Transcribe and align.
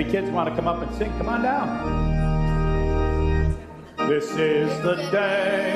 Any 0.00 0.10
kids 0.10 0.30
want 0.30 0.48
to 0.48 0.54
come 0.56 0.66
up 0.66 0.80
and 0.80 0.96
sing? 0.96 1.12
Come 1.18 1.28
on 1.28 1.42
down. 1.42 1.68
This 4.08 4.30
is 4.30 4.70
the 4.82 4.94
day 5.12 5.74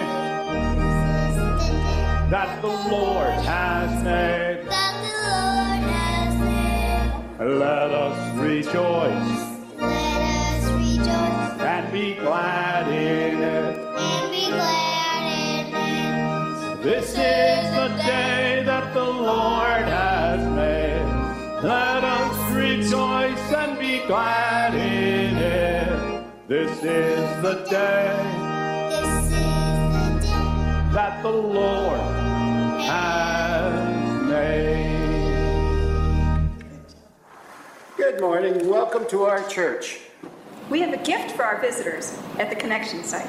that 2.31 2.63
the 2.63 2.69
Lord 2.69 3.35
has 3.45 4.03
made. 4.03 4.65
That 4.71 4.95
the 5.05 5.11
Lord 5.29 5.83
has 5.93 6.35
made. 6.41 7.59
Let 7.59 7.91
us 7.91 8.39
rejoice 8.39 8.73
Let 9.77 9.93
us 10.33 10.71
rejoice 10.71 11.61
and 11.61 11.93
be 11.93 12.15
glad 12.15 12.89
in 12.89 13.43
it. 13.43 13.77
and 13.77 14.31
be 14.31 14.47
glad 14.47 15.25
in 15.37 15.67
it. 16.79 16.83
This 16.83 17.11
is 17.11 17.15
the 17.77 17.89
day 18.07 18.63
that 18.65 18.95
the 18.95 19.05
Lord 19.05 19.85
has 19.85 20.41
made. 20.57 21.05
Let 21.63 22.05
us 22.05 22.14
rejoice 22.14 22.14
and 22.14 22.14
be 22.14 22.14
glad 24.07 24.75
in 24.75 25.37
it. 25.37 26.25
This 26.47 26.71
is 26.85 27.43
the 27.43 27.65
day 27.71 28.21
This 28.91 29.01
is 29.01 29.31
the 29.31 30.21
day 30.21 30.93
that 30.93 31.23
the 31.23 31.31
Lord 31.31 32.01
has 32.83 34.23
made. 34.29 35.31
Good 37.97 38.21
morning. 38.21 38.69
Welcome 38.69 39.07
to 39.09 39.23
our 39.23 39.43
church. 39.49 40.01
We 40.69 40.81
have 40.81 40.93
a 40.93 41.03
gift 41.03 41.31
for 41.31 41.45
our 41.45 41.59
visitors 41.61 42.19
at 42.39 42.51
the 42.51 42.57
connection 42.57 43.05
site. 43.05 43.29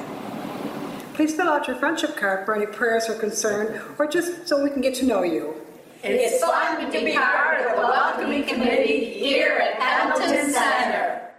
Please 1.14 1.34
fill 1.34 1.48
out 1.48 1.68
your 1.68 1.78
friendship 1.78 2.18
card 2.18 2.46
for 2.46 2.54
any 2.54 2.66
prayers 2.66 3.08
or 3.08 3.16
concern, 3.16 3.82
or 3.98 4.08
just 4.08 4.46
so 4.46 4.62
we 4.62 4.70
can 4.70 4.82
get 4.82 4.94
to 4.96 5.06
know 5.06 5.24
you. 5.24 5.65
It's 6.08 6.40
fun 6.40 6.86
to 6.86 6.92
be 6.92 7.16
part 7.16 7.62
of 7.62 7.78
the 7.78 7.82
welcoming 7.82 8.44
committee 8.44 9.06
here 9.06 9.58
at 9.58 9.82
Hamilton 9.82 10.52
Center. 10.52 11.32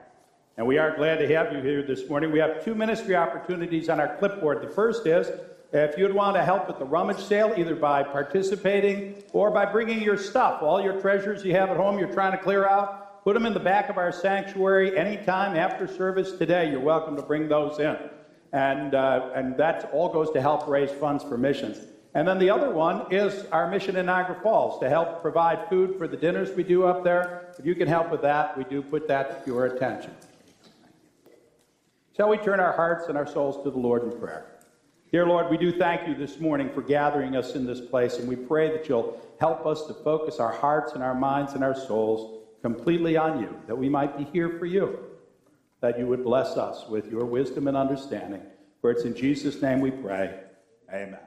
And 0.56 0.66
we 0.66 0.76
are 0.76 0.96
glad 0.96 1.18
to 1.18 1.34
have 1.34 1.52
you 1.52 1.60
here 1.60 1.84
this 1.84 2.08
morning. 2.08 2.32
We 2.32 2.40
have 2.40 2.64
two 2.64 2.74
ministry 2.74 3.14
opportunities 3.14 3.88
on 3.88 4.00
our 4.00 4.16
clipboard. 4.16 4.62
The 4.62 4.68
first 4.68 5.06
is 5.06 5.30
if 5.72 5.96
you'd 5.96 6.12
want 6.12 6.34
to 6.34 6.42
help 6.42 6.66
with 6.66 6.80
the 6.80 6.84
rummage 6.84 7.20
sale, 7.20 7.54
either 7.56 7.76
by 7.76 8.02
participating 8.02 9.22
or 9.32 9.52
by 9.52 9.66
bringing 9.66 10.02
your 10.02 10.16
stuff, 10.16 10.60
all 10.62 10.82
your 10.82 11.00
treasures 11.00 11.44
you 11.44 11.52
have 11.52 11.70
at 11.70 11.76
home 11.76 11.96
you're 11.96 12.12
trying 12.12 12.32
to 12.32 12.38
clear 12.38 12.66
out, 12.66 13.22
put 13.22 13.34
them 13.34 13.46
in 13.46 13.54
the 13.54 13.60
back 13.60 13.88
of 13.88 13.98
our 13.98 14.10
sanctuary 14.10 14.98
anytime 14.98 15.56
after 15.56 15.86
service 15.86 16.32
today. 16.32 16.72
You're 16.72 16.80
welcome 16.80 17.14
to 17.14 17.22
bring 17.22 17.46
those 17.46 17.78
in. 17.78 17.96
And, 18.52 18.96
uh, 18.96 19.30
and 19.32 19.56
that 19.58 19.90
all 19.92 20.08
goes 20.08 20.32
to 20.32 20.42
help 20.42 20.66
raise 20.66 20.90
funds 20.90 21.22
for 21.22 21.38
missions. 21.38 21.78
And 22.16 22.26
then 22.26 22.38
the 22.38 22.48
other 22.48 22.70
one 22.70 23.12
is 23.12 23.44
our 23.52 23.70
mission 23.70 23.94
in 23.96 24.06
Niagara 24.06 24.40
Falls 24.42 24.80
to 24.80 24.88
help 24.88 25.20
provide 25.20 25.68
food 25.68 25.98
for 25.98 26.08
the 26.08 26.16
dinners 26.16 26.50
we 26.56 26.62
do 26.62 26.86
up 26.86 27.04
there. 27.04 27.52
If 27.58 27.66
you 27.66 27.74
can 27.74 27.86
help 27.86 28.10
with 28.10 28.22
that, 28.22 28.56
we 28.56 28.64
do 28.64 28.80
put 28.80 29.06
that 29.08 29.44
to 29.44 29.50
your 29.50 29.66
attention. 29.66 30.12
Shall 32.16 32.30
we 32.30 32.38
turn 32.38 32.58
our 32.58 32.72
hearts 32.72 33.08
and 33.08 33.18
our 33.18 33.26
souls 33.26 33.62
to 33.64 33.70
the 33.70 33.76
Lord 33.76 34.02
in 34.02 34.18
prayer? 34.18 34.46
Dear 35.12 35.26
Lord, 35.26 35.50
we 35.50 35.58
do 35.58 35.70
thank 35.70 36.08
you 36.08 36.14
this 36.14 36.40
morning 36.40 36.70
for 36.72 36.80
gathering 36.80 37.36
us 37.36 37.54
in 37.54 37.66
this 37.66 37.82
place, 37.82 38.16
and 38.16 38.26
we 38.26 38.34
pray 38.34 38.70
that 38.70 38.88
you'll 38.88 39.20
help 39.38 39.66
us 39.66 39.86
to 39.86 39.92
focus 39.92 40.40
our 40.40 40.52
hearts 40.52 40.94
and 40.94 41.02
our 41.02 41.14
minds 41.14 41.52
and 41.52 41.62
our 41.62 41.74
souls 41.74 42.46
completely 42.62 43.18
on 43.18 43.42
you, 43.42 43.54
that 43.66 43.76
we 43.76 43.90
might 43.90 44.16
be 44.16 44.24
here 44.24 44.58
for 44.58 44.64
you, 44.64 44.98
that 45.82 45.98
you 45.98 46.06
would 46.06 46.24
bless 46.24 46.56
us 46.56 46.88
with 46.88 47.10
your 47.10 47.26
wisdom 47.26 47.68
and 47.68 47.76
understanding. 47.76 48.40
For 48.80 48.90
it's 48.90 49.04
in 49.04 49.14
Jesus' 49.14 49.60
name 49.60 49.80
we 49.80 49.90
pray. 49.90 50.40
Amen. 50.90 51.25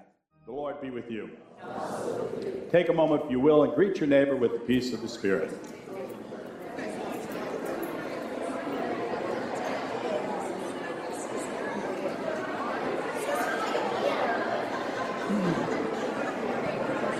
The 0.50 0.56
Lord 0.56 0.82
be 0.82 0.90
with 0.90 1.12
you. 1.12 1.30
Take 2.72 2.90
a 2.90 2.94
moment, 2.94 3.26
if 3.26 3.30
you 3.30 3.40
will, 3.40 3.66
and 3.66 3.76
greet 3.76 3.98
your 3.98 4.10
neighbor 4.10 4.36
with 4.36 4.52
the 4.52 4.58
peace 4.58 4.92
of 4.94 5.02
the 5.04 5.08
Spirit. 5.08 5.52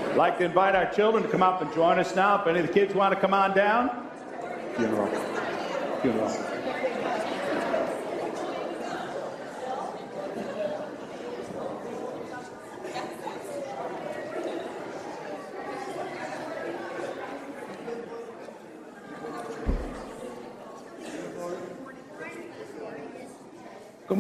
I'd 0.08 0.16
like 0.18 0.40
to 0.40 0.46
invite 0.46 0.74
our 0.74 0.92
children 0.92 1.22
to 1.22 1.30
come 1.30 1.44
up 1.44 1.62
and 1.62 1.72
join 1.72 2.00
us 2.00 2.16
now. 2.16 2.42
If 2.42 2.48
any 2.48 2.62
of 2.62 2.66
the 2.66 2.74
kids 2.74 2.96
want 2.96 3.14
to 3.14 3.22
come 3.22 3.36
on 3.36 3.56
down. 3.56 4.10
Funeral. 4.76 5.08
Funeral. 6.02 6.49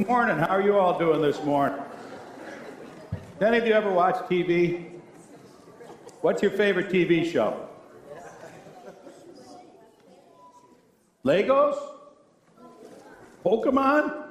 Morning. 0.10 0.40
How 0.40 0.48
are 0.48 0.62
you 0.64 0.76
all 0.76 0.98
doing 0.98 1.22
this 1.22 1.44
morning? 1.44 1.78
Any 3.40 3.60
of 3.60 3.68
you 3.68 3.74
ever 3.74 3.92
watch 3.92 4.16
TV? 4.28 4.90
What's 6.22 6.42
your 6.42 6.50
favorite 6.50 6.90
TV 6.90 7.32
show? 7.32 7.70
Legos? 11.24 11.78
Pokemon? 13.46 14.30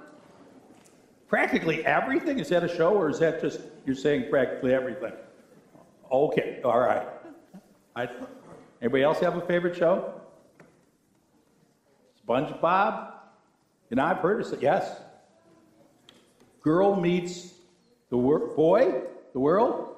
Practically 1.28 1.86
everything? 1.86 2.40
Is 2.40 2.48
that 2.48 2.64
a 2.64 2.68
show 2.68 2.96
or 2.96 3.08
is 3.08 3.20
that 3.20 3.40
just 3.40 3.60
you're 3.86 3.94
saying 3.94 4.30
practically 4.30 4.74
everything? 4.74 5.12
Okay, 6.10 6.60
all 6.64 6.80
right. 6.80 7.06
I, 7.94 8.08
anybody 8.82 9.04
else 9.04 9.20
have 9.20 9.36
a 9.36 9.42
favorite 9.42 9.76
show? 9.76 10.12
SpongeBob? 12.26 13.12
You 13.90 13.96
know, 13.96 14.04
I've 14.06 14.18
heard 14.18 14.44
of 14.44 14.52
it. 14.52 14.60
Yes. 14.60 15.02
Girl 16.62 16.96
meets 16.96 17.54
the 18.10 18.16
wor- 18.16 18.54
boy, 18.54 19.02
the 19.32 19.40
world. 19.40 19.96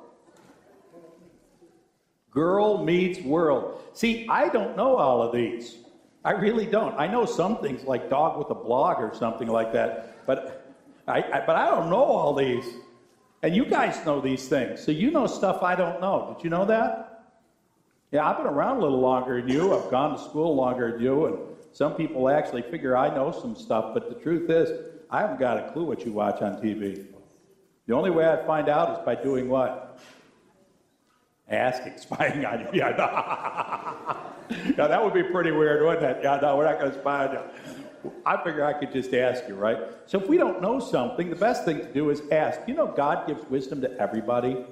Girl 2.30 2.84
meets 2.84 3.20
world. 3.20 3.82
See, 3.92 4.26
I 4.28 4.48
don't 4.48 4.76
know 4.76 4.96
all 4.96 5.22
of 5.22 5.32
these. 5.32 5.76
I 6.24 6.32
really 6.32 6.66
don't. 6.66 6.94
I 6.98 7.06
know 7.06 7.24
some 7.24 7.58
things 7.58 7.84
like 7.84 8.10
dog 8.10 8.38
with 8.38 8.50
a 8.50 8.54
blog 8.54 8.98
or 9.00 9.14
something 9.14 9.48
like 9.48 9.72
that, 9.72 10.26
but 10.26 10.74
I, 11.08 11.22
I 11.22 11.44
but 11.46 11.56
I 11.56 11.66
don't 11.70 11.88
know 11.88 12.04
all 12.04 12.34
these. 12.34 12.64
And 13.42 13.56
you 13.56 13.64
guys 13.64 14.04
know 14.04 14.20
these 14.20 14.48
things, 14.48 14.84
so 14.84 14.92
you 14.92 15.10
know 15.10 15.26
stuff 15.26 15.62
I 15.62 15.74
don't 15.74 16.00
know. 16.00 16.34
Did 16.36 16.44
you 16.44 16.50
know 16.50 16.66
that? 16.66 17.24
Yeah, 18.12 18.28
I've 18.28 18.36
been 18.36 18.46
around 18.46 18.78
a 18.78 18.80
little 18.80 19.00
longer 19.00 19.40
than 19.40 19.48
you. 19.48 19.74
I've 19.74 19.90
gone 19.90 20.16
to 20.16 20.22
school 20.22 20.54
longer 20.54 20.92
than 20.92 21.00
you, 21.00 21.26
and 21.26 21.38
some 21.72 21.94
people 21.94 22.28
actually 22.28 22.62
figure 22.62 22.96
I 22.96 23.14
know 23.14 23.32
some 23.32 23.56
stuff. 23.56 23.94
But 23.94 24.10
the 24.10 24.16
truth 24.16 24.50
is, 24.50 24.68
I 25.10 25.20
haven't 25.20 25.40
got 25.40 25.58
a 25.58 25.72
clue 25.72 25.84
what 25.84 26.06
you 26.06 26.12
watch 26.12 26.40
on 26.40 26.62
TV. 26.62 27.06
The 27.86 27.94
only 27.94 28.10
way 28.10 28.28
I 28.28 28.46
find 28.46 28.68
out 28.68 28.98
is 28.98 29.04
by 29.04 29.16
doing 29.16 29.48
what? 29.48 29.98
Asking, 31.48 31.94
spying 31.98 32.44
on 32.44 32.60
you. 32.60 32.68
Yeah, 32.74 32.90
no. 32.90 34.56
yeah, 34.78 34.86
that 34.86 35.02
would 35.02 35.14
be 35.14 35.24
pretty 35.24 35.50
weird, 35.50 35.84
wouldn't 35.84 36.04
it? 36.04 36.22
Yeah, 36.22 36.38
no, 36.40 36.56
we're 36.56 36.64
not 36.64 36.78
going 36.78 36.92
to 36.92 36.98
spy 37.00 37.26
on 37.26 37.32
you. 37.32 38.12
I 38.24 38.42
figure 38.42 38.64
I 38.64 38.72
could 38.72 38.92
just 38.92 39.12
ask 39.12 39.46
you, 39.48 39.56
right? 39.56 39.78
So 40.06 40.20
if 40.20 40.28
we 40.28 40.38
don't 40.38 40.62
know 40.62 40.78
something, 40.78 41.28
the 41.28 41.36
best 41.36 41.64
thing 41.64 41.80
to 41.80 41.92
do 41.92 42.10
is 42.10 42.22
ask. 42.30 42.60
You 42.66 42.74
know, 42.74 42.86
God 42.86 43.26
gives 43.26 43.44
wisdom 43.50 43.80
to 43.82 44.00
everybody. 44.00 44.64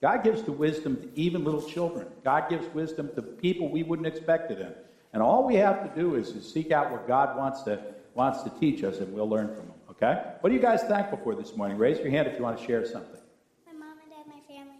God 0.00 0.22
gives 0.22 0.42
the 0.42 0.52
wisdom 0.52 0.96
to 0.96 1.08
even 1.18 1.44
little 1.44 1.62
children. 1.62 2.06
God 2.22 2.48
gives 2.48 2.72
wisdom 2.74 3.10
to 3.16 3.22
people 3.22 3.68
we 3.68 3.82
wouldn't 3.82 4.06
expect 4.06 4.50
it 4.50 4.60
in. 4.60 4.72
And 5.12 5.22
all 5.22 5.44
we 5.44 5.56
have 5.56 5.82
to 5.82 6.00
do 6.00 6.14
is, 6.14 6.28
is 6.30 6.48
seek 6.48 6.70
out 6.70 6.92
what 6.92 7.08
God 7.08 7.36
wants 7.36 7.62
to 7.62 7.80
wants 8.14 8.42
to 8.42 8.50
teach 8.50 8.82
us, 8.82 8.98
and 8.98 9.12
we'll 9.14 9.28
learn 9.28 9.48
from 9.48 9.66
Him. 9.66 9.77
Okay? 10.00 10.22
What 10.40 10.52
are 10.52 10.54
you 10.54 10.60
guys 10.60 10.84
thankful 10.84 11.18
for 11.18 11.34
this 11.34 11.56
morning? 11.56 11.76
Raise 11.76 11.98
your 11.98 12.10
hand 12.10 12.28
if 12.28 12.38
you 12.38 12.44
want 12.44 12.56
to 12.58 12.64
share 12.64 12.86
something. 12.86 13.20
My 13.66 13.72
mom 13.72 13.98
and 14.00 14.10
dad, 14.10 14.26
my 14.28 14.40
family. 14.46 14.78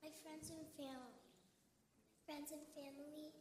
My 0.00 0.08
friends 0.22 0.50
and 0.50 0.66
family. 0.76 0.94
Friends 2.26 2.52
and 2.52 2.60
family. 2.76 3.32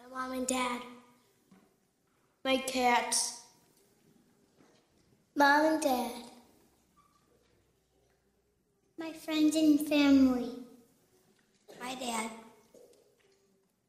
My 0.00 0.18
mom 0.18 0.32
and 0.32 0.46
dad. 0.48 0.82
My 2.44 2.56
cats. 2.56 3.42
Mom 5.36 5.66
and 5.66 5.82
dad. 5.82 6.10
My 8.98 9.12
friends 9.12 9.54
and 9.54 9.86
family. 9.86 10.50
My 11.80 11.94
dad. 11.94 12.30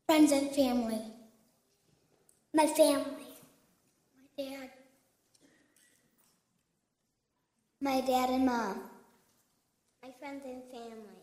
Friends 0.06 0.32
and 0.32 0.52
family. 0.52 1.02
My 2.54 2.68
family. 2.68 3.25
My 4.38 4.44
dad. 4.44 4.70
My 7.80 8.02
dad 8.02 8.30
and 8.32 8.46
mom. 8.46 8.82
My 10.04 10.12
friends 10.20 10.44
and 10.46 10.62
family. 10.72 11.22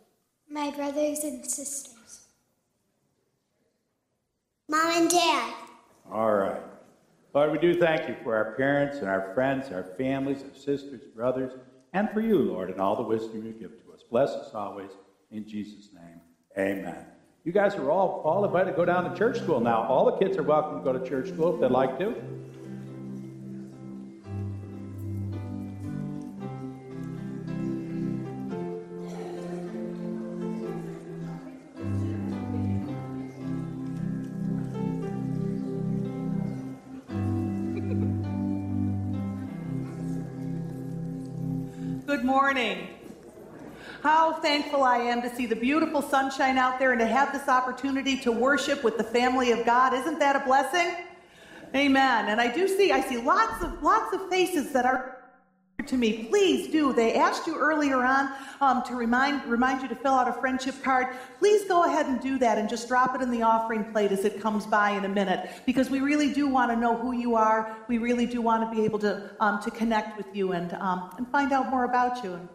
My 0.49 0.70
brothers 0.70 1.25
and 1.25 1.44
sisters. 1.44 2.23
Mom 4.69 5.03
and 5.03 5.11
dad. 5.11 5.55
All 6.11 6.32
right. 6.32 6.62
Lord, 7.35 7.53
we 7.53 7.59
do 7.59 7.79
thank 7.79 8.09
you 8.09 8.17
for 8.23 8.35
our 8.37 8.53
parents 8.53 8.99
and 8.99 9.09
our 9.09 9.32
friends, 9.35 9.70
our 9.70 9.85
families, 9.99 10.43
our 10.43 10.59
sisters, 10.59 11.03
brothers, 11.14 11.53
and 11.93 12.11
for 12.11 12.20
you, 12.20 12.38
Lord, 12.38 12.70
and 12.70 12.81
all 12.81 12.97
the 12.97 13.03
wisdom 13.03 13.44
you 13.44 13.53
give 13.53 13.73
to 13.85 13.93
us. 13.93 14.03
Bless 14.11 14.31
us 14.31 14.55
always. 14.55 14.91
In 15.31 15.49
Jesus' 15.49 15.88
name, 15.94 16.20
amen. 16.59 17.06
You 17.44 17.53
guys 17.53 17.75
are 17.75 17.91
all, 17.91 18.23
all 18.25 18.44
invited 18.44 18.70
to 18.70 18.76
go 18.76 18.85
down 18.85 19.11
to 19.11 19.17
church 19.17 19.38
school 19.38 19.61
now. 19.61 19.82
All 19.82 20.05
the 20.06 20.19
kids 20.19 20.37
are 20.37 20.43
welcome 20.43 20.79
to 20.79 20.85
go 20.85 20.97
to 20.97 21.06
church 21.06 21.29
school 21.29 21.55
if 21.55 21.61
they'd 21.61 21.70
like 21.70 21.99
to. 21.99 22.14
Good 42.12 42.26
morning. 42.26 42.88
How 44.03 44.35
thankful 44.35 44.82
I 44.82 44.99
am 44.99 45.23
to 45.23 45.35
see 45.35 45.47
the 45.47 45.56
beautiful 45.56 46.03
sunshine 46.03 46.59
out 46.59 46.79
there 46.79 46.93
and 46.93 47.00
to 47.00 47.06
have 47.06 47.32
this 47.32 47.49
opportunity 47.49 48.19
to 48.19 48.31
worship 48.31 48.85
with 48.85 48.99
the 48.99 49.03
family 49.03 49.50
of 49.50 49.64
God. 49.64 49.94
Isn't 49.94 50.19
that 50.19 50.37
a 50.37 50.41
blessing? 50.41 50.94
Amen. 51.75 52.29
And 52.29 52.38
I 52.38 52.55
do 52.55 52.69
see, 52.69 52.93
I 52.93 53.00
see 53.00 53.17
lots 53.17 53.64
of 53.64 53.82
lots 53.82 54.14
of 54.14 54.29
faces 54.29 54.75
that 54.75 54.85
are 54.85 55.12
to 55.92 55.98
me. 55.98 56.24
Please 56.24 56.68
do. 56.68 56.92
They 56.94 57.14
asked 57.14 57.46
you 57.46 57.54
earlier 57.54 57.98
on 57.98 58.32
um, 58.62 58.82
to 58.84 58.94
remind 58.94 59.44
remind 59.44 59.82
you 59.82 59.88
to 59.88 59.94
fill 59.94 60.14
out 60.14 60.26
a 60.26 60.32
friendship 60.32 60.82
card. 60.82 61.08
Please 61.38 61.68
go 61.68 61.84
ahead 61.84 62.06
and 62.06 62.18
do 62.18 62.38
that 62.38 62.56
and 62.56 62.66
just 62.66 62.88
drop 62.88 63.14
it 63.14 63.20
in 63.20 63.30
the 63.30 63.42
offering 63.42 63.84
plate 63.92 64.10
as 64.10 64.24
it 64.24 64.40
comes 64.40 64.66
by 64.66 64.90
in 64.90 65.04
a 65.04 65.08
minute 65.08 65.50
because 65.66 65.90
we 65.90 66.00
really 66.00 66.32
do 66.32 66.48
want 66.48 66.70
to 66.70 66.76
know 66.76 66.96
who 66.96 67.12
you 67.12 67.34
are. 67.34 67.76
We 67.88 67.98
really 67.98 68.24
do 68.24 68.40
want 68.40 68.68
to 68.68 68.74
be 68.74 68.84
able 68.86 68.98
to 69.00 69.36
um, 69.38 69.62
to 69.62 69.70
connect 69.70 70.16
with 70.16 70.34
you 70.34 70.52
and 70.52 70.72
um, 70.74 71.10
and 71.18 71.28
find 71.28 71.52
out 71.52 71.68
more 71.68 71.84
about 71.84 72.24
you 72.24 72.32
and 72.32 72.48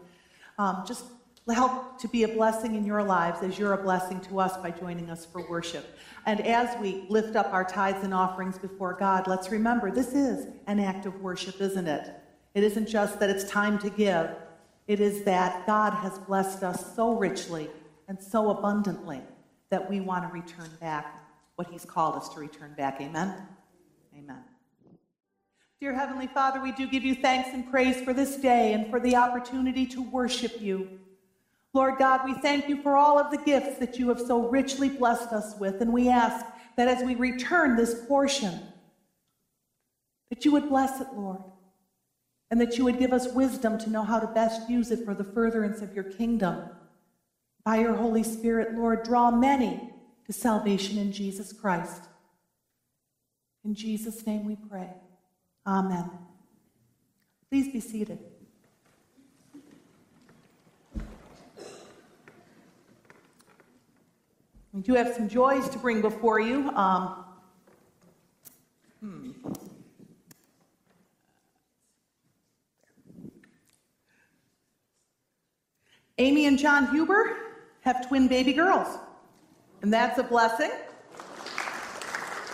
um, 0.58 0.84
just 0.84 1.04
help 1.48 1.98
to 2.00 2.08
be 2.08 2.24
a 2.24 2.28
blessing 2.28 2.74
in 2.74 2.84
your 2.84 3.04
lives 3.04 3.40
as 3.42 3.56
you're 3.56 3.72
a 3.72 3.82
blessing 3.82 4.20
to 4.22 4.40
us 4.40 4.56
by 4.58 4.70
joining 4.70 5.10
us 5.10 5.24
for 5.24 5.48
worship. 5.48 5.96
And 6.26 6.40
as 6.40 6.76
we 6.80 7.06
lift 7.08 7.36
up 7.36 7.52
our 7.54 7.64
tithes 7.64 8.04
and 8.04 8.12
offerings 8.12 8.58
before 8.58 8.94
God, 8.94 9.28
let's 9.28 9.50
remember 9.50 9.92
this 9.92 10.12
is 10.12 10.48
an 10.66 10.80
act 10.80 11.06
of 11.06 11.22
worship, 11.22 11.60
isn't 11.60 11.86
it? 11.86 12.17
It 12.58 12.64
isn't 12.64 12.88
just 12.88 13.20
that 13.20 13.30
it's 13.30 13.44
time 13.44 13.78
to 13.78 13.88
give, 13.88 14.30
it 14.88 14.98
is 14.98 15.22
that 15.22 15.64
God 15.64 15.92
has 15.92 16.18
blessed 16.18 16.64
us 16.64 16.96
so 16.96 17.14
richly 17.14 17.70
and 18.08 18.20
so 18.20 18.50
abundantly 18.50 19.20
that 19.70 19.88
we 19.88 20.00
want 20.00 20.26
to 20.26 20.34
return 20.34 20.68
back 20.80 21.22
what 21.54 21.68
He's 21.68 21.84
called 21.84 22.16
us 22.16 22.28
to 22.30 22.40
return 22.40 22.74
back. 22.76 23.00
Amen? 23.00 23.32
Amen. 24.12 24.42
Dear 25.80 25.94
Heavenly 25.94 26.26
Father, 26.26 26.60
we 26.60 26.72
do 26.72 26.88
give 26.88 27.04
you 27.04 27.14
thanks 27.14 27.50
and 27.52 27.70
praise 27.70 28.00
for 28.00 28.12
this 28.12 28.34
day 28.34 28.72
and 28.72 28.90
for 28.90 28.98
the 28.98 29.14
opportunity 29.14 29.86
to 29.86 30.02
worship 30.02 30.60
you. 30.60 30.98
Lord 31.72 31.96
God, 31.96 32.24
we 32.24 32.34
thank 32.34 32.68
you 32.68 32.82
for 32.82 32.96
all 32.96 33.20
of 33.20 33.30
the 33.30 33.38
gifts 33.38 33.78
that 33.78 34.00
you 34.00 34.08
have 34.08 34.18
so 34.18 34.48
richly 34.48 34.88
blessed 34.88 35.32
us 35.32 35.54
with, 35.60 35.80
and 35.80 35.92
we 35.92 36.08
ask 36.08 36.44
that 36.76 36.88
as 36.88 37.04
we 37.04 37.14
return 37.14 37.76
this 37.76 38.04
portion, 38.08 38.58
that 40.30 40.44
you 40.44 40.50
would 40.50 40.68
bless 40.68 41.00
it, 41.00 41.06
Lord, 41.14 41.38
and 42.50 42.60
that 42.60 42.78
you 42.78 42.84
would 42.84 42.98
give 42.98 43.12
us 43.12 43.32
wisdom 43.32 43.78
to 43.78 43.90
know 43.90 44.02
how 44.02 44.18
to 44.18 44.26
best 44.26 44.68
use 44.70 44.90
it 44.90 45.04
for 45.04 45.14
the 45.14 45.24
furtherance 45.24 45.82
of 45.82 45.94
your 45.94 46.04
kingdom. 46.04 46.70
By 47.64 47.80
your 47.80 47.94
Holy 47.94 48.22
Spirit, 48.22 48.74
Lord, 48.74 49.02
draw 49.02 49.30
many 49.30 49.92
to 50.26 50.32
salvation 50.32 50.98
in 50.98 51.12
Jesus 51.12 51.52
Christ. 51.52 52.02
In 53.64 53.74
Jesus' 53.74 54.26
name 54.26 54.46
we 54.46 54.56
pray. 54.56 54.88
Amen. 55.66 56.10
Please 57.50 57.70
be 57.70 57.80
seated. 57.80 58.18
We 64.72 64.82
do 64.82 64.94
have 64.94 65.14
some 65.14 65.28
joys 65.28 65.68
to 65.70 65.78
bring 65.78 66.00
before 66.00 66.40
you. 66.40 66.70
Um, 66.70 67.24
Amy 76.18 76.46
and 76.46 76.58
John 76.58 76.90
Huber 76.90 77.36
have 77.82 78.06
twin 78.08 78.26
baby 78.26 78.52
girls, 78.52 78.98
and 79.82 79.92
that's 79.92 80.18
a 80.18 80.24
blessing. 80.24 80.72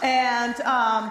And 0.03 0.61
um, 0.61 1.11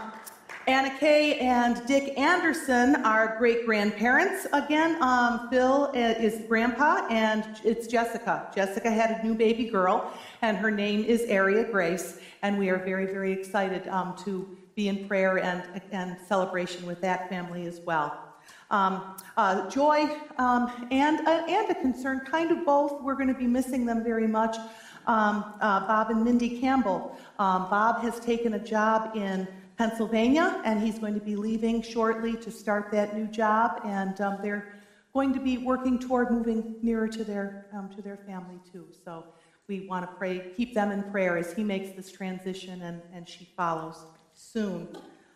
Anna 0.67 0.95
Kay 0.99 1.39
and 1.39 1.85
Dick 1.87 2.17
Anderson 2.17 2.97
are 2.97 3.37
great 3.39 3.65
grandparents. 3.65 4.45
Again, 4.53 5.01
um, 5.01 5.49
Phil 5.49 5.91
is 5.95 6.47
grandpa, 6.47 7.07
and 7.09 7.43
it's 7.63 7.87
Jessica. 7.87 8.51
Jessica 8.53 8.91
had 8.91 9.19
a 9.19 9.25
new 9.25 9.33
baby 9.33 9.65
girl, 9.65 10.13
and 10.43 10.55
her 10.55 10.69
name 10.69 11.03
is 11.03 11.29
Aria 11.31 11.63
Grace. 11.63 12.19
And 12.43 12.59
we 12.59 12.69
are 12.69 12.77
very, 12.77 13.07
very 13.07 13.33
excited 13.33 13.87
um, 13.87 14.15
to 14.25 14.55
be 14.75 14.89
in 14.89 15.07
prayer 15.07 15.39
and, 15.39 15.63
and 15.91 16.17
celebration 16.27 16.85
with 16.85 17.01
that 17.01 17.29
family 17.29 17.65
as 17.65 17.79
well. 17.79 18.32
Um, 18.71 19.15
uh, 19.37 19.69
joy 19.69 20.09
um, 20.37 20.71
and, 20.91 21.27
uh, 21.27 21.45
and 21.47 21.69
a 21.69 21.75
concern, 21.75 22.21
kind 22.21 22.51
of 22.51 22.65
both. 22.65 23.01
We're 23.01 23.15
going 23.15 23.27
to 23.27 23.33
be 23.33 23.47
missing 23.47 23.85
them 23.85 24.03
very 24.03 24.27
much. 24.27 24.57
Um, 25.05 25.53
uh, 25.59 25.81
Bob 25.81 26.11
and 26.11 26.23
Mindy 26.23 26.59
Campbell. 26.59 27.17
Um, 27.37 27.69
Bob 27.69 28.01
has 28.01 28.19
taken 28.19 28.53
a 28.53 28.59
job 28.59 29.15
in 29.15 29.47
Pennsylvania, 29.77 30.61
and 30.63 30.81
he's 30.81 30.97
going 30.97 31.13
to 31.13 31.19
be 31.19 31.35
leaving 31.35 31.81
shortly 31.81 32.37
to 32.37 32.51
start 32.51 32.91
that 32.91 33.15
new 33.15 33.27
job. 33.27 33.81
And 33.83 34.19
um, 34.21 34.37
they're 34.41 34.73
going 35.13 35.33
to 35.33 35.39
be 35.39 35.57
working 35.57 35.99
toward 35.99 36.31
moving 36.31 36.75
nearer 36.81 37.07
to 37.07 37.23
their 37.23 37.67
um, 37.73 37.89
to 37.95 38.01
their 38.01 38.17
family 38.17 38.59
too. 38.71 38.87
So 39.03 39.25
we 39.67 39.87
want 39.87 40.09
to 40.09 40.15
pray, 40.17 40.51
keep 40.55 40.73
them 40.73 40.91
in 40.91 41.03
prayer 41.03 41.37
as 41.37 41.53
he 41.53 41.63
makes 41.63 41.95
this 41.95 42.11
transition 42.11 42.81
and, 42.81 43.01
and 43.13 43.27
she 43.27 43.45
follows 43.55 43.97
soon. 44.33 44.87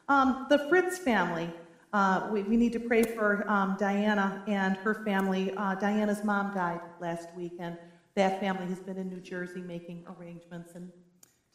Um, 0.10 0.48
the 0.50 0.68
Fritz 0.70 0.98
family. 0.98 1.50
Uh, 1.98 2.28
we, 2.32 2.44
we, 2.44 2.56
need 2.56 2.72
to 2.72 2.80
pray 2.80 3.02
for 3.02 3.44
um, 3.50 3.76
Diana 3.80 4.44
and 4.46 4.78
her 4.78 4.94
family. 5.04 5.52
Uh, 5.58 5.74
Diana's 5.74 6.24
mom 6.24 6.54
died 6.54 6.80
last 7.00 7.28
week, 7.36 7.54
and 7.60 7.76
that 8.14 8.40
family 8.40 8.68
has 8.68 8.78
been 8.78 8.98
in 8.98 9.10
New 9.10 9.20
Jersey 9.20 9.62
making 9.62 10.06
arrangements 10.08 10.76
and 10.76 10.92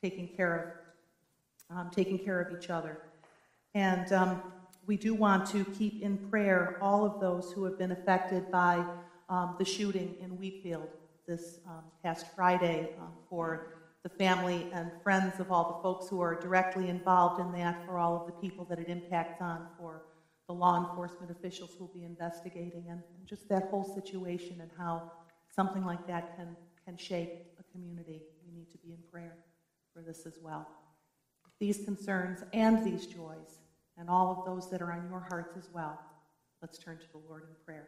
taking 0.02 0.26
care 0.26 0.82
of 1.70 1.76
um, 1.76 1.90
taking 1.94 2.18
care 2.18 2.40
of 2.40 2.58
each 2.58 2.70
other. 2.70 3.02
And 3.76 4.12
um, 4.12 4.42
we 4.84 4.96
do 4.96 5.14
want 5.14 5.46
to 5.50 5.64
keep 5.64 6.02
in 6.02 6.18
prayer 6.18 6.76
all 6.82 7.06
of 7.06 7.20
those 7.20 7.52
who 7.52 7.62
have 7.62 7.78
been 7.78 7.92
affected 7.92 8.50
by 8.50 8.84
um, 9.28 9.54
the 9.60 9.64
shooting 9.64 10.16
in 10.20 10.30
Wheatfield 10.30 10.88
this 11.24 11.60
um, 11.68 11.84
past 12.02 12.26
Friday 12.34 12.88
um, 12.98 13.12
for 13.30 13.74
the 14.02 14.08
family 14.08 14.66
and 14.72 14.90
friends 15.04 15.38
of 15.38 15.52
all 15.52 15.76
the 15.76 15.82
folks 15.84 16.08
who 16.08 16.20
are 16.20 16.34
directly 16.34 16.88
involved 16.88 17.40
in 17.40 17.52
that, 17.52 17.86
for 17.86 17.96
all 17.96 18.20
of 18.20 18.26
the 18.26 18.32
people 18.40 18.64
that 18.64 18.80
it 18.80 18.88
impacts 18.88 19.40
on, 19.40 19.68
for 19.78 20.02
the 20.46 20.54
law 20.54 20.88
enforcement 20.88 21.30
officials 21.30 21.76
will 21.78 21.90
be 21.94 22.04
investigating, 22.04 22.84
and, 22.88 23.02
and 23.16 23.26
just 23.26 23.48
that 23.48 23.68
whole 23.70 23.84
situation 23.84 24.60
and 24.60 24.70
how 24.76 25.12
something 25.54 25.84
like 25.84 26.06
that 26.06 26.36
can, 26.36 26.56
can 26.84 26.96
shape 26.96 27.46
a 27.58 27.72
community. 27.72 28.22
We 28.46 28.52
need 28.52 28.70
to 28.72 28.78
be 28.78 28.92
in 28.92 28.98
prayer 29.10 29.36
for 29.94 30.02
this 30.02 30.26
as 30.26 30.38
well 30.42 30.68
these 31.62 31.84
concerns 31.84 32.42
and 32.52 32.84
these 32.84 33.06
joys, 33.06 33.60
and 33.96 34.10
all 34.10 34.36
of 34.36 34.44
those 34.44 34.68
that 34.68 34.82
are 34.82 34.90
on 34.90 35.08
your 35.08 35.24
hearts 35.30 35.56
as 35.56 35.68
well. 35.72 35.96
Let's 36.60 36.76
turn 36.76 36.98
to 36.98 37.04
the 37.12 37.20
Lord 37.28 37.44
in 37.44 37.54
prayer. 37.64 37.86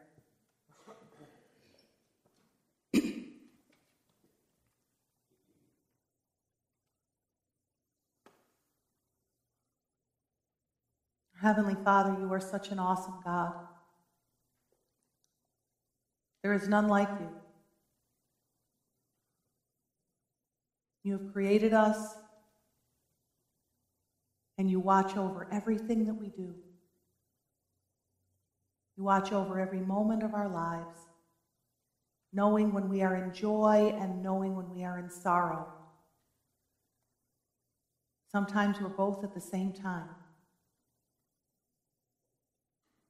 Heavenly 11.44 11.76
Father, 11.84 12.16
you 12.18 12.32
are 12.32 12.40
such 12.40 12.70
an 12.70 12.78
awesome 12.78 13.16
God. 13.22 13.52
There 16.42 16.54
is 16.54 16.68
none 16.68 16.88
like 16.88 17.10
you. 17.20 17.28
You 21.02 21.12
have 21.18 21.34
created 21.34 21.74
us 21.74 22.14
and 24.56 24.70
you 24.70 24.80
watch 24.80 25.18
over 25.18 25.46
everything 25.52 26.06
that 26.06 26.14
we 26.14 26.28
do. 26.28 26.54
You 28.96 29.04
watch 29.04 29.30
over 29.30 29.60
every 29.60 29.80
moment 29.80 30.22
of 30.22 30.32
our 30.32 30.48
lives, 30.48 30.96
knowing 32.32 32.72
when 32.72 32.88
we 32.88 33.02
are 33.02 33.16
in 33.16 33.34
joy 33.34 33.94
and 34.00 34.22
knowing 34.22 34.56
when 34.56 34.74
we 34.74 34.82
are 34.82 34.98
in 34.98 35.10
sorrow. 35.10 35.68
Sometimes 38.32 38.80
we're 38.80 38.88
both 38.88 39.22
at 39.22 39.34
the 39.34 39.42
same 39.42 39.74
time. 39.74 40.08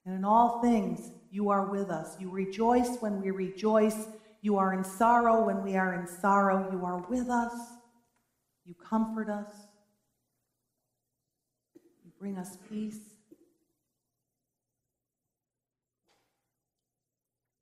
And 0.07 0.15
in 0.15 0.25
all 0.25 0.61
things, 0.61 1.11
you 1.31 1.51
are 1.51 1.71
with 1.71 1.91
us. 1.91 2.17
You 2.21 2.31
rejoice 2.31 2.97
when 3.01 3.21
we 3.21 3.31
rejoice. 3.31 4.07
You 4.43 4.59
are 4.59 4.75
in 4.75 4.85
sorrow 4.85 5.45
when 5.45 5.63
we 5.63 5.77
are 5.77 5.95
in 5.95 6.07
sorrow. 6.07 6.71
You 6.71 6.85
are 6.85 6.99
with 7.09 7.29
us. 7.29 7.53
You 8.65 8.75
comfort 8.75 9.29
us 9.29 9.53
You 12.05 12.13
bring 12.19 12.39
us 12.39 12.57
peace. 12.69 12.99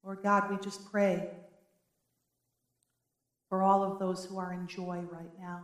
Lord 0.05 0.23
God, 0.23 0.51
we 0.51 0.59
just 0.59 0.91
pray 0.91 1.31
for 3.49 3.63
all 3.63 3.85
of 3.85 3.99
those 3.99 4.25
who 4.25 4.39
are 4.39 4.53
in 4.53 4.67
joy 4.67 5.05
right 5.11 5.31
now. 5.41 5.61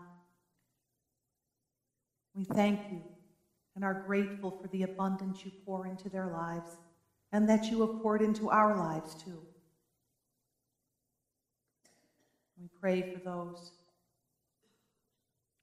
We 2.35 2.45
thank 2.45 2.81
you 2.93 3.03
and 3.79 3.85
are 3.85 4.03
grateful 4.09 4.51
for 4.51 4.67
the 4.73 4.83
abundance 4.83 5.45
you 5.45 5.53
pour 5.65 5.87
into 5.87 6.09
their 6.09 6.27
lives 6.27 6.79
and 7.31 7.49
that 7.49 7.67
you 7.67 7.81
have 7.81 8.03
poured 8.03 8.21
into 8.21 8.51
our 8.51 8.77
lives 8.77 9.15
too. 9.23 9.39
We 12.61 12.67
pray 12.81 13.15
for 13.15 13.21
those 13.21 13.71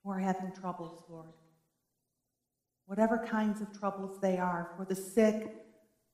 who 0.02 0.12
are 0.12 0.20
having 0.20 0.54
troubles, 0.54 1.04
Lord. 1.10 1.34
Whatever 2.86 3.18
kinds 3.18 3.60
of 3.60 3.78
troubles 3.78 4.22
they 4.22 4.38
are, 4.38 4.72
for 4.78 4.86
the 4.86 4.96
sick, 4.96 5.54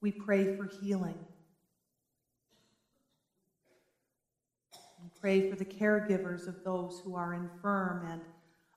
we 0.01 0.11
pray 0.11 0.55
for 0.55 0.71
healing. 0.81 1.19
We 5.03 5.09
pray 5.19 5.51
for 5.51 5.55
the 5.55 5.65
caregivers 5.65 6.47
of 6.47 6.63
those 6.63 6.99
who 7.05 7.15
are 7.15 7.35
infirm 7.35 8.07
and 8.09 8.21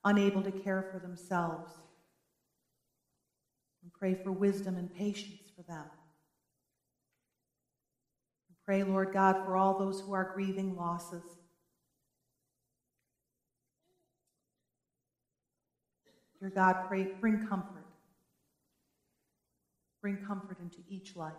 unable 0.04 0.42
to 0.42 0.52
care 0.52 0.90
for 0.92 0.98
themselves. 0.98 1.72
We 3.84 3.90
pray 3.98 4.14
for 4.14 4.32
wisdom 4.32 4.76
and 4.76 4.92
patience 4.92 5.42
for 5.54 5.62
them. 5.62 5.84
We 8.48 8.56
pray, 8.64 8.82
Lord 8.82 9.12
God, 9.12 9.44
for 9.44 9.56
all 9.56 9.78
those 9.78 10.00
who 10.00 10.14
are 10.14 10.32
grieving 10.34 10.74
losses. 10.74 11.22
Dear 16.40 16.50
God, 16.50 16.88
pray, 16.88 17.08
bring 17.20 17.46
comfort. 17.46 17.84
Bring 20.00 20.16
comfort 20.16 20.58
into 20.60 20.78
each 20.88 21.14
life. 21.14 21.32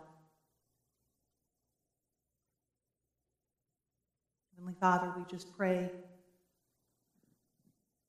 Heavenly 4.52 4.74
Father, 4.80 5.12
we 5.16 5.24
just 5.28 5.56
pray 5.56 5.90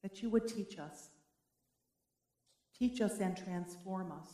that 0.04 0.22
you 0.22 0.30
would 0.30 0.48
teach 0.48 0.80
us. 0.80 1.10
Teach 2.80 3.02
us 3.02 3.20
and 3.20 3.36
transform 3.36 4.12
us. 4.12 4.30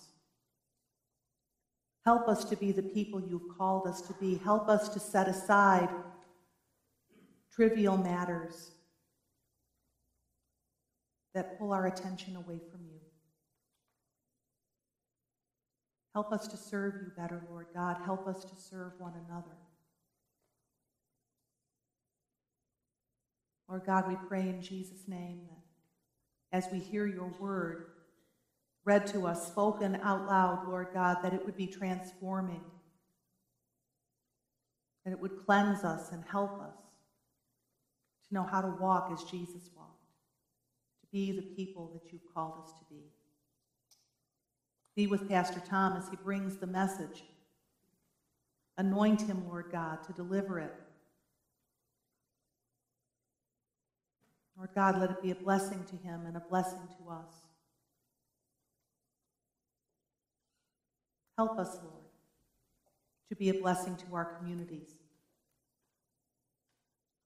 Help 2.06 2.28
us 2.28 2.44
to 2.46 2.58
be 2.58 2.72
the 2.72 2.84
people 2.84 3.22
you've 3.22 3.58
called 3.58 3.88
us 3.88 4.02
to 4.02 4.14
be. 4.14 4.36
Help 4.44 4.68
us 4.68 4.90
to 4.90 5.00
set 5.00 5.28
aside 5.28 5.90
trivial 7.54 7.98
matters 7.98 8.72
that 11.34 11.58
pull 11.58 11.72
our 11.72 11.88
attention 11.88 12.36
away 12.36 12.60
from 12.72 12.82
you. 12.86 13.00
Help 16.14 16.32
us 16.32 16.48
to 16.48 16.58
serve 16.58 16.96
you 16.96 17.12
better, 17.18 17.42
Lord 17.50 17.68
God. 17.74 17.98
Help 18.06 18.28
us 18.28 18.44
to 18.46 18.56
serve 18.56 18.92
one 19.00 19.14
another. 19.28 19.58
Lord 23.68 23.86
God, 23.86 24.08
we 24.08 24.16
pray 24.28 24.42
in 24.42 24.62
Jesus' 24.62 25.08
name 25.08 25.42
that 25.50 26.66
as 26.66 26.72
we 26.72 26.78
hear 26.78 27.08
your 27.08 27.34
word 27.40 27.93
read 28.86 29.08
to 29.08 29.28
us, 29.28 29.48
spoken 29.48 29.96
out 30.04 30.28
loud, 30.28 30.68
Lord 30.68 30.88
God, 30.94 31.18
that 31.24 31.34
it 31.34 31.46
would 31.46 31.56
be 31.56 31.68
transforming, 31.68 32.62
that 35.06 35.12
it 35.12 35.20
would 35.20 35.46
cleanse 35.46 35.84
us 35.84 36.12
and 36.12 36.24
help 36.30 36.60
us 36.60 36.75
to 38.28 38.34
know 38.34 38.44
how 38.44 38.62
to 38.62 38.75
walk 38.80 39.10
as 39.13 39.24
Jesus 39.24 39.70
walked, 39.75 40.10
to 41.02 41.08
be 41.12 41.32
the 41.32 41.56
people 41.56 41.92
that 41.94 42.12
you've 42.12 42.34
called 42.34 42.63
us 42.63 42.74
to 42.74 42.86
be. 42.90 43.04
Be 44.96 45.08
with 45.08 45.30
Pastor 45.30 45.62
Tom 45.68 45.98
as 45.98 46.10
he 46.10 46.16
brings 46.18 46.58
the 46.58 46.68
message. 46.68 47.24
Anoint 48.78 49.22
him, 49.22 49.48
Lord 49.48 49.68
God, 49.72 50.04
to 50.06 50.13
deliver 50.13 50.60
it. 50.60 50.74
Lord 54.58 54.70
God, 54.75 55.00
let 55.00 55.10
it 55.10 55.22
be 55.22 55.32
a 55.32 55.36
blessing 55.36 55.84
to 55.90 55.96
him 56.08 56.25
and 56.28 56.38
a 56.38 56.40
blessing 56.40 56.88
to 57.00 57.12
us. 57.12 57.43
Help 61.38 61.58
us, 61.58 61.78
Lord, 61.84 62.04
to 63.30 63.36
be 63.36 63.50
a 63.50 63.54
blessing 63.54 63.96
to 63.98 64.16
our 64.16 64.38
communities. 64.38 64.90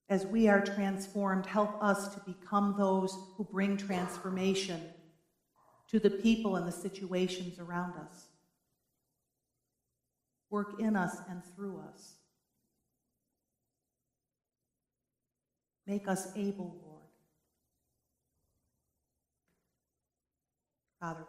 As 0.10 0.26
we 0.26 0.48
are 0.48 0.62
transformed, 0.62 1.46
help 1.46 1.82
us 1.84 2.14
to 2.16 2.22
become 2.22 2.76
those 2.78 3.18
who 3.36 3.44
bring 3.44 3.76
transformation 3.76 4.82
to 5.90 6.00
the 6.00 6.10
people 6.10 6.56
and 6.56 6.66
the 6.66 6.72
situations 6.72 7.60
around 7.60 7.94
us. 7.98 8.28
Work 10.50 10.80
in 10.80 10.96
us 10.96 11.18
and 11.30 11.42
through 11.56 11.82
us. 11.94 12.16
Make 15.86 16.08
us 16.08 16.30
able, 16.36 16.78
Lord. 16.84 17.04
Father, 21.02 21.26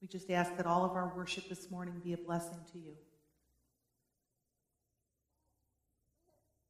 we 0.00 0.08
just 0.08 0.30
ask 0.30 0.56
that 0.56 0.66
all 0.66 0.84
of 0.84 0.92
our 0.92 1.12
worship 1.16 1.48
this 1.48 1.70
morning 1.70 2.00
be 2.04 2.12
a 2.12 2.16
blessing 2.16 2.58
to 2.72 2.78
you. 2.78 2.92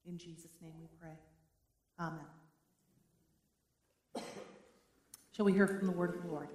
In 0.07 0.17
Jesus' 0.17 0.53
name 0.63 0.73
we 0.81 0.89
pray. 1.01 1.19
Amen. 2.01 2.25
Shall 5.33 5.45
we 5.45 5.53
hear 5.53 5.67
from 5.67 5.87
the 5.87 5.93
word 5.93 6.15
of 6.15 6.23
the 6.23 6.29
Lord? 6.29 6.49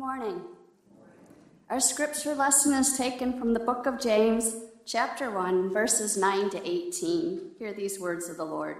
Morning. 0.00 0.40
Our 1.68 1.78
scripture 1.78 2.34
lesson 2.34 2.72
is 2.72 2.96
taken 2.96 3.38
from 3.38 3.52
the 3.52 3.60
book 3.60 3.84
of 3.84 4.00
James, 4.00 4.54
chapter 4.86 5.30
1, 5.30 5.74
verses 5.74 6.16
9 6.16 6.48
to 6.48 6.66
18. 6.66 7.50
Hear 7.58 7.74
these 7.74 8.00
words 8.00 8.26
of 8.30 8.38
the 8.38 8.44
Lord. 8.46 8.78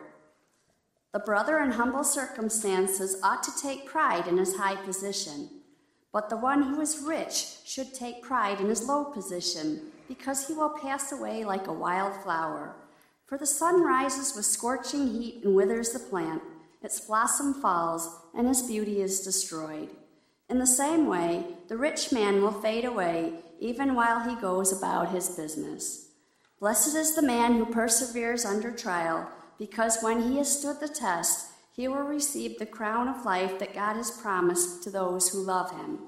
The 1.12 1.18
brother 1.18 1.58
in 1.58 1.72
humble 1.72 2.04
circumstances 2.04 3.20
ought 3.22 3.42
to 3.42 3.60
take 3.60 3.84
pride 3.84 4.28
in 4.28 4.38
his 4.38 4.56
high 4.56 4.76
position, 4.76 5.50
but 6.10 6.30
the 6.30 6.38
one 6.38 6.62
who 6.62 6.80
is 6.80 7.04
rich 7.06 7.56
should 7.66 7.92
take 7.92 8.22
pride 8.22 8.58
in 8.58 8.70
his 8.70 8.88
low 8.88 9.04
position, 9.04 9.92
because 10.08 10.48
he 10.48 10.54
will 10.54 10.70
pass 10.70 11.12
away 11.12 11.44
like 11.44 11.66
a 11.66 11.72
wild 11.86 12.14
flower. 12.22 12.76
For 13.26 13.36
the 13.36 13.44
sun 13.44 13.84
rises 13.84 14.34
with 14.34 14.46
scorching 14.46 15.06
heat 15.06 15.42
and 15.44 15.54
withers 15.54 15.90
the 15.90 15.98
plant, 15.98 16.40
its 16.82 16.98
blossom 16.98 17.60
falls, 17.60 18.08
and 18.34 18.48
its 18.48 18.62
beauty 18.62 19.02
is 19.02 19.20
destroyed. 19.20 19.90
In 20.50 20.58
the 20.58 20.66
same 20.66 21.06
way, 21.06 21.44
the 21.68 21.76
rich 21.76 22.10
man 22.10 22.42
will 22.42 22.50
fade 22.50 22.84
away 22.84 23.34
even 23.60 23.94
while 23.94 24.28
he 24.28 24.34
goes 24.34 24.76
about 24.76 25.12
his 25.12 25.28
business. 25.28 26.08
Blessed 26.58 26.96
is 26.96 27.14
the 27.14 27.22
man 27.22 27.54
who 27.54 27.66
perseveres 27.66 28.44
under 28.44 28.72
trial, 28.72 29.30
because 29.58 30.02
when 30.02 30.22
he 30.22 30.38
has 30.38 30.58
stood 30.58 30.80
the 30.80 30.88
test, 30.88 31.52
he 31.72 31.86
will 31.86 32.02
receive 32.02 32.58
the 32.58 32.66
crown 32.66 33.06
of 33.06 33.24
life 33.24 33.60
that 33.60 33.74
God 33.74 33.94
has 33.94 34.10
promised 34.10 34.82
to 34.82 34.90
those 34.90 35.28
who 35.28 35.38
love 35.38 35.70
him. 35.70 36.00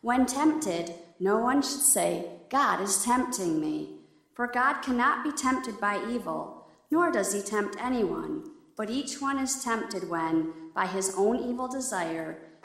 When 0.00 0.26
tempted, 0.26 0.94
no 1.20 1.38
one 1.38 1.62
should 1.62 1.80
say, 1.80 2.26
God 2.50 2.80
is 2.80 3.04
tempting 3.04 3.60
me. 3.60 4.00
For 4.34 4.48
God 4.48 4.82
cannot 4.82 5.22
be 5.22 5.30
tempted 5.30 5.80
by 5.80 6.04
evil, 6.10 6.66
nor 6.90 7.12
does 7.12 7.32
he 7.32 7.42
tempt 7.42 7.76
anyone, 7.80 8.50
but 8.76 8.90
each 8.90 9.20
one 9.20 9.38
is 9.38 9.62
tempted 9.62 10.08
when, 10.10 10.52
by 10.74 10.86
his 10.86 11.14
own 11.16 11.36
evil 11.36 11.68
desire, 11.68 12.38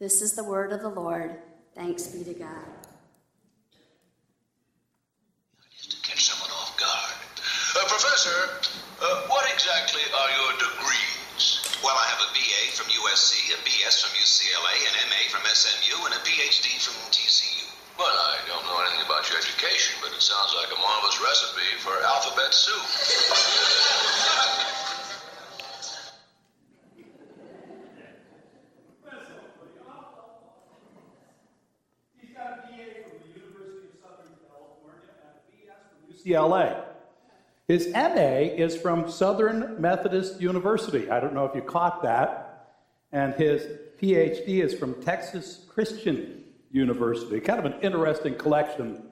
This 0.00 0.22
is 0.22 0.32
the 0.32 0.44
word 0.44 0.72
of 0.72 0.80
the 0.80 0.88
Lord. 0.88 1.36
Thanks 1.76 2.08
be 2.08 2.24
to 2.24 2.32
God. 2.32 2.64
Just 5.76 5.92
to 5.92 6.00
catch 6.00 6.24
someone 6.24 6.50
off 6.50 6.72
guard. 6.80 7.20
Uh, 7.76 7.86
professor, 7.86 8.64
uh, 9.04 9.28
what 9.28 9.44
exactly 9.52 10.00
are 10.08 10.30
your 10.40 10.52
degrees? 10.58 11.60
Well, 11.84 11.94
I 11.96 12.08
have 12.08 12.20
have 12.20 12.28
a 12.28 12.36
BA 12.36 12.76
from 12.76 12.92
USC, 12.92 13.48
a 13.56 13.58
BS 13.64 14.04
from 14.04 14.12
UCLA, 14.12 14.76
an 14.92 15.08
MA 15.08 15.24
from 15.32 15.40
SMU, 15.48 16.04
and 16.04 16.12
a 16.12 16.20
PhD 16.20 16.76
from 16.84 16.92
TCU. 17.08 17.64
Well, 17.96 18.12
I 18.12 18.36
don't 18.44 18.60
know 18.68 18.76
anything 18.84 19.00
about 19.08 19.24
your 19.30 19.38
education, 19.40 19.96
but 20.04 20.12
it 20.12 20.20
sounds 20.20 20.52
like 20.52 20.68
a 20.68 20.76
marvelous 20.76 21.16
recipe 21.16 21.64
for 21.80 21.96
alphabet 22.04 22.52
soup. 22.52 22.76
He's 32.20 32.36
got 32.36 32.52
a 32.52 32.68
BA 32.68 33.08
from 33.08 33.16
the 33.16 33.32
University 33.32 33.88
of 33.88 33.96
Southern 33.96 34.36
California 34.44 35.08
and 35.24 35.40
a 35.40 35.48
BS 35.48 35.88
from 35.88 36.04
UCLA. 36.30 36.84
His 37.68 37.88
MA 37.92 38.50
is 38.56 38.76
from 38.76 39.10
Southern 39.10 39.80
Methodist 39.80 40.40
University. 40.40 41.08
I 41.10 41.20
don't 41.20 41.34
know 41.34 41.44
if 41.44 41.54
you 41.54 41.62
caught 41.62 42.02
that. 42.02 42.74
And 43.12 43.34
his 43.34 43.66
PhD 44.00 44.64
is 44.64 44.74
from 44.74 45.00
Texas 45.02 45.64
Christian 45.68 46.44
University. 46.72 47.40
Kind 47.40 47.58
of 47.58 47.66
an 47.66 47.80
interesting 47.80 48.34
collection 48.34 49.02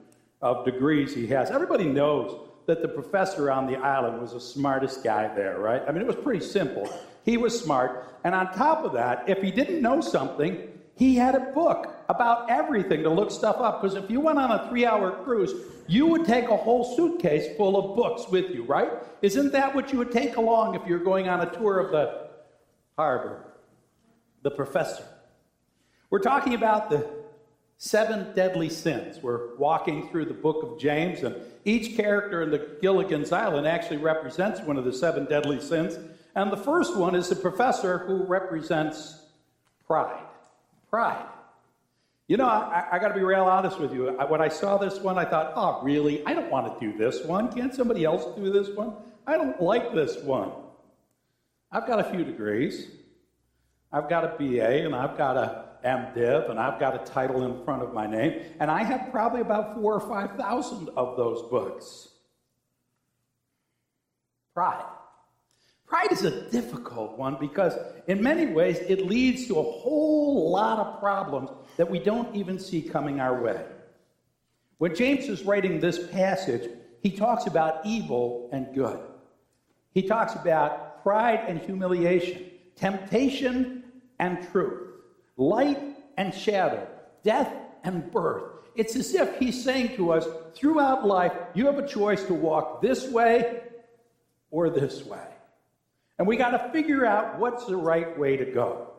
of 0.41 0.65
degrees 0.65 1.13
he 1.13 1.27
has. 1.27 1.51
Everybody 1.51 1.85
knows 1.85 2.47
that 2.65 2.81
the 2.81 2.87
professor 2.87 3.49
on 3.51 3.65
the 3.65 3.77
island 3.77 4.21
was 4.21 4.33
the 4.33 4.39
smartest 4.39 5.03
guy 5.03 5.33
there, 5.33 5.59
right? 5.59 5.81
I 5.87 5.91
mean, 5.91 6.01
it 6.01 6.07
was 6.07 6.15
pretty 6.17 6.45
simple. 6.45 6.89
He 7.23 7.37
was 7.37 7.57
smart. 7.57 8.13
And 8.23 8.35
on 8.35 8.53
top 8.53 8.83
of 8.83 8.93
that, 8.93 9.27
if 9.27 9.41
he 9.41 9.51
didn't 9.51 9.81
know 9.81 10.01
something, 10.01 10.67
he 10.99 11.15
had 11.15 11.33
a 11.33 11.39
book 11.39 11.95
about 12.09 12.51
everything 12.51 13.03
to 13.03 13.09
look 13.09 13.31
stuff 13.31 13.55
up. 13.59 13.81
Because 13.81 13.95
if 13.95 14.11
you 14.11 14.19
went 14.19 14.37
on 14.37 14.51
a 14.51 14.67
three 14.67 14.85
hour 14.85 15.23
cruise, 15.23 15.53
you 15.87 16.05
would 16.07 16.25
take 16.25 16.49
a 16.49 16.57
whole 16.57 16.83
suitcase 16.83 17.55
full 17.55 17.77
of 17.77 17.95
books 17.95 18.29
with 18.29 18.53
you, 18.53 18.65
right? 18.65 18.91
Isn't 19.21 19.53
that 19.53 19.73
what 19.73 19.93
you 19.93 19.97
would 19.97 20.11
take 20.11 20.35
along 20.35 20.75
if 20.75 20.85
you're 20.85 20.99
going 20.99 21.29
on 21.29 21.39
a 21.39 21.49
tour 21.51 21.79
of 21.79 21.91
the 21.91 22.27
harbor? 22.97 23.45
The 24.41 24.51
professor. 24.51 25.05
We're 26.09 26.19
talking 26.19 26.53
about 26.53 26.89
the 26.89 27.07
seven 27.77 28.35
deadly 28.35 28.67
sins. 28.67 29.23
We're 29.23 29.55
walking 29.55 30.09
through 30.09 30.25
the 30.25 30.33
book 30.33 30.63
of 30.63 30.79
James, 30.79 31.23
and 31.23 31.33
each 31.63 31.95
character 31.95 32.41
in 32.41 32.51
the 32.51 32.77
Gilligan's 32.81 33.31
Island 33.31 33.67
actually 33.67 33.97
represents 33.97 34.59
one 34.59 34.75
of 34.75 34.83
the 34.83 34.91
seven 34.91 35.25
deadly 35.25 35.61
sins. 35.61 35.97
And 36.35 36.51
the 36.51 36.57
first 36.57 36.97
one 36.97 37.15
is 37.15 37.29
the 37.29 37.37
professor 37.37 37.99
who 37.99 38.25
represents 38.25 39.21
pride. 39.87 40.25
Pride. 40.89 41.25
You 42.27 42.37
know, 42.37 42.45
I, 42.45 42.85
I 42.91 42.99
got 42.99 43.07
to 43.09 43.15
be 43.15 43.21
real 43.21 43.45
honest 43.45 43.79
with 43.79 43.93
you. 43.93 44.17
I, 44.17 44.25
when 44.25 44.41
I 44.41 44.49
saw 44.49 44.77
this 44.77 44.99
one, 44.99 45.17
I 45.17 45.25
thought, 45.25 45.53
oh, 45.55 45.81
really? 45.83 46.23
I 46.25 46.33
don't 46.33 46.51
want 46.51 46.79
to 46.79 46.91
do 46.91 46.97
this 46.97 47.23
one. 47.25 47.51
Can't 47.51 47.73
somebody 47.73 48.05
else 48.05 48.25
do 48.37 48.51
this 48.51 48.69
one? 48.69 48.93
I 49.25 49.37
don't 49.37 49.59
like 49.61 49.93
this 49.93 50.17
one. 50.17 50.51
I've 51.71 51.87
got 51.87 51.99
a 51.99 52.03
few 52.03 52.23
degrees. 52.23 52.87
I've 53.91 54.09
got 54.09 54.23
a 54.23 54.35
BA 54.37 54.85
and 54.85 54.95
I've 54.95 55.17
got 55.17 55.37
a 55.37 55.69
MDiv 55.83 56.49
and 56.49 56.59
I've 56.59 56.79
got 56.79 56.95
a 56.95 57.11
title 57.11 57.43
in 57.45 57.63
front 57.63 57.81
of 57.81 57.93
my 57.93 58.05
name, 58.05 58.41
and 58.59 58.69
I 58.69 58.83
have 58.83 59.11
probably 59.11 59.41
about 59.41 59.75
four 59.75 59.93
or 59.93 60.01
five 60.01 60.37
thousand 60.37 60.89
of 60.89 61.15
those 61.15 61.41
books. 61.49 62.09
Pride. 64.53 64.85
Pride 65.89 66.11
is 66.11 66.23
a 66.23 66.47
difficult 66.51 67.17
one 67.17 67.37
because, 67.39 67.73
in 68.05 68.21
many 68.21 68.45
ways, 68.45 68.77
it 68.77 69.07
leads 69.07 69.47
to 69.47 69.57
a 69.57 69.63
whole 69.63 70.51
lot 70.51 70.77
of 70.77 70.99
problems 70.99 71.49
that 71.77 71.89
we 71.89 71.97
don't 71.97 72.35
even 72.35 72.59
see 72.59 72.79
coming 72.79 73.19
our 73.19 73.41
way. 73.41 73.65
When 74.77 74.95
James 74.95 75.27
is 75.27 75.41
writing 75.41 75.79
this 75.79 76.07
passage, 76.11 76.69
he 77.01 77.09
talks 77.09 77.47
about 77.47 77.83
evil 77.87 78.49
and 78.53 78.73
good. 78.75 78.99
He 79.91 80.03
talks 80.03 80.35
about 80.35 81.01
pride 81.01 81.45
and 81.47 81.59
humiliation, 81.59 82.45
temptation 82.75 83.83
and 84.19 84.47
truth, 84.51 84.91
light 85.37 85.79
and 86.17 86.31
shadow, 86.35 86.87
death 87.23 87.51
and 87.83 88.11
birth. 88.11 88.43
It's 88.75 88.95
as 88.95 89.15
if 89.15 89.39
he's 89.39 89.63
saying 89.63 89.95
to 89.95 90.11
us 90.11 90.27
throughout 90.53 91.07
life, 91.07 91.33
you 91.55 91.65
have 91.65 91.79
a 91.79 91.87
choice 91.87 92.23
to 92.25 92.35
walk 92.35 92.79
this 92.79 93.09
way 93.09 93.63
or 94.51 94.69
this 94.69 95.03
way. 95.03 95.25
And 96.19 96.27
we 96.27 96.35
got 96.35 96.49
to 96.49 96.71
figure 96.71 97.05
out 97.05 97.39
what's 97.39 97.65
the 97.65 97.77
right 97.77 98.17
way 98.19 98.35
to 98.35 98.45
go. 98.45 98.89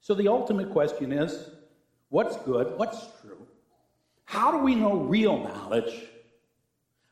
So 0.00 0.14
the 0.14 0.28
ultimate 0.28 0.70
question 0.70 1.12
is 1.12 1.50
what's 2.08 2.36
good? 2.38 2.78
What's 2.78 3.04
true? 3.20 3.46
How 4.24 4.52
do 4.52 4.58
we 4.58 4.76
know 4.76 4.94
real 4.94 5.38
knowledge? 5.38 5.92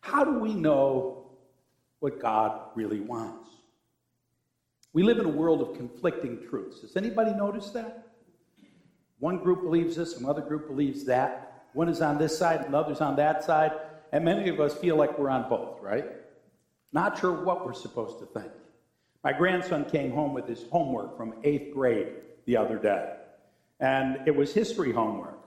How 0.00 0.24
do 0.24 0.38
we 0.38 0.54
know 0.54 1.26
what 1.98 2.20
God 2.20 2.60
really 2.76 3.00
wants? 3.00 3.50
We 4.92 5.02
live 5.02 5.18
in 5.18 5.26
a 5.26 5.30
world 5.30 5.60
of 5.60 5.76
conflicting 5.76 6.46
truths. 6.48 6.80
Does 6.80 6.96
anybody 6.96 7.32
notice 7.32 7.70
that? 7.70 8.06
One 9.18 9.38
group 9.38 9.62
believes 9.62 9.96
this, 9.96 10.16
another 10.16 10.42
group 10.42 10.68
believes 10.68 11.04
that. 11.06 11.64
One 11.72 11.88
is 11.88 12.00
on 12.00 12.18
this 12.18 12.38
side, 12.38 12.66
another's 12.66 13.00
on 13.00 13.16
that 13.16 13.42
side, 13.42 13.72
and 14.12 14.24
many 14.24 14.48
of 14.48 14.60
us 14.60 14.74
feel 14.76 14.96
like 14.96 15.18
we're 15.18 15.28
on 15.28 15.48
both, 15.48 15.82
right? 15.82 16.06
Not 16.92 17.18
sure 17.18 17.32
what 17.32 17.66
we're 17.66 17.74
supposed 17.74 18.20
to 18.20 18.26
think. 18.26 18.52
My 19.26 19.32
grandson 19.32 19.86
came 19.86 20.12
home 20.12 20.34
with 20.34 20.46
his 20.46 20.66
homework 20.70 21.16
from 21.16 21.34
eighth 21.42 21.74
grade 21.74 22.12
the 22.44 22.56
other 22.56 22.78
day, 22.78 23.12
and 23.80 24.20
it 24.24 24.36
was 24.36 24.54
history 24.54 24.92
homework. 24.92 25.40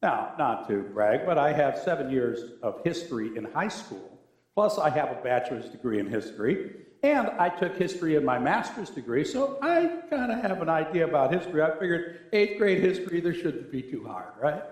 Now, 0.00 0.32
not 0.38 0.68
to 0.68 0.82
brag, 0.82 1.26
but 1.26 1.36
I 1.36 1.52
have 1.52 1.76
seven 1.76 2.12
years 2.12 2.52
of 2.62 2.84
history 2.84 3.36
in 3.36 3.46
high 3.46 3.66
school, 3.66 4.16
plus, 4.54 4.78
I 4.78 4.90
have 4.90 5.10
a 5.10 5.20
bachelor's 5.24 5.68
degree 5.70 5.98
in 5.98 6.06
history, 6.06 6.70
and 7.02 7.26
I 7.30 7.48
took 7.48 7.76
history 7.76 8.14
in 8.14 8.24
my 8.24 8.38
master's 8.38 8.90
degree, 8.90 9.24
so 9.24 9.58
I 9.60 10.02
kind 10.08 10.30
of 10.30 10.40
have 10.42 10.62
an 10.62 10.68
idea 10.68 11.04
about 11.04 11.32
history. 11.34 11.62
I 11.62 11.76
figured 11.80 12.28
eighth 12.32 12.58
grade 12.58 12.78
history, 12.78 13.20
there 13.20 13.34
shouldn't 13.34 13.72
be 13.72 13.82
too 13.82 14.04
hard, 14.06 14.34
right? 14.40 14.62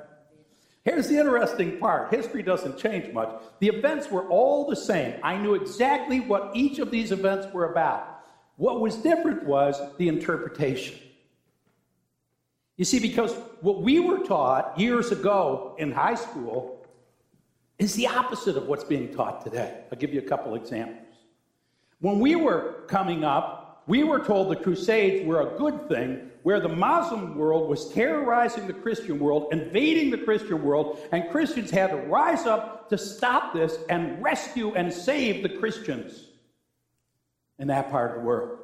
Here's 0.84 1.08
the 1.08 1.18
interesting 1.18 1.80
part 1.80 2.14
history 2.14 2.44
doesn't 2.44 2.78
change 2.78 3.12
much. 3.12 3.30
The 3.58 3.66
events 3.66 4.12
were 4.12 4.28
all 4.28 4.64
the 4.68 4.76
same. 4.76 5.18
I 5.24 5.36
knew 5.38 5.54
exactly 5.54 6.20
what 6.20 6.52
each 6.54 6.78
of 6.78 6.92
these 6.92 7.10
events 7.10 7.52
were 7.52 7.72
about. 7.72 8.14
What 8.58 8.80
was 8.80 8.96
different 8.96 9.44
was 9.44 9.80
the 9.98 10.08
interpretation. 10.08 10.98
You 12.76 12.84
see, 12.84 12.98
because 12.98 13.32
what 13.60 13.82
we 13.82 14.00
were 14.00 14.18
taught 14.18 14.78
years 14.78 15.12
ago 15.12 15.76
in 15.78 15.92
high 15.92 16.16
school 16.16 16.84
is 17.78 17.94
the 17.94 18.08
opposite 18.08 18.56
of 18.56 18.66
what's 18.66 18.82
being 18.82 19.14
taught 19.14 19.44
today. 19.44 19.84
I'll 19.92 19.98
give 19.98 20.12
you 20.12 20.18
a 20.18 20.28
couple 20.28 20.56
examples. 20.56 21.06
When 22.00 22.18
we 22.18 22.34
were 22.34 22.84
coming 22.88 23.22
up, 23.22 23.84
we 23.86 24.02
were 24.02 24.24
told 24.24 24.50
the 24.50 24.56
Crusades 24.56 25.24
were 25.24 25.40
a 25.42 25.56
good 25.56 25.88
thing, 25.88 26.28
where 26.42 26.58
the 26.58 26.68
Muslim 26.68 27.38
world 27.38 27.68
was 27.68 27.92
terrorizing 27.92 28.66
the 28.66 28.72
Christian 28.72 29.20
world, 29.20 29.48
invading 29.52 30.10
the 30.10 30.18
Christian 30.18 30.64
world, 30.64 30.98
and 31.12 31.30
Christians 31.30 31.70
had 31.70 31.90
to 31.90 31.96
rise 31.96 32.44
up 32.44 32.88
to 32.88 32.98
stop 32.98 33.54
this 33.54 33.78
and 33.88 34.20
rescue 34.20 34.74
and 34.74 34.92
save 34.92 35.44
the 35.44 35.48
Christians 35.48 36.27
in 37.58 37.68
that 37.68 37.90
part 37.90 38.10
of 38.10 38.18
the 38.18 38.22
world. 38.22 38.58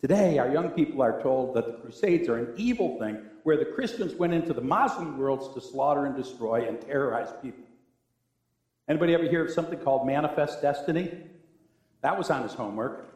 Today, 0.00 0.38
our 0.38 0.50
young 0.50 0.70
people 0.70 1.02
are 1.02 1.20
told 1.20 1.54
that 1.54 1.66
the 1.66 1.74
Crusades 1.74 2.28
are 2.28 2.38
an 2.38 2.54
evil 2.56 2.98
thing 2.98 3.22
where 3.42 3.58
the 3.58 3.66
Christians 3.66 4.14
went 4.14 4.32
into 4.32 4.54
the 4.54 4.60
Muslim 4.62 5.18
worlds 5.18 5.52
to 5.54 5.60
slaughter 5.60 6.06
and 6.06 6.16
destroy 6.16 6.66
and 6.66 6.80
terrorize 6.80 7.28
people. 7.42 7.64
Anybody 8.88 9.14
ever 9.14 9.24
hear 9.24 9.44
of 9.44 9.50
something 9.50 9.78
called 9.78 10.06
Manifest 10.06 10.62
Destiny? 10.62 11.12
That 12.00 12.16
was 12.16 12.30
on 12.30 12.42
his 12.42 12.54
homework. 12.54 13.09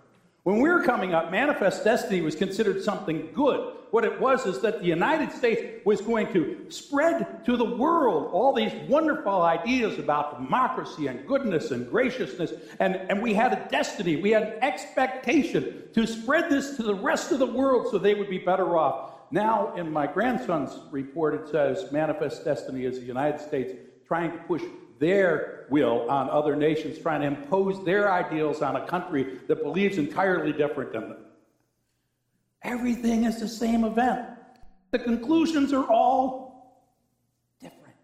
When 0.44 0.60
we 0.60 0.68
were 0.68 0.82
coming 0.82 1.14
up, 1.14 1.30
Manifest 1.30 1.84
Destiny 1.84 2.20
was 2.20 2.34
considered 2.34 2.84
something 2.84 3.30
good. 3.32 3.76
What 3.92 4.04
it 4.04 4.20
was 4.20 4.44
is 4.44 4.60
that 4.60 4.80
the 4.80 4.86
United 4.86 5.32
States 5.32 5.82
was 5.86 6.02
going 6.02 6.30
to 6.34 6.66
spread 6.68 7.46
to 7.46 7.56
the 7.56 7.64
world 7.64 8.30
all 8.30 8.52
these 8.52 8.72
wonderful 8.86 9.40
ideas 9.40 9.98
about 9.98 10.36
democracy 10.42 11.06
and 11.06 11.26
goodness 11.26 11.70
and 11.70 11.88
graciousness. 11.90 12.52
And, 12.78 12.96
and 12.96 13.22
we 13.22 13.32
had 13.32 13.54
a 13.54 13.68
destiny, 13.70 14.16
we 14.16 14.32
had 14.32 14.42
an 14.42 14.62
expectation 14.62 15.84
to 15.94 16.06
spread 16.06 16.50
this 16.50 16.76
to 16.76 16.82
the 16.82 16.94
rest 16.94 17.32
of 17.32 17.38
the 17.38 17.46
world 17.46 17.88
so 17.90 17.96
they 17.96 18.14
would 18.14 18.28
be 18.28 18.38
better 18.38 18.76
off. 18.76 19.12
Now, 19.30 19.74
in 19.76 19.90
my 19.90 20.06
grandson's 20.06 20.78
report, 20.90 21.34
it 21.34 21.48
says 21.48 21.90
Manifest 21.90 22.44
Destiny 22.44 22.84
is 22.84 22.98
the 22.98 23.06
United 23.06 23.40
States 23.40 23.72
trying 24.06 24.32
to 24.32 24.38
push 24.38 24.62
their 24.98 25.66
will 25.70 26.08
on 26.10 26.30
other 26.30 26.56
nations, 26.56 26.98
trying 26.98 27.20
to 27.20 27.26
impose 27.26 27.84
their 27.84 28.10
ideals 28.12 28.62
on 28.62 28.76
a 28.76 28.86
country 28.86 29.38
that 29.48 29.62
believes 29.62 29.98
entirely 29.98 30.52
different 30.52 30.92
than 30.92 31.08
them. 31.08 31.24
Everything 32.62 33.24
is 33.24 33.40
the 33.40 33.48
same 33.48 33.84
event. 33.84 34.28
The 34.90 34.98
conclusions 34.98 35.72
are 35.72 35.84
all 35.84 36.84
different. 37.60 37.94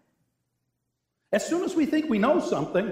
As 1.31 1.45
soon 1.45 1.63
as 1.63 1.75
we 1.75 1.85
think 1.85 2.09
we 2.09 2.19
know 2.19 2.39
something, 2.39 2.91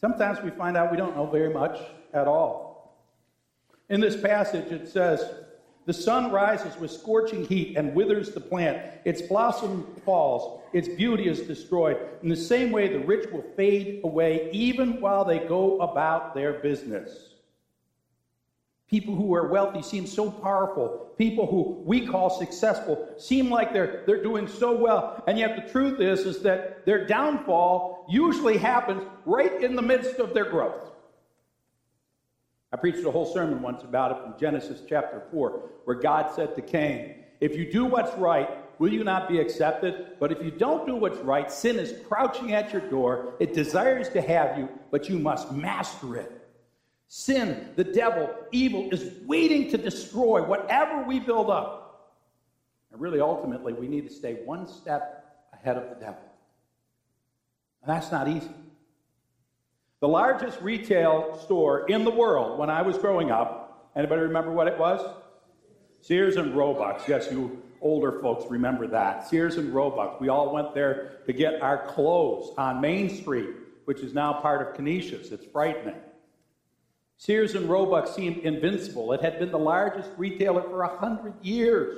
sometimes 0.00 0.40
we 0.42 0.50
find 0.50 0.76
out 0.76 0.90
we 0.90 0.96
don't 0.96 1.16
know 1.16 1.26
very 1.26 1.52
much 1.52 1.78
at 2.12 2.26
all. 2.26 3.06
In 3.88 4.00
this 4.00 4.16
passage, 4.16 4.72
it 4.72 4.88
says, 4.88 5.22
the 5.86 5.94
sun 5.94 6.32
rises 6.32 6.76
with 6.78 6.90
scorching 6.90 7.46
heat 7.46 7.76
and 7.76 7.94
withers 7.94 8.32
the 8.32 8.40
plant. 8.40 8.82
Its 9.04 9.22
blossom 9.22 9.86
falls. 10.04 10.60
Its 10.72 10.88
beauty 10.88 11.28
is 11.28 11.40
destroyed. 11.42 11.96
In 12.22 12.28
the 12.28 12.36
same 12.36 12.72
way, 12.72 12.88
the 12.88 12.98
rich 12.98 13.30
will 13.32 13.44
fade 13.56 14.00
away 14.02 14.50
even 14.52 15.00
while 15.00 15.24
they 15.24 15.38
go 15.38 15.78
about 15.78 16.34
their 16.34 16.54
business. 16.54 17.34
People 18.88 19.14
who 19.14 19.32
are 19.34 19.48
wealthy 19.48 19.82
seem 19.82 20.06
so 20.06 20.30
powerful. 20.30 21.12
People 21.18 21.46
who 21.46 21.82
we 21.84 22.04
call 22.06 22.30
successful 22.30 23.08
seem 23.16 23.48
like 23.48 23.72
they're, 23.72 24.02
they're 24.06 24.22
doing 24.22 24.48
so 24.48 24.76
well. 24.76 25.22
And 25.28 25.38
yet 25.38 25.56
the 25.56 25.70
truth 25.70 26.00
is, 26.00 26.20
is 26.20 26.42
that 26.42 26.84
their 26.84 27.06
downfall 27.06 28.06
usually 28.08 28.58
happens 28.58 29.02
right 29.24 29.62
in 29.62 29.76
the 29.76 29.82
midst 29.82 30.16
of 30.16 30.34
their 30.34 30.50
growth. 30.50 30.90
I 32.72 32.76
preached 32.76 33.04
a 33.04 33.10
whole 33.10 33.32
sermon 33.32 33.62
once 33.62 33.82
about 33.84 34.12
it 34.12 34.22
from 34.22 34.34
Genesis 34.38 34.82
chapter 34.88 35.22
4, 35.30 35.50
where 35.84 35.96
God 35.96 36.34
said 36.34 36.54
to 36.56 36.62
Cain, 36.62 37.24
If 37.40 37.56
you 37.56 37.70
do 37.70 37.84
what's 37.84 38.16
right, 38.18 38.48
will 38.80 38.92
you 38.92 39.04
not 39.04 39.28
be 39.28 39.38
accepted? 39.38 40.16
But 40.18 40.32
if 40.32 40.42
you 40.42 40.50
don't 40.50 40.86
do 40.86 40.96
what's 40.96 41.18
right, 41.18 41.50
sin 41.50 41.78
is 41.78 41.94
crouching 42.06 42.52
at 42.52 42.72
your 42.72 42.82
door. 42.90 43.34
It 43.38 43.54
desires 43.54 44.08
to 44.10 44.20
have 44.20 44.58
you, 44.58 44.68
but 44.90 45.08
you 45.08 45.18
must 45.18 45.52
master 45.52 46.16
it. 46.16 46.32
Sin, 47.08 47.68
the 47.76 47.84
devil, 47.84 48.34
evil 48.50 48.88
is 48.90 49.12
waiting 49.26 49.70
to 49.70 49.78
destroy 49.78 50.42
whatever 50.42 51.04
we 51.04 51.20
build 51.20 51.50
up. 51.50 52.16
And 52.90 53.00
really, 53.00 53.20
ultimately, 53.20 53.74
we 53.74 53.86
need 53.86 54.08
to 54.08 54.12
stay 54.12 54.34
one 54.44 54.66
step 54.66 55.44
ahead 55.52 55.76
of 55.76 55.88
the 55.88 55.94
devil. 55.94 56.22
And 57.82 57.94
that's 57.94 58.10
not 58.10 58.26
easy. 58.26 58.50
The 60.00 60.08
largest 60.08 60.60
retail 60.60 61.38
store 61.44 61.88
in 61.88 62.04
the 62.04 62.10
world 62.10 62.58
when 62.58 62.68
I 62.68 62.82
was 62.82 62.98
growing 62.98 63.30
up, 63.30 63.90
anybody 63.96 64.22
remember 64.22 64.52
what 64.52 64.68
it 64.68 64.78
was? 64.78 65.00
Sears 66.02 66.36
and 66.36 66.54
Roebuck. 66.54 67.08
Yes, 67.08 67.28
you 67.30 67.62
older 67.80 68.20
folks 68.20 68.50
remember 68.50 68.86
that. 68.88 69.26
Sears 69.26 69.56
and 69.56 69.72
Roebuck. 69.72 70.20
We 70.20 70.28
all 70.28 70.52
went 70.52 70.74
there 70.74 71.20
to 71.26 71.32
get 71.32 71.62
our 71.62 71.86
clothes 71.86 72.52
on 72.58 72.80
Main 72.80 73.08
Street, 73.08 73.48
which 73.86 74.00
is 74.00 74.12
now 74.12 74.34
part 74.34 74.66
of 74.66 74.74
Canisius. 74.74 75.32
It's 75.32 75.46
frightening. 75.46 75.96
Sears 77.16 77.54
and 77.54 77.66
Roebuck 77.66 78.06
seemed 78.06 78.38
invincible. 78.38 79.12
It 79.12 79.22
had 79.22 79.38
been 79.38 79.50
the 79.50 79.58
largest 79.58 80.10
retailer 80.18 80.62
for 80.62 80.82
a 80.82 80.98
hundred 80.98 81.34
years. 81.42 81.96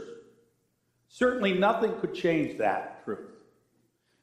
Certainly 1.08 1.54
nothing 1.54 1.98
could 1.98 2.14
change 2.14 2.58
that 2.58 3.04
truth. 3.04 3.30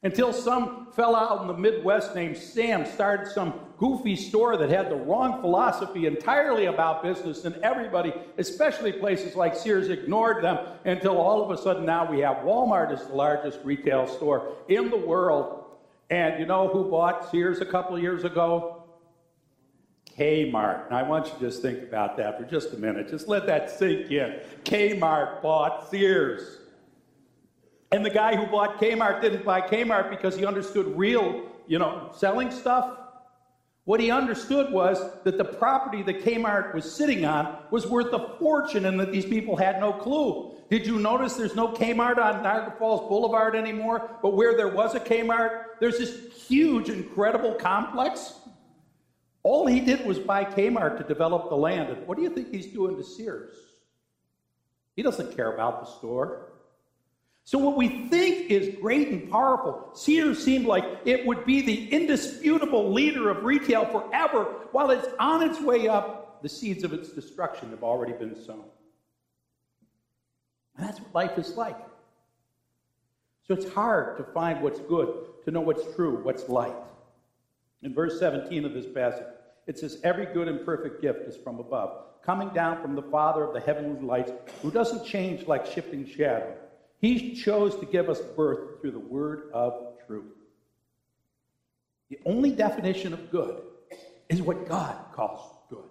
Until 0.03 0.31
some 0.31 0.87
fella 0.93 1.17
out 1.17 1.41
in 1.41 1.47
the 1.47 1.53
Midwest 1.53 2.15
named 2.15 2.37
Sam 2.37 2.85
started 2.85 3.27
some 3.27 3.59
goofy 3.77 4.15
store 4.15 4.57
that 4.57 4.69
had 4.69 4.89
the 4.89 4.95
wrong 4.95 5.41
philosophy 5.41 6.05
entirely 6.05 6.65
about 6.65 7.03
business, 7.03 7.45
and 7.45 7.55
everybody, 7.57 8.13
especially 8.37 8.91
places 8.91 9.35
like 9.35 9.55
Sears, 9.55 9.89
ignored 9.89 10.43
them 10.43 10.59
until 10.85 11.17
all 11.17 11.43
of 11.43 11.51
a 11.51 11.61
sudden 11.61 11.85
now 11.85 12.09
we 12.09 12.19
have 12.19 12.37
Walmart 12.37 12.91
as 12.91 13.07
the 13.07 13.13
largest 13.13 13.59
retail 13.63 14.07
store 14.07 14.53
in 14.67 14.89
the 14.89 14.97
world. 14.97 15.65
And 16.09 16.39
you 16.39 16.45
know 16.45 16.67
who 16.67 16.89
bought 16.89 17.29
Sears 17.31 17.61
a 17.61 17.65
couple 17.65 17.95
of 17.95 18.01
years 18.01 18.23
ago? 18.23 18.83
Kmart. 20.17 20.91
I 20.91 21.03
want 21.03 21.27
you 21.27 21.33
to 21.33 21.39
just 21.39 21.61
think 21.61 21.83
about 21.83 22.15
that 22.17 22.39
for 22.39 22.45
just 22.45 22.73
a 22.73 22.77
minute. 22.77 23.09
Just 23.09 23.27
let 23.27 23.45
that 23.47 23.69
sink 23.69 24.11
in. 24.11 24.39
Kmart 24.63 25.41
bought 25.41 25.89
Sears. 25.89 26.59
And 27.91 28.05
the 28.05 28.09
guy 28.09 28.35
who 28.35 28.45
bought 28.45 28.79
Kmart 28.79 29.21
didn't 29.21 29.43
buy 29.43 29.61
Kmart 29.61 30.09
because 30.09 30.37
he 30.37 30.45
understood 30.45 30.97
real, 30.97 31.43
you 31.67 31.79
know, 31.79 32.11
selling 32.15 32.51
stuff. 32.51 32.97
What 33.85 33.99
he 33.99 34.09
understood 34.09 34.73
was 34.73 34.99
that 35.23 35.37
the 35.37 35.45
property 35.45 36.01
that 36.03 36.25
Kmart 36.25 36.73
was 36.73 36.91
sitting 36.91 37.23
on 37.23 37.55
was 37.69 37.85
worth 37.85 38.11
a 38.13 38.35
fortune 38.39 38.85
and 38.85 38.99
that 38.99 39.11
these 39.11 39.25
people 39.25 39.55
had 39.55 39.79
no 39.79 39.93
clue. 39.93 40.55
Did 40.71 40.87
you 40.87 40.97
notice 40.97 41.35
there's 41.35 41.55
no 41.55 41.67
Kmart 41.67 42.17
on 42.17 42.41
Niagara 42.41 42.73
Falls 42.79 43.07
Boulevard 43.07 43.55
anymore? 43.55 44.17
But 44.23 44.35
where 44.35 44.57
there 44.57 44.69
was 44.69 44.95
a 44.95 44.99
Kmart, 44.99 45.65
there's 45.79 45.99
this 45.99 46.33
huge, 46.47 46.89
incredible 46.89 47.53
complex. 47.53 48.33
All 49.43 49.67
he 49.67 49.79
did 49.79 50.03
was 50.03 50.17
buy 50.17 50.45
Kmart 50.45 50.97
to 50.97 51.03
develop 51.03 51.49
the 51.49 51.55
land. 51.55 51.89
And 51.89 52.07
what 52.07 52.17
do 52.17 52.23
you 52.23 52.31
think 52.31 52.51
he's 52.51 52.65
doing 52.65 52.97
to 52.97 53.03
Sears? 53.03 53.53
He 54.95 55.03
doesn't 55.03 55.35
care 55.35 55.53
about 55.53 55.85
the 55.85 55.91
store. 55.91 56.53
So, 57.47 57.59
what 57.59 57.77
we 57.77 58.07
think 58.07 58.49
is 58.49 58.75
great 58.81 59.09
and 59.09 59.29
powerful, 59.29 59.91
Sears 59.93 60.43
seemed 60.43 60.65
like 60.65 60.83
it 61.05 61.27
would 61.27 61.45
be 61.45 61.61
the 61.61 61.89
indisputable 61.89 62.91
leader 62.91 63.29
of 63.29 63.43
retail 63.43 63.85
forever. 63.85 64.45
While 64.71 64.89
it's 64.89 65.07
on 65.19 65.47
its 65.47 65.61
way 65.61 65.87
up, 65.87 66.41
the 66.41 66.49
seeds 66.49 66.83
of 66.83 66.91
its 66.91 67.09
destruction 67.09 67.69
have 67.69 67.83
already 67.83 68.13
been 68.13 68.35
sown. 68.35 68.65
And 70.75 70.87
that's 70.87 70.99
what 70.99 71.13
life 71.13 71.37
is 71.37 71.55
like. 71.55 71.77
So, 73.47 73.53
it's 73.53 73.71
hard 73.71 74.17
to 74.17 74.23
find 74.23 74.63
what's 74.63 74.79
good, 74.79 75.15
to 75.45 75.51
know 75.51 75.61
what's 75.61 75.95
true, 75.95 76.23
what's 76.23 76.49
light. 76.49 76.75
In 77.83 77.93
verse 77.93 78.17
17 78.17 78.65
of 78.65 78.73
this 78.73 78.87
passage, 78.87 79.27
it 79.67 79.77
says, 79.77 79.99
Every 80.03 80.25
good 80.25 80.47
and 80.47 80.65
perfect 80.65 80.99
gift 80.99 81.27
is 81.27 81.37
from 81.37 81.59
above, 81.59 82.05
coming 82.23 82.49
down 82.49 82.81
from 82.81 82.95
the 82.95 83.03
Father 83.03 83.43
of 83.43 83.53
the 83.53 83.59
heavenly 83.59 84.01
lights, 84.01 84.31
who 84.63 84.71
doesn't 84.71 85.05
change 85.05 85.45
like 85.45 85.67
shifting 85.67 86.07
shadow. 86.07 86.51
He 87.05 87.35
chose 87.35 87.75
to 87.75 87.85
give 87.85 88.09
us 88.09 88.19
birth 88.19 88.81
through 88.81 88.89
the 88.89 88.97
word 88.97 89.51
of 89.53 89.93
truth. 90.07 90.33
The 92.09 92.17
only 92.25 92.49
definition 92.49 93.13
of 93.13 93.29
good 93.29 93.61
is 94.27 94.41
what 94.41 94.67
God 94.67 94.97
calls 95.13 95.39
good. 95.69 95.83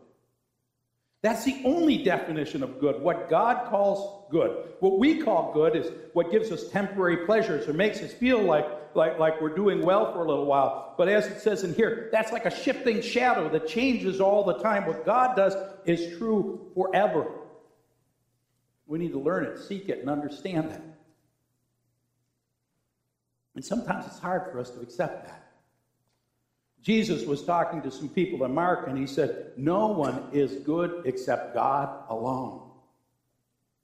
That's 1.22 1.44
the 1.44 1.62
only 1.64 2.02
definition 2.02 2.64
of 2.64 2.80
good, 2.80 3.00
what 3.00 3.30
God 3.30 3.70
calls 3.70 4.24
good. 4.32 4.70
What 4.80 4.98
we 4.98 5.22
call 5.22 5.52
good 5.52 5.76
is 5.76 5.86
what 6.14 6.32
gives 6.32 6.50
us 6.50 6.68
temporary 6.70 7.24
pleasures 7.26 7.68
or 7.68 7.74
makes 7.74 8.00
us 8.00 8.12
feel 8.12 8.42
like, 8.42 8.66
like, 8.96 9.16
like 9.20 9.40
we're 9.40 9.54
doing 9.54 9.82
well 9.82 10.12
for 10.12 10.24
a 10.24 10.28
little 10.28 10.46
while. 10.46 10.96
But 10.98 11.06
as 11.06 11.26
it 11.26 11.40
says 11.40 11.62
in 11.62 11.74
here, 11.74 12.08
that's 12.10 12.32
like 12.32 12.44
a 12.44 12.50
shifting 12.50 13.00
shadow 13.00 13.48
that 13.50 13.68
changes 13.68 14.20
all 14.20 14.42
the 14.42 14.58
time. 14.58 14.84
What 14.84 15.06
God 15.06 15.36
does 15.36 15.54
is 15.84 16.18
true 16.18 16.72
forever. 16.74 17.30
We 18.88 18.98
need 18.98 19.12
to 19.12 19.20
learn 19.20 19.44
it, 19.44 19.60
seek 19.60 19.88
it, 19.88 20.00
and 20.00 20.10
understand 20.10 20.72
that. 20.72 20.93
And 23.54 23.64
sometimes 23.64 24.06
it's 24.06 24.18
hard 24.18 24.50
for 24.50 24.58
us 24.58 24.70
to 24.70 24.80
accept 24.80 25.26
that. 25.26 25.40
Jesus 26.82 27.24
was 27.24 27.42
talking 27.42 27.80
to 27.82 27.90
some 27.90 28.08
people 28.08 28.44
in 28.44 28.52
Mark, 28.52 28.88
and 28.88 28.98
he 28.98 29.06
said, 29.06 29.52
No 29.56 29.88
one 29.88 30.28
is 30.32 30.52
good 30.56 31.02
except 31.06 31.54
God 31.54 32.04
alone. 32.10 32.60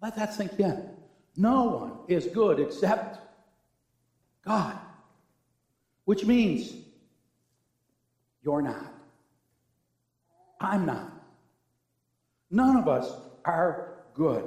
Let 0.02 0.16
that 0.16 0.34
sink 0.34 0.58
in. 0.58 0.90
No 1.36 1.64
one 1.64 1.92
is 2.08 2.26
good 2.26 2.60
except 2.60 3.18
God, 4.44 4.76
which 6.04 6.24
means 6.24 6.74
you're 8.42 8.62
not. 8.62 8.92
I'm 10.60 10.84
not. 10.84 11.10
None 12.50 12.76
of 12.76 12.88
us 12.88 13.10
are 13.44 14.02
good. 14.14 14.44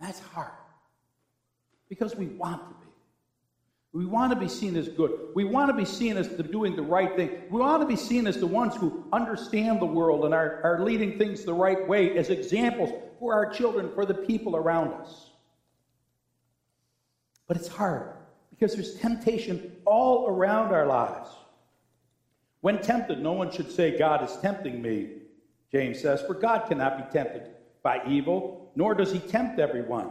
That's 0.00 0.18
hard 0.18 0.59
because 1.90 2.16
we 2.16 2.26
want 2.26 2.62
to 2.62 2.74
be. 2.74 2.80
We 3.92 4.06
want 4.06 4.32
to 4.32 4.38
be 4.38 4.48
seen 4.48 4.76
as 4.76 4.88
good. 4.88 5.10
We 5.34 5.42
want 5.42 5.68
to 5.68 5.76
be 5.76 5.84
seen 5.84 6.16
as 6.16 6.28
the, 6.28 6.44
doing 6.44 6.76
the 6.76 6.82
right 6.82 7.14
thing. 7.16 7.30
We 7.50 7.58
want 7.58 7.82
to 7.82 7.88
be 7.88 7.96
seen 7.96 8.28
as 8.28 8.38
the 8.38 8.46
ones 8.46 8.76
who 8.76 9.04
understand 9.12 9.82
the 9.82 9.86
world 9.86 10.24
and 10.24 10.32
are, 10.32 10.60
are 10.62 10.84
leading 10.84 11.18
things 11.18 11.44
the 11.44 11.52
right 11.52 11.86
way 11.88 12.16
as 12.16 12.30
examples 12.30 12.90
for 13.18 13.34
our 13.34 13.52
children, 13.52 13.90
for 13.92 14.06
the 14.06 14.14
people 14.14 14.54
around 14.54 14.92
us. 14.92 15.30
But 17.48 17.56
it's 17.56 17.66
hard 17.66 18.12
because 18.50 18.74
there's 18.74 18.94
temptation 18.94 19.74
all 19.84 20.28
around 20.28 20.72
our 20.72 20.86
lives. 20.86 21.28
When 22.60 22.80
tempted, 22.80 23.20
no 23.20 23.32
one 23.32 23.50
should 23.50 23.72
say, 23.72 23.98
God 23.98 24.22
is 24.22 24.36
tempting 24.40 24.80
me, 24.80 25.14
James 25.72 26.00
says, 26.00 26.22
for 26.22 26.34
God 26.34 26.68
cannot 26.68 26.98
be 26.98 27.12
tempted 27.12 27.50
by 27.82 28.02
evil, 28.06 28.70
nor 28.76 28.94
does 28.94 29.10
he 29.10 29.18
tempt 29.18 29.58
everyone. 29.58 30.10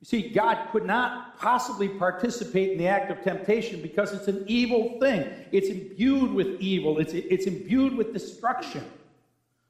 You 0.00 0.06
see, 0.06 0.28
God 0.30 0.68
could 0.72 0.86
not 0.86 1.38
possibly 1.38 1.88
participate 1.88 2.72
in 2.72 2.78
the 2.78 2.86
act 2.86 3.10
of 3.10 3.22
temptation 3.22 3.82
because 3.82 4.12
it's 4.12 4.28
an 4.28 4.44
evil 4.46 4.98
thing. 4.98 5.30
It's 5.52 5.68
imbued 5.68 6.32
with 6.32 6.60
evil, 6.60 6.98
it's, 6.98 7.12
it's 7.12 7.46
imbued 7.46 7.94
with 7.94 8.12
destruction. 8.12 8.84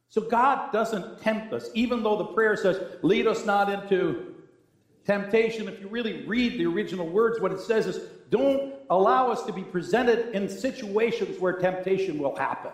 So 0.08 0.20
God 0.20 0.72
doesn't 0.72 1.20
tempt 1.20 1.52
us, 1.52 1.70
even 1.74 2.02
though 2.02 2.16
the 2.16 2.24
prayer 2.24 2.56
says, 2.56 2.98
lead 3.02 3.28
us 3.28 3.44
not 3.44 3.70
into 3.70 4.34
temptation. 5.04 5.68
If 5.68 5.80
you 5.80 5.88
really 5.88 6.26
read 6.26 6.58
the 6.58 6.66
original 6.66 7.08
words, 7.08 7.40
what 7.40 7.52
it 7.52 7.60
says 7.60 7.86
is, 7.86 8.00
don't 8.28 8.74
allow 8.90 9.30
us 9.30 9.44
to 9.44 9.52
be 9.52 9.62
presented 9.62 10.34
in 10.34 10.48
situations 10.48 11.40
where 11.40 11.52
temptation 11.54 12.18
will 12.18 12.34
happen. 12.36 12.72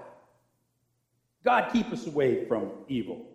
God, 1.44 1.70
keep 1.72 1.92
us 1.92 2.06
away 2.06 2.46
from 2.46 2.70
evil. 2.88 3.26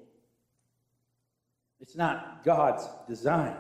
It's 1.79 1.95
not 1.95 2.43
God's 2.43 2.87
design. 3.07 3.55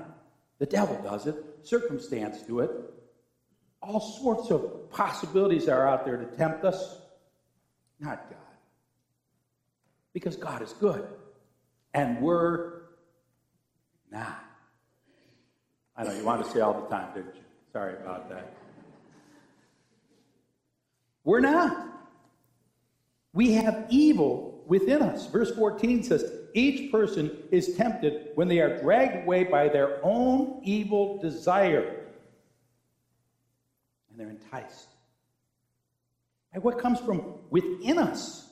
The 0.61 0.67
devil 0.67 0.95
does 1.03 1.25
it, 1.25 1.43
circumstance 1.63 2.43
do 2.43 2.59
it. 2.59 2.69
All 3.81 3.99
sorts 3.99 4.51
of 4.51 4.91
possibilities 4.91 5.67
are 5.67 5.87
out 5.87 6.05
there 6.05 6.17
to 6.17 6.25
tempt 6.37 6.63
us. 6.63 6.99
Not 7.99 8.29
God. 8.29 8.37
Because 10.13 10.35
God 10.35 10.61
is 10.61 10.73
good. 10.73 11.03
And 11.95 12.21
we're 12.21 12.73
not. 14.11 14.45
I 15.97 16.03
know 16.03 16.13
you 16.13 16.23
want 16.23 16.45
to 16.45 16.51
say 16.51 16.59
all 16.59 16.79
the 16.79 16.95
time, 16.95 17.11
didn't 17.15 17.33
you? 17.33 17.41
Sorry 17.73 17.95
about 17.95 18.29
that. 18.29 18.53
We're 21.23 21.39
not. 21.39 21.87
We 23.33 23.53
have 23.53 23.87
evil 23.89 24.63
within 24.67 25.01
us. 25.01 25.25
Verse 25.25 25.49
14 25.55 26.03
says, 26.03 26.31
Each 26.53 26.91
person 26.91 27.31
is 27.51 27.75
tempted 27.75 28.29
when 28.35 28.47
they 28.47 28.59
are 28.59 28.81
dragged 28.81 29.23
away 29.23 29.43
by 29.43 29.69
their 29.69 29.99
own 30.03 30.61
evil 30.63 31.19
desire. 31.21 32.05
And 34.09 34.19
they're 34.19 34.29
enticed. 34.29 34.87
And 36.53 36.63
what 36.63 36.79
comes 36.79 36.99
from 36.99 37.35
within 37.49 37.97
us? 37.97 38.47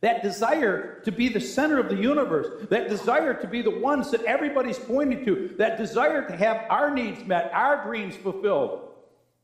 That 0.00 0.22
desire 0.22 1.00
to 1.04 1.12
be 1.12 1.28
the 1.28 1.40
center 1.40 1.78
of 1.78 1.88
the 1.88 1.96
universe, 1.96 2.66
that 2.70 2.88
desire 2.88 3.34
to 3.34 3.46
be 3.46 3.62
the 3.62 3.70
ones 3.70 4.10
that 4.10 4.24
everybody's 4.24 4.78
pointing 4.78 5.24
to, 5.24 5.54
that 5.58 5.78
desire 5.78 6.26
to 6.26 6.36
have 6.36 6.66
our 6.68 6.92
needs 6.92 7.24
met, 7.24 7.50
our 7.54 7.84
dreams 7.84 8.16
fulfilled, 8.16 8.88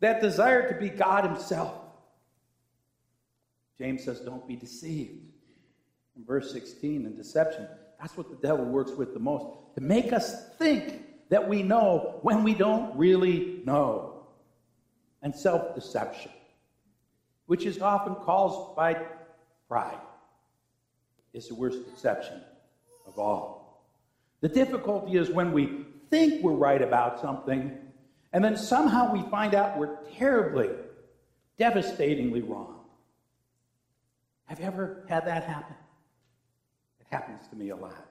that 0.00 0.20
desire 0.20 0.68
to 0.68 0.78
be 0.78 0.88
God 0.88 1.24
Himself. 1.24 1.74
James 3.78 4.04
says, 4.04 4.20
Don't 4.20 4.46
be 4.48 4.56
deceived. 4.56 5.27
In 6.18 6.24
verse 6.24 6.52
16, 6.52 7.06
and 7.06 7.16
deception, 7.16 7.68
that's 8.00 8.16
what 8.16 8.28
the 8.28 8.46
devil 8.46 8.64
works 8.64 8.90
with 8.90 9.14
the 9.14 9.20
most 9.20 9.46
to 9.76 9.80
make 9.80 10.12
us 10.12 10.50
think 10.56 11.04
that 11.30 11.48
we 11.48 11.62
know 11.62 12.18
when 12.22 12.42
we 12.42 12.54
don't 12.54 12.96
really 12.96 13.62
know. 13.64 14.26
And 15.22 15.34
self 15.34 15.74
deception, 15.74 16.32
which 17.46 17.64
is 17.64 17.80
often 17.80 18.16
caused 18.16 18.76
by 18.76 19.00
pride, 19.68 20.00
is 21.32 21.48
the 21.48 21.54
worst 21.54 21.78
deception 21.94 22.40
of 23.06 23.18
all. 23.18 23.84
The 24.40 24.48
difficulty 24.48 25.16
is 25.16 25.30
when 25.30 25.52
we 25.52 25.84
think 26.10 26.42
we're 26.42 26.52
right 26.52 26.80
about 26.80 27.20
something, 27.20 27.76
and 28.32 28.44
then 28.44 28.56
somehow 28.56 29.12
we 29.12 29.22
find 29.30 29.54
out 29.54 29.78
we're 29.78 29.96
terribly, 30.16 30.70
devastatingly 31.58 32.42
wrong. 32.42 32.80
Have 34.46 34.60
you 34.60 34.66
ever 34.66 35.04
had 35.08 35.26
that 35.26 35.44
happen? 35.44 35.76
Happens 37.10 37.46
to 37.48 37.56
me 37.56 37.70
a 37.70 37.76
lot. 37.76 38.06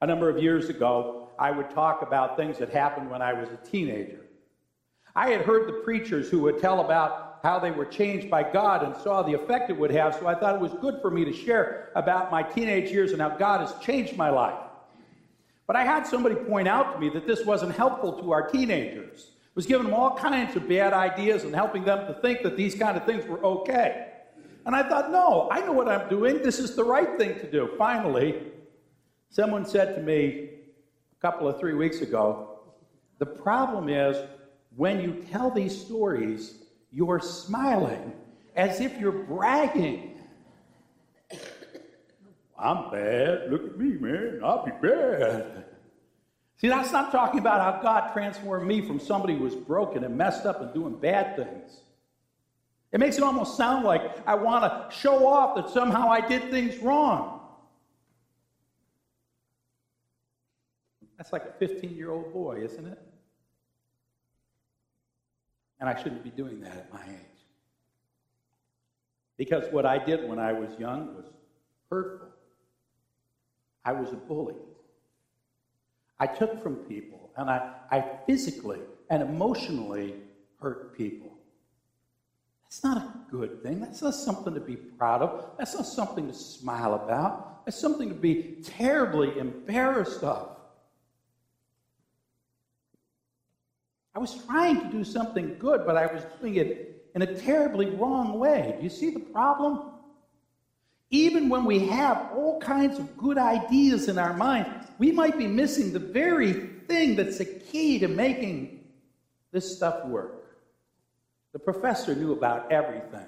A 0.00 0.06
number 0.06 0.28
of 0.28 0.42
years 0.42 0.68
ago, 0.68 1.28
I 1.38 1.50
would 1.50 1.70
talk 1.70 2.02
about 2.02 2.36
things 2.36 2.58
that 2.58 2.70
happened 2.70 3.10
when 3.10 3.22
I 3.22 3.32
was 3.32 3.48
a 3.48 3.56
teenager. 3.70 4.20
I 5.14 5.30
had 5.30 5.42
heard 5.42 5.68
the 5.68 5.80
preachers 5.84 6.28
who 6.28 6.40
would 6.40 6.58
tell 6.58 6.80
about 6.80 7.40
how 7.42 7.58
they 7.58 7.70
were 7.70 7.84
changed 7.84 8.30
by 8.30 8.42
God 8.42 8.82
and 8.82 8.96
saw 8.96 9.22
the 9.22 9.34
effect 9.34 9.70
it 9.70 9.78
would 9.78 9.90
have, 9.90 10.14
so 10.14 10.26
I 10.26 10.34
thought 10.34 10.54
it 10.54 10.60
was 10.60 10.72
good 10.80 11.00
for 11.00 11.10
me 11.10 11.24
to 11.24 11.32
share 11.32 11.90
about 11.94 12.30
my 12.30 12.42
teenage 12.42 12.90
years 12.90 13.12
and 13.12 13.20
how 13.20 13.30
God 13.30 13.60
has 13.60 13.74
changed 13.84 14.16
my 14.16 14.30
life. 14.30 14.58
But 15.66 15.76
I 15.76 15.84
had 15.84 16.06
somebody 16.06 16.34
point 16.34 16.68
out 16.68 16.94
to 16.94 17.00
me 17.00 17.08
that 17.10 17.26
this 17.26 17.44
wasn't 17.44 17.74
helpful 17.74 18.20
to 18.20 18.32
our 18.32 18.48
teenagers. 18.48 19.20
It 19.20 19.56
was 19.56 19.66
giving 19.66 19.86
them 19.86 19.94
all 19.94 20.16
kinds 20.16 20.56
of 20.56 20.68
bad 20.68 20.92
ideas 20.92 21.44
and 21.44 21.54
helping 21.54 21.84
them 21.84 22.06
to 22.06 22.20
think 22.20 22.42
that 22.42 22.56
these 22.56 22.74
kind 22.74 22.96
of 22.96 23.04
things 23.04 23.26
were 23.26 23.42
okay. 23.44 24.11
And 24.64 24.76
I 24.76 24.88
thought, 24.88 25.10
no, 25.10 25.48
I 25.50 25.60
know 25.60 25.72
what 25.72 25.88
I'm 25.88 26.08
doing. 26.08 26.42
This 26.42 26.58
is 26.58 26.76
the 26.76 26.84
right 26.84 27.18
thing 27.18 27.38
to 27.40 27.50
do. 27.50 27.70
Finally, 27.76 28.42
someone 29.30 29.66
said 29.66 29.96
to 29.96 30.02
me 30.02 30.50
a 31.18 31.20
couple 31.20 31.48
of 31.48 31.58
three 31.58 31.74
weeks 31.74 32.00
ago, 32.00 32.60
the 33.18 33.26
problem 33.26 33.88
is 33.88 34.16
when 34.76 35.00
you 35.00 35.24
tell 35.30 35.50
these 35.50 35.78
stories, 35.78 36.58
you're 36.90 37.20
smiling 37.20 38.12
as 38.54 38.80
if 38.80 38.98
you're 38.98 39.12
bragging. 39.12 40.20
I'm 42.58 42.90
bad. 42.90 43.50
Look 43.50 43.64
at 43.64 43.78
me, 43.78 43.92
man. 43.98 44.40
I'll 44.44 44.64
be 44.64 44.72
bad. 44.80 45.64
See, 46.58 46.68
that's 46.68 46.92
not 46.92 47.10
talking 47.10 47.40
about 47.40 47.60
how 47.60 47.82
God 47.82 48.12
transformed 48.12 48.68
me 48.68 48.86
from 48.86 49.00
somebody 49.00 49.36
who 49.36 49.42
was 49.42 49.56
broken 49.56 50.04
and 50.04 50.16
messed 50.16 50.46
up 50.46 50.60
and 50.60 50.72
doing 50.72 50.96
bad 50.96 51.34
things. 51.34 51.80
It 52.92 53.00
makes 53.00 53.16
it 53.16 53.24
almost 53.24 53.56
sound 53.56 53.84
like 53.84 54.02
I 54.26 54.34
want 54.34 54.64
to 54.64 54.94
show 54.96 55.26
off 55.26 55.56
that 55.56 55.70
somehow 55.70 56.10
I 56.10 56.20
did 56.20 56.50
things 56.50 56.78
wrong. 56.82 57.40
That's 61.16 61.32
like 61.32 61.44
a 61.44 61.52
15 61.58 61.96
year 61.96 62.10
old 62.10 62.32
boy, 62.32 62.62
isn't 62.62 62.86
it? 62.86 62.98
And 65.80 65.88
I 65.88 66.00
shouldn't 66.00 66.22
be 66.22 66.30
doing 66.30 66.60
that 66.60 66.76
at 66.76 66.92
my 66.92 67.02
age. 67.08 67.16
Because 69.36 69.64
what 69.72 69.86
I 69.86 69.98
did 69.98 70.28
when 70.28 70.38
I 70.38 70.52
was 70.52 70.70
young 70.78 71.14
was 71.16 71.24
hurtful. 71.90 72.28
I 73.84 73.92
was 73.92 74.12
a 74.12 74.16
bully. 74.16 74.54
I 76.20 76.26
took 76.26 76.62
from 76.62 76.76
people, 76.76 77.30
and 77.36 77.50
I, 77.50 77.72
I 77.90 78.04
physically 78.26 78.78
and 79.10 79.22
emotionally 79.22 80.14
hurt 80.60 80.96
people. 80.96 81.31
That's 82.72 82.84
not 82.84 82.96
a 82.96 83.30
good 83.30 83.62
thing. 83.62 83.80
That's 83.80 84.00
not 84.00 84.14
something 84.14 84.54
to 84.54 84.60
be 84.60 84.76
proud 84.76 85.20
of. 85.20 85.44
That's 85.58 85.74
not 85.74 85.84
something 85.84 86.26
to 86.26 86.32
smile 86.32 86.94
about. 86.94 87.66
That's 87.66 87.78
something 87.78 88.08
to 88.08 88.14
be 88.14 88.56
terribly 88.64 89.38
embarrassed 89.38 90.22
of. 90.22 90.56
I 94.14 94.20
was 94.20 94.42
trying 94.46 94.80
to 94.80 94.86
do 94.86 95.04
something 95.04 95.56
good, 95.58 95.82
but 95.84 95.98
I 95.98 96.06
was 96.06 96.22
doing 96.40 96.54
it 96.54 97.10
in 97.14 97.20
a 97.20 97.38
terribly 97.40 97.90
wrong 97.90 98.38
way. 98.38 98.76
Do 98.78 98.82
you 98.82 98.88
see 98.88 99.10
the 99.10 99.20
problem? 99.20 99.90
Even 101.10 101.50
when 101.50 101.66
we 101.66 101.78
have 101.88 102.30
all 102.34 102.58
kinds 102.58 102.98
of 102.98 103.18
good 103.18 103.36
ideas 103.36 104.08
in 104.08 104.16
our 104.16 104.32
mind, 104.32 104.66
we 104.96 105.12
might 105.12 105.36
be 105.36 105.46
missing 105.46 105.92
the 105.92 105.98
very 105.98 106.54
thing 106.88 107.16
that's 107.16 107.36
the 107.36 107.44
key 107.44 107.98
to 107.98 108.08
making 108.08 108.82
this 109.50 109.76
stuff 109.76 110.06
work. 110.06 110.41
The 111.52 111.58
professor 111.58 112.14
knew 112.14 112.32
about 112.32 112.72
everything. 112.72 113.26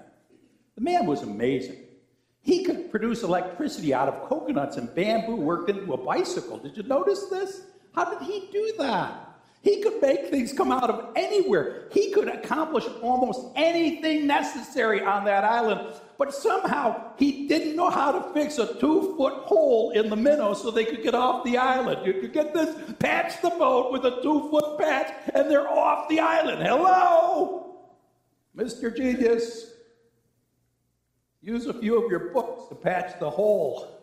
The 0.76 0.80
man 0.80 1.06
was 1.06 1.22
amazing. 1.22 1.76
He 2.40 2.64
could 2.64 2.90
produce 2.90 3.22
electricity 3.22 3.94
out 3.94 4.08
of 4.08 4.28
coconuts 4.28 4.76
and 4.76 4.94
bamboo 4.94 5.37
worked 5.37 5.70
into 5.70 5.92
a 5.92 5.96
bicycle. 5.96 6.58
Did 6.58 6.76
you 6.76 6.82
notice 6.82 7.26
this? 7.26 7.62
How 7.94 8.04
did 8.04 8.26
he 8.26 8.48
do 8.50 8.74
that? 8.78 9.20
He 9.62 9.82
could 9.82 10.00
make 10.02 10.28
things 10.28 10.52
come 10.52 10.70
out 10.70 10.90
of 10.90 11.12
anywhere. 11.16 11.88
He 11.90 12.10
could 12.10 12.28
accomplish 12.28 12.84
almost 13.02 13.46
anything 13.56 14.26
necessary 14.26 15.00
on 15.00 15.24
that 15.24 15.42
island. 15.42 15.94
But 16.18 16.34
somehow 16.34 17.12
he 17.18 17.48
didn't 17.48 17.74
know 17.74 17.88
how 17.88 18.12
to 18.12 18.32
fix 18.34 18.58
a 18.58 18.78
two 18.78 19.16
foot 19.16 19.32
hole 19.44 19.90
in 19.92 20.10
the 20.10 20.16
minnow 20.16 20.52
so 20.52 20.70
they 20.70 20.84
could 20.84 21.02
get 21.02 21.14
off 21.14 21.44
the 21.44 21.56
island. 21.56 22.06
You 22.06 22.12
could 22.20 22.34
get 22.34 22.52
this, 22.52 22.76
patch 22.98 23.40
the 23.40 23.50
boat 23.50 23.90
with 23.90 24.04
a 24.04 24.22
two 24.22 24.50
foot 24.50 24.78
patch, 24.78 25.10
and 25.34 25.50
they're 25.50 25.68
off 25.68 26.10
the 26.10 26.20
island. 26.20 26.62
Hello, 26.62 27.73
Mr. 28.56 28.94
Genius. 28.94 29.72
Use 31.40 31.66
a 31.66 31.74
few 31.74 32.02
of 32.02 32.10
your 32.10 32.30
books 32.32 32.68
to 32.68 32.74
patch 32.74 33.18
the 33.20 33.28
hole 33.28 34.00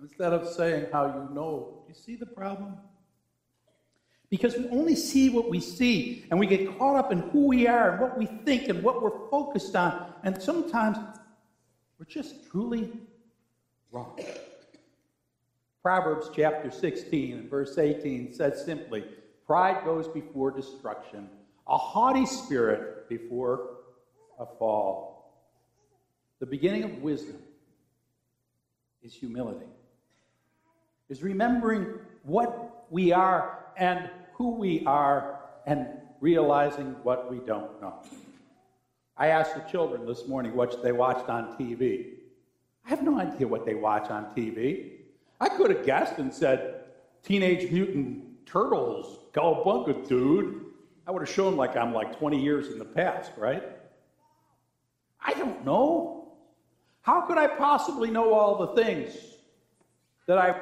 instead 0.00 0.32
of 0.32 0.48
saying 0.48 0.86
how 0.90 1.06
you 1.06 1.34
know. 1.34 1.84
You 1.86 1.94
see 1.94 2.16
the 2.16 2.26
problem? 2.26 2.76
Because 4.30 4.56
we 4.56 4.68
only 4.70 4.96
see 4.96 5.28
what 5.28 5.50
we 5.50 5.60
see, 5.60 6.24
and 6.30 6.40
we 6.40 6.46
get 6.46 6.78
caught 6.78 6.96
up 6.96 7.12
in 7.12 7.18
who 7.18 7.46
we 7.46 7.68
are 7.68 7.92
and 7.92 8.00
what 8.00 8.18
we 8.18 8.26
think 8.26 8.68
and 8.68 8.82
what 8.82 9.02
we're 9.02 9.28
focused 9.28 9.76
on, 9.76 10.14
and 10.24 10.40
sometimes 10.40 10.96
we're 11.98 12.06
just 12.06 12.50
truly 12.50 12.90
wrong. 13.92 14.18
Proverbs 15.82 16.30
chapter 16.34 16.70
16 16.70 17.34
and 17.34 17.50
verse 17.50 17.76
18 17.76 18.32
says 18.32 18.64
simply 18.64 19.04
Pride 19.46 19.84
goes 19.84 20.08
before 20.08 20.50
destruction, 20.50 21.28
a 21.66 21.76
haughty 21.76 22.26
spirit 22.26 23.08
before 23.08 23.70
a 24.38 24.46
fall. 24.46 25.32
The 26.40 26.46
beginning 26.46 26.84
of 26.84 27.02
wisdom 27.02 27.38
is 29.02 29.14
humility, 29.14 29.66
is 31.08 31.22
remembering 31.22 31.86
what 32.22 32.86
we 32.90 33.12
are 33.12 33.64
and 33.76 34.10
who 34.34 34.50
we 34.50 34.84
are 34.86 35.40
and 35.66 35.86
realizing 36.20 36.96
what 37.02 37.30
we 37.30 37.38
don't 37.38 37.80
know. 37.80 37.94
I 39.16 39.28
asked 39.28 39.54
the 39.54 39.60
children 39.70 40.06
this 40.06 40.26
morning 40.26 40.54
what 40.56 40.82
they 40.82 40.92
watched 40.92 41.28
on 41.28 41.56
TV. 41.56 42.14
I 42.84 42.90
have 42.90 43.02
no 43.02 43.18
idea 43.18 43.46
what 43.46 43.64
they 43.64 43.74
watch 43.74 44.10
on 44.10 44.26
TV. 44.34 44.92
I 45.40 45.48
could 45.48 45.70
have 45.70 45.86
guessed 45.86 46.18
and 46.18 46.32
said, 46.32 46.84
Teenage 47.22 47.70
Mutant 47.70 48.46
Turtles, 48.46 49.18
Cowabunga, 49.32 50.06
dude. 50.06 50.63
I 51.06 51.10
would 51.10 51.20
have 51.20 51.34
shown 51.34 51.56
like 51.56 51.76
I'm 51.76 51.92
like 51.92 52.18
20 52.18 52.42
years 52.42 52.68
in 52.68 52.78
the 52.78 52.84
past, 52.84 53.32
right? 53.36 53.62
I 55.24 55.34
don't 55.34 55.64
know. 55.64 56.32
How 57.02 57.22
could 57.22 57.38
I 57.38 57.46
possibly 57.46 58.10
know 58.10 58.32
all 58.32 58.66
the 58.66 58.82
things 58.82 59.14
that 60.26 60.38
I 60.38 60.56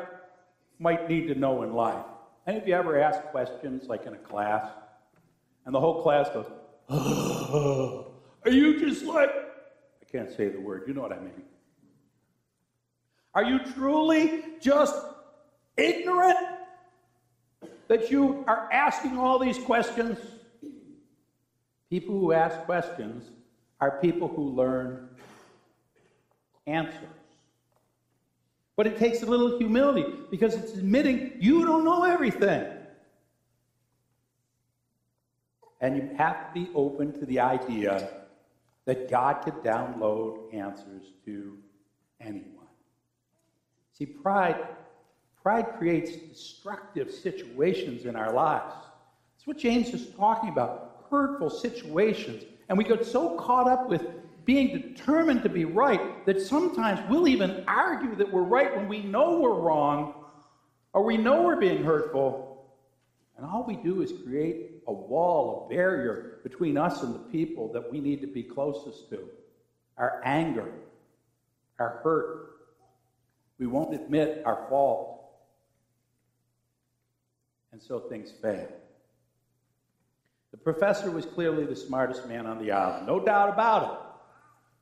might 0.78 1.08
need 1.08 1.28
to 1.28 1.34
know 1.34 1.62
in 1.62 1.72
life? 1.72 2.04
Any 2.46 2.58
of 2.58 2.66
you 2.66 2.74
ever 2.74 3.00
ask 3.00 3.20
questions 3.26 3.84
like 3.88 4.06
in 4.06 4.14
a 4.14 4.18
class, 4.18 4.68
and 5.64 5.74
the 5.74 5.78
whole 5.78 6.02
class 6.02 6.28
goes, 6.30 6.46
oh, 6.88 8.12
Are 8.44 8.50
you 8.50 8.80
just 8.80 9.04
like, 9.04 9.30
I 9.30 10.04
can't 10.10 10.30
say 10.30 10.48
the 10.48 10.60
word, 10.60 10.84
you 10.88 10.94
know 10.94 11.02
what 11.02 11.12
I 11.12 11.20
mean. 11.20 11.42
Are 13.34 13.44
you 13.44 13.60
truly 13.60 14.42
just 14.60 14.94
ignorant 15.76 16.38
that 17.92 18.10
you 18.10 18.42
are 18.46 18.72
asking 18.72 19.18
all 19.18 19.38
these 19.38 19.58
questions? 19.58 20.18
People 21.90 22.18
who 22.18 22.32
ask 22.32 22.58
questions 22.60 23.30
are 23.82 23.98
people 24.00 24.28
who 24.28 24.44
learn 24.44 25.10
answers. 26.66 27.18
But 28.76 28.86
it 28.86 28.96
takes 28.96 29.22
a 29.22 29.26
little 29.26 29.58
humility 29.58 30.06
because 30.30 30.54
it's 30.54 30.72
admitting 30.72 31.32
you 31.38 31.66
don't 31.66 31.84
know 31.84 32.04
everything. 32.04 32.66
And 35.82 35.94
you 35.94 36.16
have 36.16 36.46
to 36.46 36.60
be 36.60 36.70
open 36.74 37.12
to 37.20 37.26
the 37.26 37.40
idea 37.40 38.08
that 38.86 39.10
God 39.10 39.42
could 39.44 39.56
download 39.56 40.54
answers 40.54 41.02
to 41.26 41.58
anyone. 42.18 42.68
See, 43.92 44.06
pride, 44.06 44.64
pride 45.42 45.74
creates 45.78 46.16
destructive 46.16 47.10
situations 47.10 48.04
in 48.04 48.16
our 48.16 48.32
lives. 48.32 48.74
That's 49.34 49.46
what 49.46 49.58
James 49.58 49.92
is 49.92 50.08
talking 50.14 50.50
about, 50.50 51.06
hurtful 51.10 51.50
situations. 51.50 52.44
And 52.68 52.78
we 52.78 52.84
get 52.84 53.04
so 53.04 53.36
caught 53.36 53.68
up 53.68 53.88
with 53.88 54.06
being 54.44 54.72
determined 54.72 55.42
to 55.42 55.48
be 55.48 55.64
right 55.64 56.24
that 56.26 56.40
sometimes 56.40 57.00
we'll 57.08 57.28
even 57.28 57.64
argue 57.66 58.14
that 58.16 58.32
we're 58.32 58.42
right 58.42 58.76
when 58.76 58.88
we 58.88 59.02
know 59.02 59.40
we're 59.40 59.54
wrong 59.54 60.14
or 60.92 61.04
we 61.04 61.16
know 61.16 61.42
we're 61.42 61.60
being 61.60 61.84
hurtful. 61.84 62.66
And 63.36 63.46
all 63.46 63.64
we 63.66 63.76
do 63.76 64.02
is 64.02 64.12
create 64.24 64.82
a 64.86 64.92
wall, 64.92 65.66
a 65.66 65.74
barrier 65.74 66.40
between 66.42 66.76
us 66.76 67.02
and 67.02 67.14
the 67.14 67.18
people 67.18 67.72
that 67.72 67.90
we 67.90 68.00
need 68.00 68.20
to 68.20 68.26
be 68.26 68.42
closest 68.42 69.08
to. 69.10 69.28
Our 69.96 70.20
anger, 70.24 70.72
our 71.78 72.00
hurt. 72.02 72.50
We 73.58 73.66
won't 73.66 73.94
admit 73.94 74.42
our 74.44 74.66
fault. 74.68 75.21
And 77.72 77.82
so 77.82 77.98
things 78.00 78.30
fail. 78.30 78.68
The 80.50 80.58
professor 80.58 81.10
was 81.10 81.24
clearly 81.24 81.64
the 81.64 81.74
smartest 81.74 82.28
man 82.28 82.46
on 82.46 82.58
the 82.58 82.70
island, 82.70 83.06
no 83.06 83.18
doubt 83.18 83.48
about 83.48 83.92
it. 83.92 83.98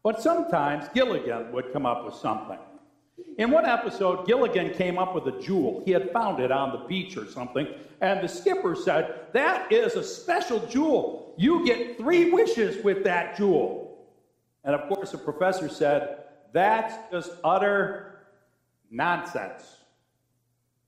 But 0.03 0.21
sometimes 0.21 0.89
Gilligan 0.93 1.53
would 1.53 1.73
come 1.73 1.87
up 1.87 2.05
with 2.05 2.15
something. 2.15 2.59
In 3.39 3.51
one 3.51 3.67
episode, 3.67 4.27
Gilligan 4.27 4.75
came 4.75 4.99
up 4.99 5.15
with 5.15 5.27
a 5.33 5.41
jewel. 5.41 5.83
He 5.85 5.93
had 5.93 6.11
found 6.13 6.41
it 6.41 6.51
on 6.51 6.73
the 6.73 6.85
beach 6.87 7.17
or 7.17 7.27
something, 7.27 7.69
and 8.01 8.21
the 8.23 8.29
skipper 8.29 8.75
said, 8.75 9.27
That 9.33 9.71
is 9.71 9.95
a 9.95 10.03
special 10.03 10.59
jewel. 10.67 11.35
You 11.37 11.65
get 11.65 11.99
three 11.99 12.31
wishes 12.31 12.83
with 12.83 13.05
that 13.05 13.37
jewel. 13.37 14.09
And 14.65 14.75
of 14.75 14.89
course, 14.89 15.13
the 15.13 15.19
professor 15.19 15.69
said, 15.69 16.25
That's 16.53 16.95
just 17.13 17.31
utter 17.45 18.25
nonsense. 18.91 19.80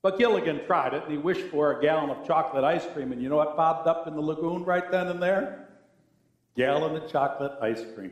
But 0.02 0.18
Gilligan 0.18 0.66
tried 0.66 0.94
it, 0.94 1.04
and 1.04 1.12
he 1.12 1.18
wished 1.18 1.46
for 1.46 1.78
a 1.78 1.80
gallon 1.80 2.10
of 2.10 2.26
chocolate 2.26 2.64
ice 2.64 2.84
cream. 2.92 3.12
And 3.12 3.22
you 3.22 3.28
know 3.28 3.36
what 3.36 3.56
popped 3.56 3.86
up 3.86 4.08
in 4.08 4.14
the 4.14 4.20
lagoon 4.20 4.64
right 4.64 4.90
then 4.90 5.06
and 5.06 5.22
there? 5.22 5.68
Gallon 6.56 6.96
of 6.96 7.10
chocolate 7.10 7.52
ice 7.62 7.84
cream. 7.94 8.10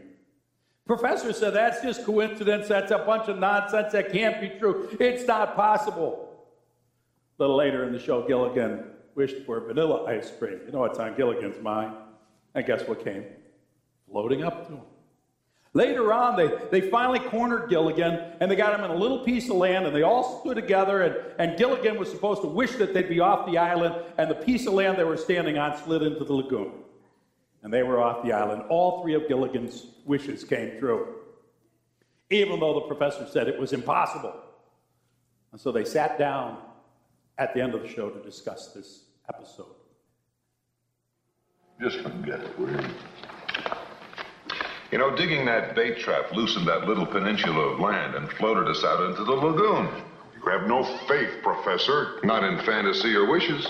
Professor 0.86 1.32
said 1.32 1.54
that's 1.54 1.82
just 1.82 2.04
coincidence. 2.04 2.68
That's 2.68 2.90
a 2.92 2.98
bunch 2.98 3.28
of 3.28 3.38
nonsense. 3.38 3.92
That 3.92 4.12
can't 4.12 4.40
be 4.40 4.50
true. 4.58 4.96
It's 4.98 5.26
not 5.26 5.56
possible. 5.56 6.46
A 7.38 7.42
little 7.42 7.56
later 7.56 7.84
in 7.84 7.92
the 7.92 7.98
show, 7.98 8.26
Gilligan 8.26 8.84
wished 9.14 9.44
for 9.44 9.60
vanilla 9.60 10.04
ice 10.04 10.32
cream. 10.38 10.60
You 10.66 10.72
know 10.72 10.80
what's 10.80 10.98
on 10.98 11.16
Gilligan's 11.16 11.60
mind? 11.62 11.94
And 12.54 12.64
guess 12.66 12.86
what 12.86 13.04
came? 13.04 13.24
Floating 14.10 14.42
up 14.42 14.66
to 14.68 14.74
him. 14.74 14.80
Later 15.72 16.12
on, 16.12 16.36
they, 16.36 16.50
they 16.70 16.90
finally 16.90 17.20
cornered 17.20 17.70
Gilligan 17.70 18.34
and 18.40 18.50
they 18.50 18.56
got 18.56 18.76
him 18.76 18.84
in 18.84 18.90
a 18.90 18.96
little 18.96 19.20
piece 19.24 19.48
of 19.48 19.56
land 19.56 19.86
and 19.86 19.94
they 19.94 20.02
all 20.02 20.40
stood 20.40 20.56
together. 20.56 21.02
And, 21.02 21.16
and 21.38 21.58
Gilligan 21.58 21.96
was 21.96 22.10
supposed 22.10 22.42
to 22.42 22.48
wish 22.48 22.72
that 22.72 22.92
they'd 22.92 23.08
be 23.08 23.20
off 23.20 23.46
the 23.46 23.56
island, 23.56 23.94
and 24.18 24.28
the 24.28 24.34
piece 24.34 24.66
of 24.66 24.74
land 24.74 24.98
they 24.98 25.04
were 25.04 25.16
standing 25.16 25.58
on 25.58 25.76
slid 25.84 26.02
into 26.02 26.24
the 26.24 26.32
lagoon 26.32 26.72
and 27.62 27.72
they 27.72 27.82
were 27.82 28.00
off 28.02 28.24
the 28.24 28.32
island. 28.32 28.62
All 28.68 29.02
three 29.02 29.14
of 29.14 29.28
Gilligan's 29.28 29.86
wishes 30.04 30.44
came 30.44 30.78
true, 30.78 31.14
even 32.30 32.60
though 32.60 32.74
the 32.74 32.86
professor 32.86 33.26
said 33.30 33.48
it 33.48 33.58
was 33.58 33.72
impossible. 33.72 34.34
And 35.52 35.60
so 35.60 35.72
they 35.72 35.84
sat 35.84 36.18
down 36.18 36.58
at 37.38 37.54
the 37.54 37.60
end 37.60 37.74
of 37.74 37.82
the 37.82 37.88
show 37.88 38.10
to 38.10 38.22
discuss 38.22 38.72
this 38.72 39.04
episode. 39.28 39.74
Just 41.80 42.00
forget 42.00 42.40
it, 42.40 42.58
you? 44.90 44.98
You 44.98 45.04
know, 45.04 45.16
digging 45.16 45.46
that 45.46 45.74
bait 45.74 45.98
trap 45.98 46.32
loosened 46.32 46.66
that 46.68 46.86
little 46.86 47.06
peninsula 47.06 47.72
of 47.72 47.80
land 47.80 48.14
and 48.14 48.30
floated 48.32 48.68
us 48.68 48.82
out 48.84 49.10
into 49.10 49.24
the 49.24 49.32
lagoon. 49.32 50.02
You 50.36 50.50
have 50.50 50.66
no 50.66 50.84
faith, 51.06 51.42
Professor. 51.42 52.20
Not 52.24 52.44
in 52.44 52.58
fantasy 52.64 53.14
or 53.14 53.30
wishes. 53.30 53.66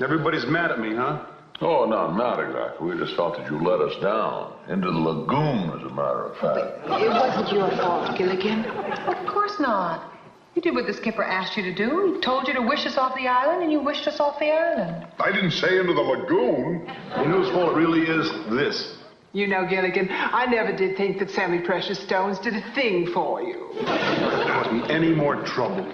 Everybody's 0.00 0.46
mad 0.46 0.70
at 0.70 0.80
me, 0.80 0.94
huh? 0.94 1.26
Oh, 1.60 1.84
no, 1.84 2.10
not 2.10 2.40
exactly. 2.40 2.90
We 2.90 2.98
just 2.98 3.14
thought 3.14 3.36
that 3.38 3.48
you 3.48 3.58
let 3.62 3.80
us 3.80 3.94
down. 4.02 4.52
Into 4.68 4.90
the 4.90 4.98
lagoon, 4.98 5.70
as 5.70 5.82
a 5.82 5.94
matter 5.94 6.26
of 6.26 6.36
fact. 6.38 7.02
It 7.02 7.10
wasn't 7.10 7.52
your 7.52 7.70
fault, 7.76 8.16
Gilligan. 8.18 8.64
Of 8.64 9.26
course 9.26 9.60
not. 9.60 10.10
You 10.54 10.62
did 10.62 10.74
what 10.74 10.86
the 10.86 10.94
skipper 10.94 11.22
asked 11.22 11.56
you 11.56 11.62
to 11.64 11.74
do. 11.74 12.14
He 12.14 12.20
told 12.20 12.48
you 12.48 12.54
to 12.54 12.62
wish 12.62 12.86
us 12.86 12.96
off 12.96 13.14
the 13.14 13.28
island, 13.28 13.62
and 13.62 13.70
you 13.72 13.80
wished 13.80 14.06
us 14.06 14.20
off 14.20 14.38
the 14.38 14.50
island. 14.50 15.06
I 15.18 15.30
didn't 15.32 15.52
say 15.52 15.78
into 15.78 15.94
the 15.94 16.00
lagoon. 16.00 16.86
You 17.18 17.28
know 17.28 17.42
whose 17.42 17.50
fault 17.50 17.72
it 17.72 17.76
really 17.76 18.02
is? 18.02 18.30
This. 18.50 18.96
You 19.34 19.46
know, 19.48 19.66
Gilligan, 19.66 20.08
I 20.12 20.46
never 20.46 20.72
did 20.74 20.96
think 20.96 21.18
that 21.18 21.28
Sammy 21.28 21.58
Precious 21.58 21.98
Stones 21.98 22.38
did 22.38 22.54
a 22.54 22.62
thing 22.72 23.08
for 23.12 23.42
you. 23.42 23.68
Cause 23.84 24.72
me 24.72 24.84
any 24.88 25.12
more 25.12 25.42
trouble. 25.42 25.84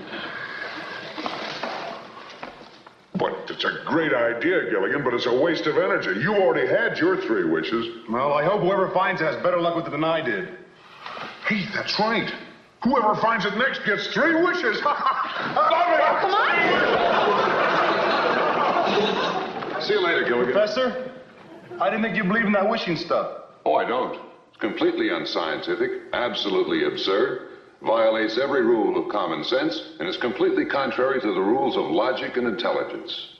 But 3.14 3.32
it's 3.48 3.64
a 3.64 3.82
great 3.86 4.12
idea, 4.12 4.68
Gilligan, 4.70 5.02
but 5.02 5.14
it's 5.14 5.24
a 5.24 5.34
waste 5.34 5.66
of 5.66 5.78
energy. 5.78 6.20
You 6.20 6.34
already 6.36 6.68
had 6.68 6.98
your 6.98 7.16
three 7.22 7.44
wishes. 7.50 7.86
Well, 8.10 8.34
I 8.34 8.44
hope 8.44 8.60
whoever 8.60 8.90
finds 8.90 9.22
it 9.22 9.24
has 9.24 9.36
better 9.36 9.58
luck 9.58 9.74
with 9.74 9.86
it 9.86 9.90
than 9.90 10.04
I 10.04 10.20
did. 10.20 10.58
Hey, 11.48 11.64
that's 11.74 11.98
right. 11.98 12.30
Whoever 12.84 13.14
finds 13.22 13.46
it 13.46 13.56
next 13.56 13.86
gets 13.86 14.08
three 14.08 14.34
wishes. 14.42 14.80
Ha 14.80 14.94
ha. 14.94 16.20
Come 16.20 16.34
on. 19.74 19.82
See 19.82 19.94
you 19.94 20.00
later, 20.04 20.24
Gilligan. 20.24 20.52
Professor, 20.52 21.09
I 21.80 21.88
didn't 21.88 22.02
think 22.02 22.16
you 22.16 22.24
believed 22.24 22.46
in 22.46 22.52
that 22.52 22.68
wishing 22.68 22.94
stuff. 22.94 23.38
Oh, 23.64 23.76
I 23.76 23.86
don't. 23.86 24.20
It's 24.48 24.58
completely 24.58 25.08
unscientific, 25.08 26.02
absolutely 26.12 26.84
absurd, 26.84 27.48
violates 27.80 28.36
every 28.36 28.60
rule 28.62 29.02
of 29.02 29.10
common 29.10 29.42
sense, 29.42 29.94
and 29.98 30.06
is 30.06 30.18
completely 30.18 30.66
contrary 30.66 31.22
to 31.22 31.32
the 31.32 31.40
rules 31.40 31.78
of 31.78 31.86
logic 31.86 32.36
and 32.36 32.46
intelligence. 32.46 33.38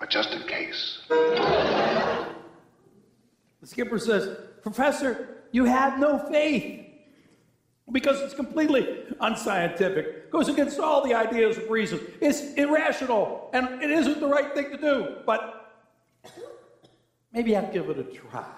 But 0.00 0.08
just 0.08 0.30
in 0.30 0.42
case. 0.46 1.02
The 1.10 2.26
skipper 3.64 3.98
says, 3.98 4.38
Professor, 4.62 5.42
you 5.52 5.64
have 5.64 5.98
no 5.98 6.18
faith. 6.30 6.82
Because 7.92 8.20
it's 8.22 8.34
completely 8.34 9.04
unscientific, 9.20 10.30
goes 10.32 10.48
against 10.48 10.80
all 10.80 11.06
the 11.06 11.12
ideas 11.14 11.58
of 11.58 11.68
reason. 11.68 12.00
It's 12.22 12.54
irrational, 12.54 13.50
and 13.52 13.82
it 13.82 13.90
isn't 13.90 14.18
the 14.18 14.26
right 14.26 14.54
thing 14.54 14.70
to 14.70 14.78
do. 14.78 15.16
But 15.26 15.56
maybe 17.36 17.54
I'll 17.54 17.70
give 17.70 17.90
it 17.90 17.98
a 17.98 18.04
try. 18.04 18.50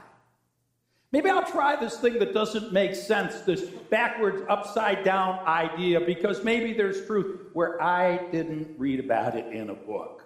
Maybe 1.11 1.29
I'll 1.29 1.45
try 1.45 1.75
this 1.75 1.99
thing 1.99 2.19
that 2.21 2.33
doesn't 2.33 2.73
make 2.73 2.95
sense, 2.95 3.41
this 3.41 3.63
backwards, 3.91 4.43
upside 4.49 5.05
down 5.05 5.41
idea, 5.47 6.01
because 6.01 6.45
maybe 6.45 6.75
there's 6.75 7.05
truth 7.07 7.41
where 7.55 7.83
I 7.83 8.29
didn't 8.31 8.79
read 8.79 9.01
about 9.01 9.35
it 9.35 9.53
in 9.53 9.71
a 9.71 9.75
book. 9.75 10.25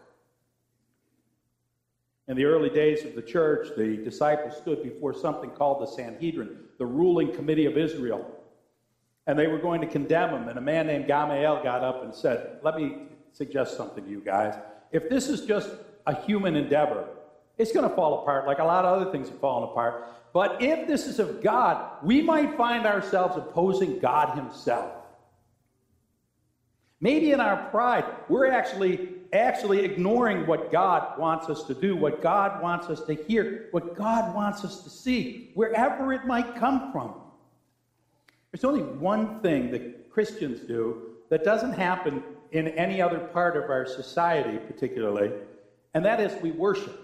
In 2.28 2.36
the 2.36 2.44
early 2.44 2.68
days 2.68 3.04
of 3.04 3.14
the 3.14 3.22
church, 3.22 3.68
the 3.76 3.96
disciples 3.96 4.56
stood 4.56 4.82
before 4.82 5.14
something 5.14 5.50
called 5.50 5.80
the 5.80 5.86
Sanhedrin, 5.86 6.58
the 6.78 6.86
ruling 6.86 7.32
committee 7.32 7.66
of 7.66 7.78
Israel. 7.78 8.28
And 9.26 9.38
they 9.38 9.46
were 9.46 9.58
going 9.58 9.80
to 9.80 9.86
condemn 9.86 10.30
him. 10.30 10.48
And 10.48 10.58
a 10.58 10.62
man 10.62 10.88
named 10.88 11.06
Gamaliel 11.06 11.62
got 11.62 11.82
up 11.82 12.02
and 12.02 12.14
said, 12.14 12.58
Let 12.62 12.76
me 12.76 13.06
suggest 13.32 13.76
something 13.76 14.04
to 14.04 14.10
you 14.10 14.20
guys. 14.20 14.54
If 14.90 15.08
this 15.08 15.28
is 15.28 15.46
just 15.46 15.70
a 16.06 16.14
human 16.14 16.56
endeavor, 16.56 17.08
it's 17.58 17.72
going 17.72 17.88
to 17.88 17.94
fall 17.94 18.22
apart 18.22 18.46
like 18.46 18.58
a 18.58 18.64
lot 18.64 18.84
of 18.84 19.00
other 19.00 19.10
things 19.12 19.28
have 19.28 19.38
fallen 19.38 19.68
apart. 19.68 20.06
But 20.32 20.62
if 20.62 20.86
this 20.88 21.06
is 21.06 21.18
of 21.18 21.42
God, 21.42 22.02
we 22.02 22.22
might 22.22 22.56
find 22.56 22.86
ourselves 22.86 23.36
opposing 23.36 23.98
God 23.98 24.36
Himself. 24.36 24.92
Maybe 27.00 27.32
in 27.32 27.40
our 27.40 27.68
pride, 27.70 28.04
we're 28.28 28.50
actually 28.50 29.08
actually 29.32 29.80
ignoring 29.80 30.46
what 30.46 30.70
God 30.70 31.18
wants 31.18 31.48
us 31.48 31.64
to 31.64 31.74
do, 31.74 31.96
what 31.96 32.20
God 32.20 32.62
wants 32.62 32.88
us 32.88 33.02
to 33.04 33.14
hear, 33.14 33.68
what 33.70 33.96
God 33.96 34.34
wants 34.34 34.62
us 34.62 34.82
to 34.82 34.90
see, 34.90 35.50
wherever 35.54 36.12
it 36.12 36.26
might 36.26 36.56
come 36.56 36.92
from. 36.92 37.14
There's 38.50 38.64
only 38.64 38.82
one 38.82 39.40
thing 39.40 39.70
that 39.70 40.10
Christians 40.10 40.60
do 40.60 41.12
that 41.30 41.44
doesn't 41.44 41.72
happen 41.72 42.22
in 42.52 42.68
any 42.68 43.00
other 43.00 43.18
part 43.18 43.56
of 43.56 43.70
our 43.70 43.86
society, 43.86 44.58
particularly, 44.58 45.32
and 45.94 46.04
that 46.04 46.20
is 46.20 46.40
we 46.42 46.50
worship. 46.50 47.01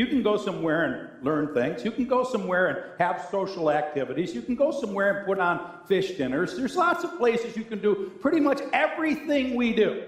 You 0.00 0.06
can 0.06 0.22
go 0.22 0.38
somewhere 0.38 0.84
and 0.84 1.22
learn 1.22 1.52
things. 1.52 1.84
You 1.84 1.90
can 1.90 2.06
go 2.06 2.24
somewhere 2.24 2.68
and 2.68 2.78
have 2.98 3.28
social 3.30 3.70
activities. 3.70 4.34
You 4.34 4.40
can 4.40 4.54
go 4.54 4.70
somewhere 4.70 5.18
and 5.18 5.26
put 5.26 5.38
on 5.38 5.60
fish 5.86 6.12
dinners. 6.12 6.56
There's 6.56 6.74
lots 6.74 7.04
of 7.04 7.18
places 7.18 7.54
you 7.54 7.64
can 7.64 7.82
do 7.82 8.10
pretty 8.18 8.40
much 8.40 8.62
everything 8.72 9.56
we 9.56 9.74
do, 9.74 10.06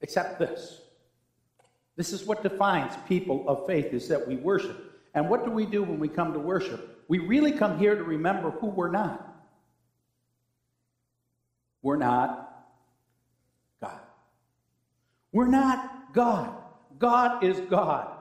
except 0.00 0.38
this. 0.38 0.80
This 1.96 2.14
is 2.14 2.24
what 2.24 2.42
defines 2.42 2.94
people 3.06 3.46
of 3.46 3.66
faith 3.66 3.92
is 3.92 4.08
that 4.08 4.26
we 4.26 4.36
worship. 4.36 4.90
And 5.12 5.28
what 5.28 5.44
do 5.44 5.50
we 5.50 5.66
do 5.66 5.82
when 5.82 6.00
we 6.00 6.08
come 6.08 6.32
to 6.32 6.38
worship? 6.38 7.00
we 7.08 7.18
really 7.18 7.52
come 7.52 7.76
here 7.76 7.94
to 7.94 8.04
remember 8.04 8.52
who 8.52 8.68
we're 8.68 8.90
not. 8.90 9.36
We're 11.82 11.96
not 11.96 12.64
God. 13.82 14.00
We're 15.30 15.48
not 15.48 16.14
God. 16.14 16.54
God 17.00 17.42
is 17.42 17.58
God, 17.68 18.12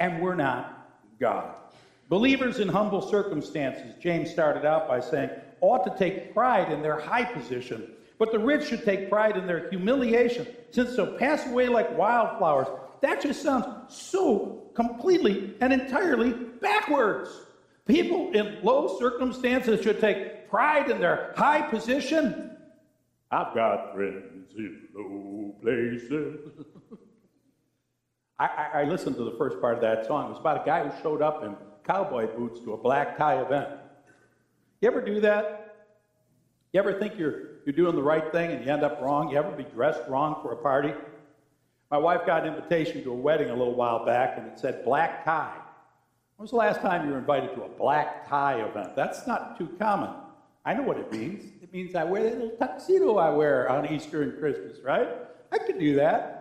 and 0.00 0.22
we're 0.22 0.34
not 0.34 0.90
God. 1.20 1.54
Believers 2.08 2.58
in 2.58 2.68
humble 2.68 3.02
circumstances, 3.02 3.94
James 4.00 4.30
started 4.30 4.64
out 4.64 4.88
by 4.88 5.00
saying, 5.00 5.30
ought 5.60 5.84
to 5.84 5.98
take 5.98 6.32
pride 6.32 6.72
in 6.72 6.82
their 6.82 6.98
high 6.98 7.24
position, 7.24 7.92
but 8.18 8.32
the 8.32 8.38
rich 8.38 8.68
should 8.68 8.84
take 8.84 9.10
pride 9.10 9.36
in 9.36 9.46
their 9.46 9.68
humiliation, 9.68 10.46
since 10.70 10.96
they'll 10.96 11.18
pass 11.18 11.46
away 11.46 11.68
like 11.68 11.96
wildflowers. 11.98 12.68
That 13.02 13.22
just 13.22 13.42
sounds 13.42 13.94
so 13.94 14.70
completely 14.74 15.54
and 15.60 15.72
entirely 15.72 16.32
backwards. 16.32 17.30
People 17.86 18.32
in 18.32 18.58
low 18.62 18.98
circumstances 18.98 19.82
should 19.82 20.00
take 20.00 20.48
pride 20.48 20.90
in 20.90 21.00
their 21.00 21.32
high 21.36 21.62
position. 21.62 22.56
I've 23.30 23.54
got 23.54 23.94
friends 23.94 24.52
in 24.56 24.88
low 24.94 25.54
places. 25.60 26.66
I, 28.38 28.46
I, 28.46 28.80
I, 28.80 28.84
listened 28.84 29.16
to 29.16 29.24
the 29.24 29.36
first 29.36 29.60
part 29.60 29.74
of 29.74 29.80
that 29.80 30.06
song. 30.06 30.26
It 30.26 30.30
was 30.30 30.38
about 30.38 30.62
a 30.62 30.66
guy 30.66 30.86
who 30.86 31.02
showed 31.02 31.22
up 31.22 31.42
in 31.42 31.56
cowboy 31.84 32.26
boots 32.26 32.60
to 32.60 32.74
a 32.74 32.76
black 32.76 33.16
tie 33.16 33.40
event. 33.40 33.68
You 34.80 34.88
ever 34.88 35.00
do 35.00 35.20
that? 35.20 35.76
You 36.72 36.80
ever 36.80 36.98
think 36.98 37.18
you're, 37.18 37.62
you're 37.64 37.74
doing 37.74 37.96
the 37.96 38.02
right 38.02 38.30
thing 38.30 38.52
and 38.52 38.64
you 38.64 38.70
end 38.70 38.84
up 38.84 39.00
wrong? 39.00 39.30
You 39.30 39.38
ever 39.38 39.50
be 39.50 39.64
dressed 39.64 40.02
wrong 40.08 40.38
for 40.42 40.52
a 40.52 40.56
party? 40.56 40.92
My 41.90 41.98
wife 41.98 42.26
got 42.26 42.46
an 42.46 42.54
invitation 42.54 43.02
to 43.04 43.10
a 43.10 43.14
wedding 43.14 43.50
a 43.50 43.56
little 43.56 43.74
while 43.74 44.04
back 44.04 44.38
and 44.38 44.46
it 44.46 44.58
said 44.58 44.84
black 44.84 45.24
tie. 45.24 45.56
When 46.36 46.44
was 46.44 46.50
the 46.50 46.56
last 46.56 46.80
time 46.80 47.06
you 47.06 47.12
were 47.12 47.18
invited 47.18 47.54
to 47.54 47.64
a 47.64 47.68
black 47.68 48.28
tie 48.28 48.60
event? 48.62 48.94
That's 48.94 49.26
not 49.26 49.58
too 49.58 49.68
common. 49.78 50.10
I 50.64 50.74
know 50.74 50.82
what 50.82 50.98
it 50.98 51.10
means. 51.10 51.50
It 51.62 51.72
means 51.72 51.94
I 51.94 52.04
wear 52.04 52.22
that 52.22 52.34
little 52.34 52.56
tuxedo 52.56 53.16
I 53.16 53.30
wear 53.30 53.68
on 53.70 53.90
Easter 53.92 54.22
and 54.22 54.38
Christmas, 54.38 54.78
right? 54.84 55.08
I 55.50 55.58
could 55.58 55.80
do 55.80 55.96
that. 55.96 56.37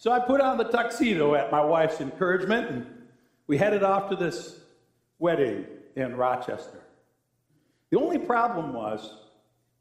So 0.00 0.10
I 0.10 0.18
put 0.18 0.40
on 0.40 0.56
the 0.56 0.64
tuxedo 0.64 1.34
at 1.34 1.52
my 1.52 1.62
wife's 1.62 2.00
encouragement 2.00 2.70
and 2.70 2.86
we 3.46 3.58
headed 3.58 3.82
off 3.82 4.08
to 4.08 4.16
this 4.16 4.58
wedding 5.18 5.66
in 5.94 6.16
Rochester. 6.16 6.80
The 7.90 7.98
only 7.98 8.16
problem 8.16 8.72
was 8.72 9.12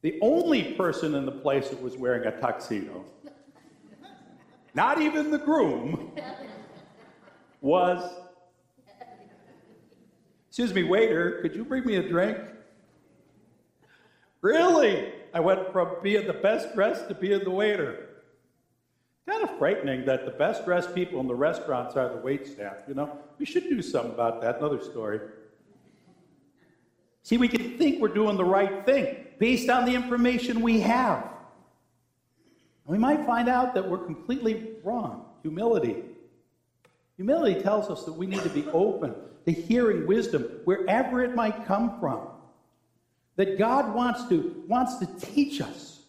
the 0.02 0.20
only 0.22 0.74
person 0.74 1.16
in 1.16 1.26
the 1.26 1.32
place 1.32 1.70
that 1.70 1.82
was 1.82 1.96
wearing 1.96 2.28
a 2.28 2.38
tuxedo, 2.38 3.06
not 4.74 5.00
even 5.00 5.32
the 5.32 5.38
groom, 5.38 6.12
was, 7.62 8.04
excuse 10.50 10.74
me, 10.74 10.84
waiter, 10.84 11.40
could 11.42 11.56
you 11.56 11.64
bring 11.64 11.86
me 11.86 11.96
a 11.96 12.04
drink? 12.04 12.38
Really? 14.42 15.14
I 15.34 15.40
went 15.40 15.72
from 15.72 15.96
being 16.04 16.28
the 16.28 16.34
best 16.34 16.76
dressed 16.76 17.08
to 17.08 17.16
being 17.16 17.46
the 17.46 17.52
waiter. 17.52 18.09
Kind 19.30 19.44
of 19.44 19.60
frightening 19.60 20.06
that 20.06 20.26
the 20.26 20.32
best 20.32 20.66
dressed 20.66 20.96
people 20.96 21.20
in 21.20 21.28
the 21.28 21.36
restaurants 21.36 21.96
are 21.96 22.10
the 22.10 22.16
wait 22.16 22.48
staff, 22.48 22.78
you 22.88 22.96
know? 22.96 23.16
We 23.38 23.46
should 23.46 23.70
do 23.70 23.80
something 23.80 24.12
about 24.12 24.42
that. 24.42 24.58
Another 24.58 24.82
story. 24.82 25.20
See, 27.22 27.38
we 27.38 27.48
can 27.48 27.78
think 27.78 28.02
we're 28.02 28.08
doing 28.08 28.38
the 28.38 28.44
right 28.44 28.84
thing 28.88 29.28
based 29.38 29.70
on 29.70 29.86
the 29.86 29.94
information 29.94 30.62
we 30.62 30.80
have. 30.80 31.22
And 32.88 32.92
we 32.92 32.98
might 32.98 33.24
find 33.28 33.48
out 33.48 33.76
that 33.76 33.88
we're 33.88 34.00
completely 34.00 34.72
wrong. 34.84 35.26
Humility. 35.44 35.98
Humility 37.18 37.62
tells 37.62 37.92
us 37.92 38.06
that 38.06 38.14
we 38.14 38.26
need 38.26 38.42
to 38.42 38.50
be 38.50 38.66
open 38.70 39.14
to 39.46 39.52
hearing 39.52 40.08
wisdom 40.08 40.42
wherever 40.66 41.24
it 41.24 41.36
might 41.36 41.68
come 41.68 42.00
from. 42.00 42.30
That 43.36 43.60
God 43.60 43.94
wants 43.94 44.28
to, 44.30 44.64
wants 44.68 44.98
to 44.98 45.06
teach 45.20 45.62
us. 45.62 46.00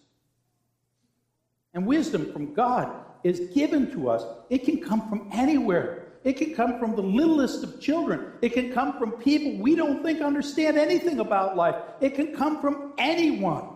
And 1.75 1.87
wisdom 1.87 2.33
from 2.33 2.55
God 2.55 2.91
is 3.23 3.41
given 3.55 3.91
to 3.93 4.11
us. 4.11 4.25
It 4.49 4.65
can 4.65 4.81
come 4.81 5.09
from 5.09 5.29
anywhere. 5.33 6.07
It 6.23 6.35
can 6.35 6.55
come 6.55 6.79
from 6.79 6.97
the 6.97 7.03
littlest 7.03 7.65
of 7.65 7.81
children. 7.81 8.33
It 8.43 8.53
can 8.53 8.73
come 8.73 8.99
from 8.99 9.13
people 9.13 9.63
we 9.63 9.75
don't 9.75 10.03
think 10.03 10.21
understand 10.21 10.77
anything 10.77 11.19
about 11.19 11.57
life. 11.57 11.77
It 12.01 12.15
can 12.15 12.35
come 12.35 12.61
from 12.61 12.93
anyone. 12.99 13.69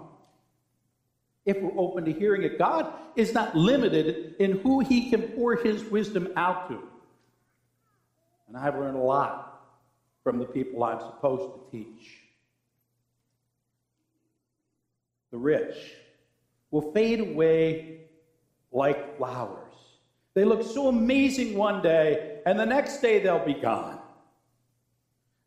If 1.47 1.61
we're 1.61 1.78
open 1.78 2.05
to 2.07 2.12
hearing 2.12 2.42
it, 2.42 2.59
God 2.59 2.92
is 3.16 3.34
not 3.34 3.55
limited 3.55 4.36
in 4.38 4.59
who 4.59 4.80
He 4.80 5.11
can 5.11 5.22
pour 5.22 5.57
His 5.57 5.84
wisdom 5.84 6.28
out 6.36 6.68
to. 6.68 6.80
And 8.49 8.57
I've 8.57 8.76
learned 8.76 8.97
a 8.97 9.03
lot 9.03 9.62
from 10.22 10.38
the 10.38 10.47
people 10.47 10.82
I'm 10.84 11.01
supposed 11.01 11.55
to 11.55 11.70
teach. 11.70 12.18
The 15.30 15.38
rich 15.38 15.76
will 16.70 16.92
fade 16.92 17.20
away 17.20 18.07
like 18.74 19.16
flowers. 19.16 19.60
They 20.34 20.44
look 20.44 20.64
so 20.64 20.88
amazing 20.88 21.56
one 21.56 21.80
day, 21.80 22.40
and 22.44 22.58
the 22.58 22.66
next 22.66 23.00
day 23.00 23.20
they'll 23.20 23.44
be 23.44 23.54
gone. 23.54 24.00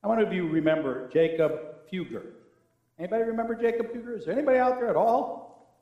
How 0.01 0.09
many 0.09 0.23
of 0.25 0.33
you 0.33 0.47
remember 0.47 1.09
Jacob 1.09 1.51
Fugger? 1.91 2.23
Anybody 2.97 3.23
remember 3.25 3.53
Jacob 3.53 3.93
Fugger? 3.93 4.17
Is 4.17 4.25
there 4.25 4.33
anybody 4.33 4.57
out 4.57 4.79
there 4.79 4.89
at 4.89 4.95
all? 4.95 5.77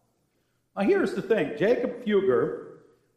Now, 0.75 0.83
here's 0.83 1.13
the 1.13 1.21
thing 1.21 1.55
Jacob 1.57 2.03
Fugger 2.03 2.63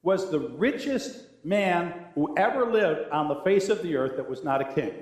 was 0.02 0.30
the 0.30 0.40
richest 0.40 1.24
man 1.42 2.06
who 2.14 2.36
ever 2.36 2.70
lived 2.70 3.10
on 3.10 3.28
the 3.28 3.36
face 3.36 3.68
of 3.70 3.82
the 3.82 3.96
earth 3.96 4.16
that 4.16 4.28
was 4.28 4.44
not 4.44 4.60
a 4.60 4.72
king. 4.74 4.92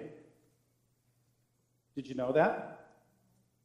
Did 1.96 2.06
you 2.06 2.14
know 2.14 2.32
that? 2.32 2.86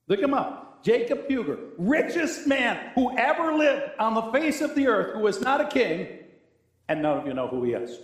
Look 0.07 0.19
him 0.19 0.33
up. 0.33 0.70
Jacob 0.83 1.27
Fugger, 1.27 1.59
richest 1.77 2.47
man 2.47 2.91
who 2.95 3.15
ever 3.17 3.53
lived 3.53 3.91
on 3.99 4.13
the 4.13 4.31
face 4.31 4.61
of 4.61 4.75
the 4.75 4.87
earth 4.87 5.13
who 5.13 5.19
was 5.19 5.41
not 5.41 5.61
a 5.61 5.67
king, 5.67 6.07
and 6.87 7.01
none 7.01 7.19
of 7.19 7.27
you 7.27 7.33
know 7.33 7.47
who 7.47 7.63
he 7.63 7.73
is. 7.73 7.99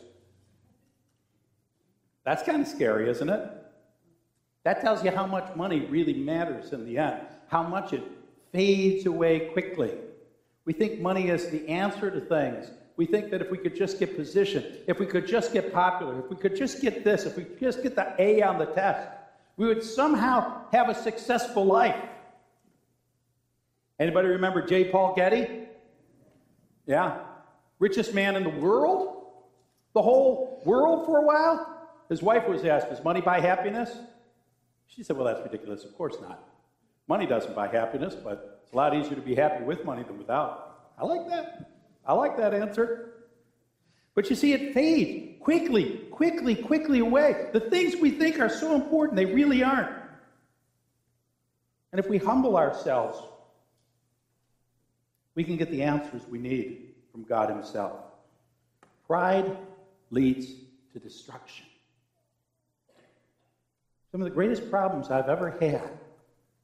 That's 2.24 2.44
kind 2.44 2.62
of 2.62 2.68
scary, 2.68 3.10
isn't 3.10 3.30
it? 3.30 3.52
That 4.64 4.82
tells 4.82 5.04
you 5.04 5.12
how 5.12 5.26
much 5.26 5.56
money 5.56 5.82
really 5.82 6.14
matters 6.14 6.74
in 6.74 6.86
the 6.86 6.98
end, 6.98 7.22
how 7.48 7.64
much 7.64 7.94
it 7.94 8.04
fades 8.52 9.06
away 9.06 9.50
quickly. 9.52 9.94
We 10.66 10.74
think 10.74 11.00
money 11.00 11.30
is 11.30 11.50
the 11.50 11.68
answer 11.70 12.12
to 12.12 12.20
things. 12.20 12.70
We 12.98 13.06
think 13.06 13.32
that 13.32 13.42
if 13.42 13.50
we 13.50 13.58
could 13.58 13.76
just 13.76 14.00
get 14.00 14.16
position, 14.18 14.66
if 14.88 15.00
we 15.00 15.06
could 15.06 15.26
just 15.26 15.54
get 15.54 15.72
popular, 15.72 16.20
if 16.20 16.30
we 16.30 16.36
could 16.36 16.56
just 16.56 16.82
get 16.82 17.06
this, 17.06 17.26
if 17.26 17.38
we 17.38 17.46
could 17.46 17.60
just 17.60 17.82
get 17.82 17.96
the 17.96 18.14
A 18.20 18.42
on 18.42 18.58
the 18.58 18.66
test, 18.66 19.08
we 19.56 19.68
would 19.68 19.84
somehow 19.84 20.64
have 20.72 20.90
a 20.90 20.96
successful 20.96 21.64
life. 21.64 21.96
Anybody 24.00 24.28
remember 24.30 24.62
J. 24.62 24.92
Paul 24.92 25.16
Getty? 25.16 25.68
Yeah, 26.86 27.20
richest 27.80 28.14
man 28.14 28.36
in 28.36 28.44
the 28.44 28.50
world, 28.50 29.26
the 29.94 30.02
whole 30.02 30.62
world 30.66 31.06
for 31.06 31.18
a 31.18 31.22
while. 31.22 31.74
His 32.10 32.22
wife 32.22 32.48
was 32.48 32.64
asked, 32.64 32.90
Does 32.90 33.04
money 33.04 33.22
buy 33.22 33.40
happiness? 33.40 33.92
She 34.88 35.04
said, 35.04 35.18
Well, 35.18 35.26
that's 35.26 35.42
ridiculous. 35.42 35.84
Of 35.84 35.96
course 35.98 36.16
not. 36.22 36.44
Money 37.08 37.26
doesn't 37.26 37.56
buy 37.56 37.68
happiness, 37.68 38.16
but 38.16 38.62
it's 38.64 38.74
a 38.74 38.76
lot 38.76 38.96
easier 38.96 39.16
to 39.16 39.22
be 39.22 39.36
happy 39.36 39.64
with 39.64 39.84
money 39.86 40.04
than 40.04 40.18
without. 40.18 40.92
I 40.98 41.06
like 41.06 41.28
that. 41.30 41.72
I 42.06 42.14
like 42.14 42.38
that 42.38 42.54
answer. 42.54 43.14
But 44.16 44.30
you 44.30 44.36
see, 44.36 44.54
it 44.54 44.74
fades 44.74 45.42
quickly, 45.42 46.00
quickly, 46.12 46.56
quickly 46.56 47.00
away. 47.00 47.50
The 47.54 47.60
things 47.60 47.96
we 47.96 48.12
think 48.12 48.40
are 48.40 48.50
so 48.50 48.76
important, 48.76 49.16
they 49.16 49.26
really 49.26 49.64
aren't. 49.64 49.92
And 51.92 52.00
if 52.00 52.10
we 52.10 52.18
humble 52.18 52.58
ourselves, 52.58 53.20
we 55.38 55.44
can 55.44 55.56
get 55.56 55.70
the 55.70 55.84
answers 55.84 56.24
we 56.28 56.40
need 56.40 56.96
from 57.12 57.22
God 57.22 57.52
Himself. 57.52 58.00
Pride 59.06 59.56
leads 60.10 60.48
to 60.94 61.00
destruction. 61.00 61.68
Some 64.12 64.22
of 64.22 64.26
the 64.26 64.34
greatest 64.34 64.72
problems 64.72 65.12
I've 65.12 65.30
ever 65.30 65.52
had 65.52 65.92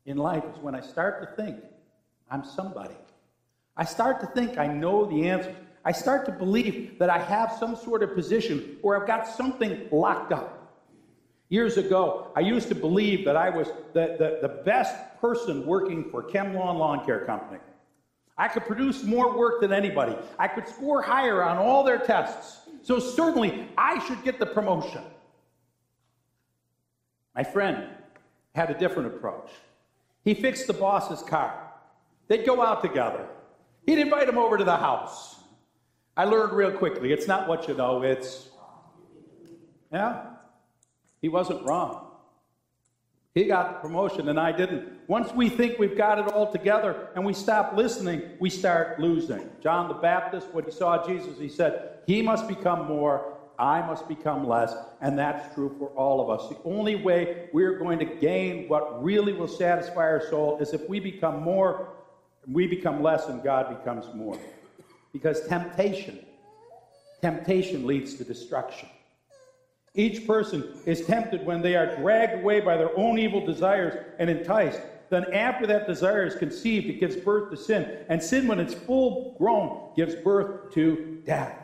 in 0.08 0.18
life 0.18 0.44
is 0.52 0.60
when 0.60 0.74
I 0.74 0.82
start 0.82 1.22
to 1.22 1.44
think 1.44 1.64
I'm 2.32 2.44
somebody. 2.44 2.96
I 3.78 3.86
start 3.86 4.20
to 4.22 4.26
think 4.26 4.58
I 4.58 4.66
know 4.66 5.06
the 5.06 5.30
answers. 5.30 5.56
I 5.86 5.92
start 5.92 6.26
to 6.26 6.32
believe 6.32 6.98
that 6.98 7.12
I 7.12 7.20
have 7.20 7.56
some 7.60 7.76
sort 7.76 8.02
of 8.02 8.16
position 8.16 8.78
or 8.82 9.00
I've 9.00 9.06
got 9.06 9.28
something 9.28 9.88
locked 9.92 10.32
up. 10.32 10.74
Years 11.50 11.78
ago, 11.78 12.32
I 12.36 12.40
used 12.40 12.70
to 12.70 12.76
believe 12.76 13.24
that 13.26 13.36
I 13.36 13.52
was 13.52 13.68
the, 13.94 14.16
the, 14.18 14.48
the 14.48 14.64
best 14.64 14.96
person 15.22 15.64
working 15.64 16.10
for 16.10 16.24
ChemLawn 16.24 16.80
Lawn 16.80 17.06
Care 17.06 17.24
Company. 17.26 17.60
I 18.38 18.48
could 18.48 18.66
produce 18.66 19.04
more 19.04 19.38
work 19.38 19.62
than 19.62 19.72
anybody. 19.72 20.16
I 20.40 20.48
could 20.48 20.68
score 20.68 21.02
higher 21.02 21.44
on 21.44 21.58
all 21.58 21.84
their 21.84 22.00
tests. 22.00 22.62
So 22.82 23.00
certainly 23.00 23.68
I 23.78 24.06
should 24.06 24.24
get 24.24 24.40
the 24.40 24.46
promotion. 24.46 25.04
My 27.36 27.44
friend 27.44 27.88
had 28.56 28.70
a 28.70 28.78
different 28.78 29.14
approach. 29.14 29.50
He 30.24 30.34
fixed 30.34 30.68
the 30.68 30.74
boss's 30.74 31.22
car. 31.22 31.72
They'd 32.28 32.46
go 32.46 32.62
out 32.62 32.82
together. 32.82 33.28
He'd 33.86 34.00
invite 34.00 34.30
him 34.30 34.38
over 34.38 34.58
to 34.58 34.64
the 34.64 34.78
house. 34.78 35.36
I 36.16 36.26
learned 36.26 36.54
real 36.54 36.72
quickly 36.72 37.12
it's 37.12 37.28
not 37.28 37.48
what 37.48 37.68
you 37.68 37.74
know, 37.74 38.04
it's. 38.04 38.50
Yeah, 39.92 40.26
he 41.22 41.30
wasn't 41.30 41.64
wrong. 41.66 42.03
He 43.34 43.46
got 43.46 43.74
the 43.74 43.88
promotion 43.88 44.30
and 44.30 44.40
I 44.40 44.52
didn't. 44.52 44.88
Once 45.08 45.34
we 45.34 45.50
think 45.50 45.80
we've 45.80 45.98
got 45.98 46.20
it 46.20 46.32
all 46.32 46.52
together 46.52 47.08
and 47.16 47.26
we 47.26 47.34
stop 47.34 47.76
listening, 47.76 48.22
we 48.40 48.50
start 48.50 49.00
losing. 49.00 49.50
John 49.62 49.88
the 49.88 49.96
Baptist, 49.96 50.54
when 50.54 50.66
he 50.66 50.72
saw 50.72 51.06
Jesus, 51.06 51.40
he 51.40 51.50
said, 51.50 51.98
He 52.06 52.22
must 52.22 52.48
become 52.48 52.88
more, 52.88 53.34
I 53.58 53.82
must 53.82 54.08
become 54.08 54.48
less. 54.48 54.76
And 55.02 55.18
that's 55.18 55.54
true 55.56 55.76
for 55.80 55.88
all 55.90 56.22
of 56.22 56.30
us. 56.30 56.48
The 56.50 56.58
only 56.64 56.96
way 56.96 57.50
we're 57.54 57.80
going 57.80 57.98
to 58.00 58.06
gain 58.06 58.68
what 58.68 59.04
really 59.04 59.34
will 59.34 59.48
satisfy 59.48 60.02
our 60.02 60.28
soul 60.30 60.60
is 60.60 60.74
if 60.74 60.88
we 60.88 61.00
become 61.00 61.42
more, 61.42 61.90
we 62.48 62.68
become 62.68 63.02
less, 63.02 63.28
and 63.28 63.44
God 63.44 63.80
becomes 63.80 64.14
more. 64.14 64.38
Because 65.12 65.48
temptation, 65.48 66.20
temptation 67.22 67.88
leads 67.88 68.16
to 68.16 68.24
destruction. 68.24 68.90
Each 69.96 70.26
person 70.26 70.68
is 70.86 71.06
tempted 71.06 71.46
when 71.46 71.62
they 71.62 71.76
are 71.76 71.96
dragged 71.98 72.42
away 72.42 72.60
by 72.62 72.78
their 72.78 72.98
own 72.98 73.20
evil 73.20 73.46
desires 73.46 74.04
and 74.18 74.30
enticed. 74.30 74.80
Then, 75.10 75.32
after 75.32 75.68
that 75.68 75.86
desire 75.86 76.26
is 76.26 76.34
conceived, 76.36 76.88
it 76.88 77.00
gives 77.00 77.16
birth 77.16 77.52
to 77.52 77.58
sin. 77.58 78.00
And 78.10 78.22
sin, 78.22 78.48
when 78.48 78.60
it's 78.60 78.74
full 78.74 79.36
grown, 79.38 79.92
gives 79.96 80.16
birth 80.16 80.74
to 80.74 81.22
death. 81.26 81.56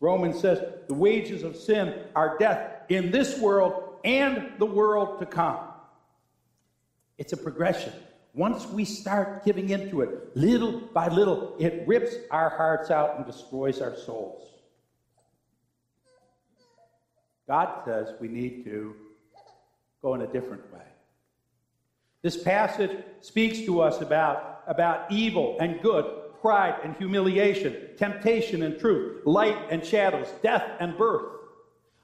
Romans 0.00 0.40
says 0.40 0.62
the 0.88 0.94
wages 0.94 1.42
of 1.42 1.56
sin 1.56 1.94
are 2.16 2.38
death 2.38 2.82
in 2.88 3.10
this 3.10 3.38
world 3.38 3.98
and 4.04 4.52
the 4.58 4.66
world 4.66 5.18
to 5.18 5.26
come. 5.26 5.58
It's 7.18 7.32
a 7.32 7.36
progression. 7.36 7.92
Once 8.32 8.66
we 8.66 8.84
start 8.84 9.44
giving 9.44 9.68
into 9.68 10.00
it, 10.00 10.36
little 10.36 10.80
by 10.92 11.08
little, 11.08 11.54
it 11.58 11.86
rips 11.86 12.14
our 12.30 12.48
hearts 12.48 12.90
out 12.90 13.16
and 13.16 13.26
destroys 13.26 13.80
our 13.80 13.94
souls. 13.94 14.53
God 17.46 17.82
says 17.84 18.08
we 18.20 18.28
need 18.28 18.64
to 18.64 18.94
go 20.02 20.14
in 20.14 20.22
a 20.22 20.26
different 20.26 20.72
way. 20.72 20.80
This 22.22 22.42
passage 22.42 22.90
speaks 23.20 23.60
to 23.62 23.82
us 23.82 24.00
about, 24.00 24.62
about 24.66 25.12
evil 25.12 25.56
and 25.60 25.80
good, 25.82 26.06
pride 26.40 26.74
and 26.82 26.96
humiliation, 26.96 27.76
temptation 27.98 28.62
and 28.62 28.78
truth, 28.78 29.22
light 29.26 29.58
and 29.70 29.84
shadows, 29.84 30.28
death 30.42 30.64
and 30.80 30.96
birth. 30.96 31.30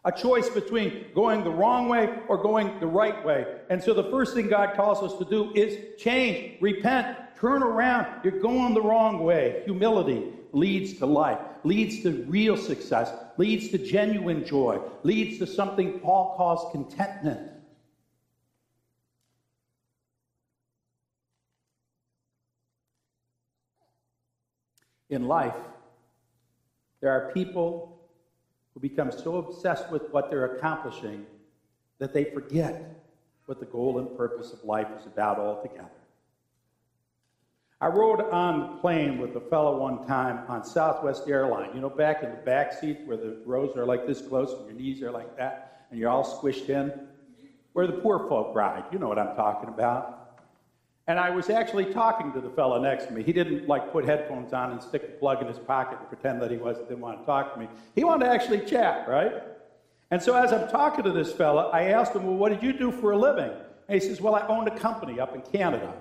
A 0.05 0.12
choice 0.12 0.49
between 0.49 1.07
going 1.14 1.45
the 1.45 1.51
wrong 1.51 1.88
way 1.88 2.18
or 2.28 2.43
going 2.43 2.80
the 2.80 2.86
right 2.86 3.22
way. 3.24 3.47
And 3.68 3.82
so 3.82 3.93
the 3.93 4.11
first 4.11 4.34
thing 4.34 4.49
God 4.49 4.74
calls 4.74 5.03
us 5.03 5.18
to 5.18 5.24
do 5.26 5.53
is 5.55 6.01
change, 6.01 6.61
repent, 6.61 7.18
turn 7.38 7.62
around. 7.62 8.07
You're 8.24 8.41
going 8.41 8.72
the 8.72 8.82
wrong 8.82 9.22
way. 9.22 9.62
Humility 9.66 10.32
leads 10.53 10.95
to 10.99 11.07
life, 11.07 11.38
leads 11.64 12.03
to 12.03 12.24
real 12.28 12.57
success, 12.57 13.12
leads 13.41 13.70
to 13.70 13.78
genuine 13.78 14.45
joy, 14.45 14.78
leads 15.03 15.38
to 15.38 15.47
something 15.47 15.99
Paul 16.01 16.34
calls 16.36 16.70
contentment. 16.72 17.41
In 25.09 25.26
life, 25.26 25.57
there 27.01 27.12
are 27.12 27.32
people 27.32 27.99
who 28.74 28.80
become 28.80 29.11
so 29.11 29.36
obsessed 29.36 29.91
with 29.91 30.03
what 30.11 30.28
they're 30.28 30.57
accomplishing 30.57 31.24
that 31.99 32.12
they 32.12 32.24
forget 32.24 33.03
what 33.47 33.59
the 33.59 33.64
goal 33.64 34.01
and 34.01 34.18
purpose 34.18 34.53
of 34.53 34.62
life 34.64 34.88
is 35.01 35.07
about 35.07 35.38
altogether. 35.38 36.00
I 37.83 37.87
rode 37.87 38.20
on 38.31 38.61
the 38.61 38.66
plane 38.81 39.18
with 39.18 39.35
a 39.37 39.41
fellow 39.41 39.78
one 39.78 40.07
time 40.07 40.45
on 40.49 40.64
Southwest 40.64 41.26
Airline. 41.26 41.70
You 41.74 41.81
know, 41.81 41.89
back 41.89 42.22
in 42.22 42.31
the 42.31 42.37
back 42.37 42.74
seat 42.74 42.99
where 43.07 43.16
the 43.16 43.39
rows 43.47 43.74
are 43.74 43.87
like 43.87 44.07
this 44.07 44.20
close 44.20 44.53
and 44.53 44.66
your 44.66 44.74
knees 44.74 45.03
are 45.03 45.11
like 45.11 45.35
that, 45.39 45.87
and 45.91 45.99
you're 45.99 46.11
all 46.11 46.24
squished 46.24 46.68
in, 46.68 46.93
where 47.72 47.87
the 47.87 47.95
poor 47.95 48.28
folk 48.28 48.55
ride. 48.55 48.85
You 48.93 48.99
know 48.99 49.09
what 49.09 49.18
I'm 49.18 49.35
talking 49.35 49.70
about. 49.70 50.43
And 51.07 51.18
I 51.18 51.31
was 51.31 51.49
actually 51.49 51.87
talking 51.87 52.35
to 52.35 52.41
the 52.41 52.51
fellow 52.51 52.81
next 52.81 53.07
to 53.07 53.12
me. 53.12 53.22
He 53.22 53.33
didn't 53.33 53.66
like 53.66 53.91
put 53.93 54.05
headphones 54.05 54.53
on 54.53 54.72
and 54.72 54.83
stick 54.83 55.03
a 55.03 55.18
plug 55.18 55.41
in 55.41 55.49
his 55.49 55.59
pocket 55.59 55.99
and 55.99 56.09
pretend 56.09 56.43
that 56.43 56.51
he 56.51 56.59
wasn't, 56.59 56.89
didn't 56.89 57.01
want 57.01 57.18
to 57.18 57.24
talk 57.24 57.55
to 57.55 57.61
me. 57.61 57.66
He 57.95 58.05
wanted 58.05 58.26
to 58.26 58.31
actually 58.31 58.61
chat, 58.61 59.09
right? 59.09 59.43
And 60.11 60.22
so 60.22 60.37
as 60.37 60.53
I'm 60.53 60.68
talking 60.68 61.03
to 61.05 61.12
this 61.12 61.33
fellow, 61.33 61.70
I 61.70 61.85
asked 61.85 62.14
him, 62.14 62.26
"Well, 62.26 62.37
what 62.37 62.51
did 62.51 62.62
you 62.62 62.74
do 62.74 62.93
for 62.93 63.12
a 63.12 63.16
living?" 63.16 63.51
And 63.89 64.01
he 64.01 64.07
says, 64.07 64.20
"Well, 64.20 64.35
I 64.35 64.47
owned 64.49 64.68
a 64.68 64.78
company 64.78 65.18
up 65.18 65.35
in 65.35 65.41
Canada." 65.41 65.95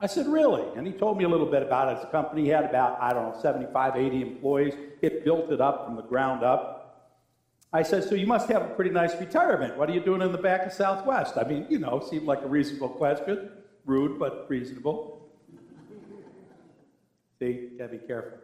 I 0.00 0.06
said, 0.06 0.26
Really? 0.26 0.64
And 0.76 0.86
he 0.86 0.92
told 0.92 1.18
me 1.18 1.24
a 1.24 1.28
little 1.28 1.50
bit 1.50 1.62
about 1.62 1.96
his 1.96 2.10
company. 2.10 2.44
He 2.44 2.48
had 2.48 2.64
about, 2.64 3.00
I 3.00 3.12
don't 3.12 3.34
know, 3.34 3.40
75, 3.40 3.96
80 3.96 4.22
employees. 4.22 4.74
It 5.02 5.24
built 5.24 5.50
it 5.50 5.60
up 5.60 5.84
from 5.84 5.96
the 5.96 6.02
ground 6.02 6.42
up. 6.42 6.80
I 7.72 7.82
said, 7.82 8.04
So 8.04 8.14
you 8.14 8.26
must 8.26 8.48
have 8.48 8.62
a 8.62 8.68
pretty 8.74 8.90
nice 8.90 9.14
retirement. 9.20 9.76
What 9.76 9.90
are 9.90 9.92
you 9.92 10.00
doing 10.00 10.22
in 10.22 10.32
the 10.32 10.38
back 10.38 10.66
of 10.66 10.72
Southwest? 10.72 11.36
I 11.36 11.44
mean, 11.44 11.66
you 11.68 11.78
know, 11.78 12.04
seemed 12.08 12.26
like 12.26 12.42
a 12.42 12.48
reasonable 12.48 12.88
question. 12.88 13.50
Rude, 13.84 14.18
but 14.18 14.46
reasonable. 14.48 15.28
See, 17.38 17.70
gotta 17.78 17.92
be 17.92 17.98
careful. 17.98 18.38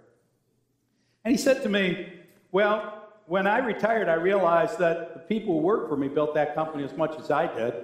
And 1.24 1.32
he 1.32 1.38
said 1.38 1.62
to 1.62 1.68
me, 1.68 2.12
Well, 2.52 3.02
when 3.26 3.46
I 3.46 3.58
retired, 3.58 4.08
I 4.08 4.14
realized 4.14 4.78
that 4.78 5.14
the 5.14 5.20
people 5.20 5.54
who 5.54 5.60
worked 5.60 5.88
for 5.88 5.96
me 5.96 6.08
built 6.08 6.34
that 6.34 6.54
company 6.54 6.84
as 6.84 6.96
much 6.96 7.18
as 7.18 7.30
I 7.30 7.52
did. 7.52 7.74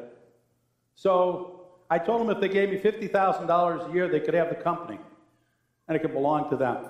So 0.95 1.62
I 1.93 1.99
told 1.99 2.23
them 2.23 2.31
if 2.31 2.41
they 2.41 2.49
gave 2.49 2.71
me 2.71 2.79
$50,000 2.79 3.91
a 3.91 3.93
year, 3.93 4.09
they 4.09 4.21
could 4.21 4.33
have 4.33 4.49
the 4.49 4.55
company 4.55 4.99
and 5.87 5.95
it 5.95 6.01
could 6.01 6.15
belong 6.15 6.49
to 6.49 6.57
them. 6.57 6.87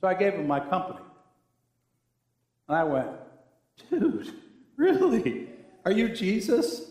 So 0.00 0.08
I 0.08 0.14
gave 0.14 0.32
them 0.32 0.48
my 0.48 0.58
company. 0.58 0.98
And 2.66 2.76
I 2.76 2.82
went, 2.82 3.10
dude, 3.88 4.34
really? 4.76 5.50
Are 5.84 5.92
you 5.92 6.08
Jesus? 6.08 6.90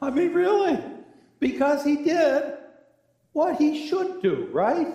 I 0.00 0.10
mean, 0.10 0.32
really? 0.32 0.78
Because 1.40 1.82
he 1.82 1.96
did 2.04 2.54
what 3.32 3.56
he 3.56 3.88
should 3.88 4.22
do, 4.22 4.48
right? 4.52 4.86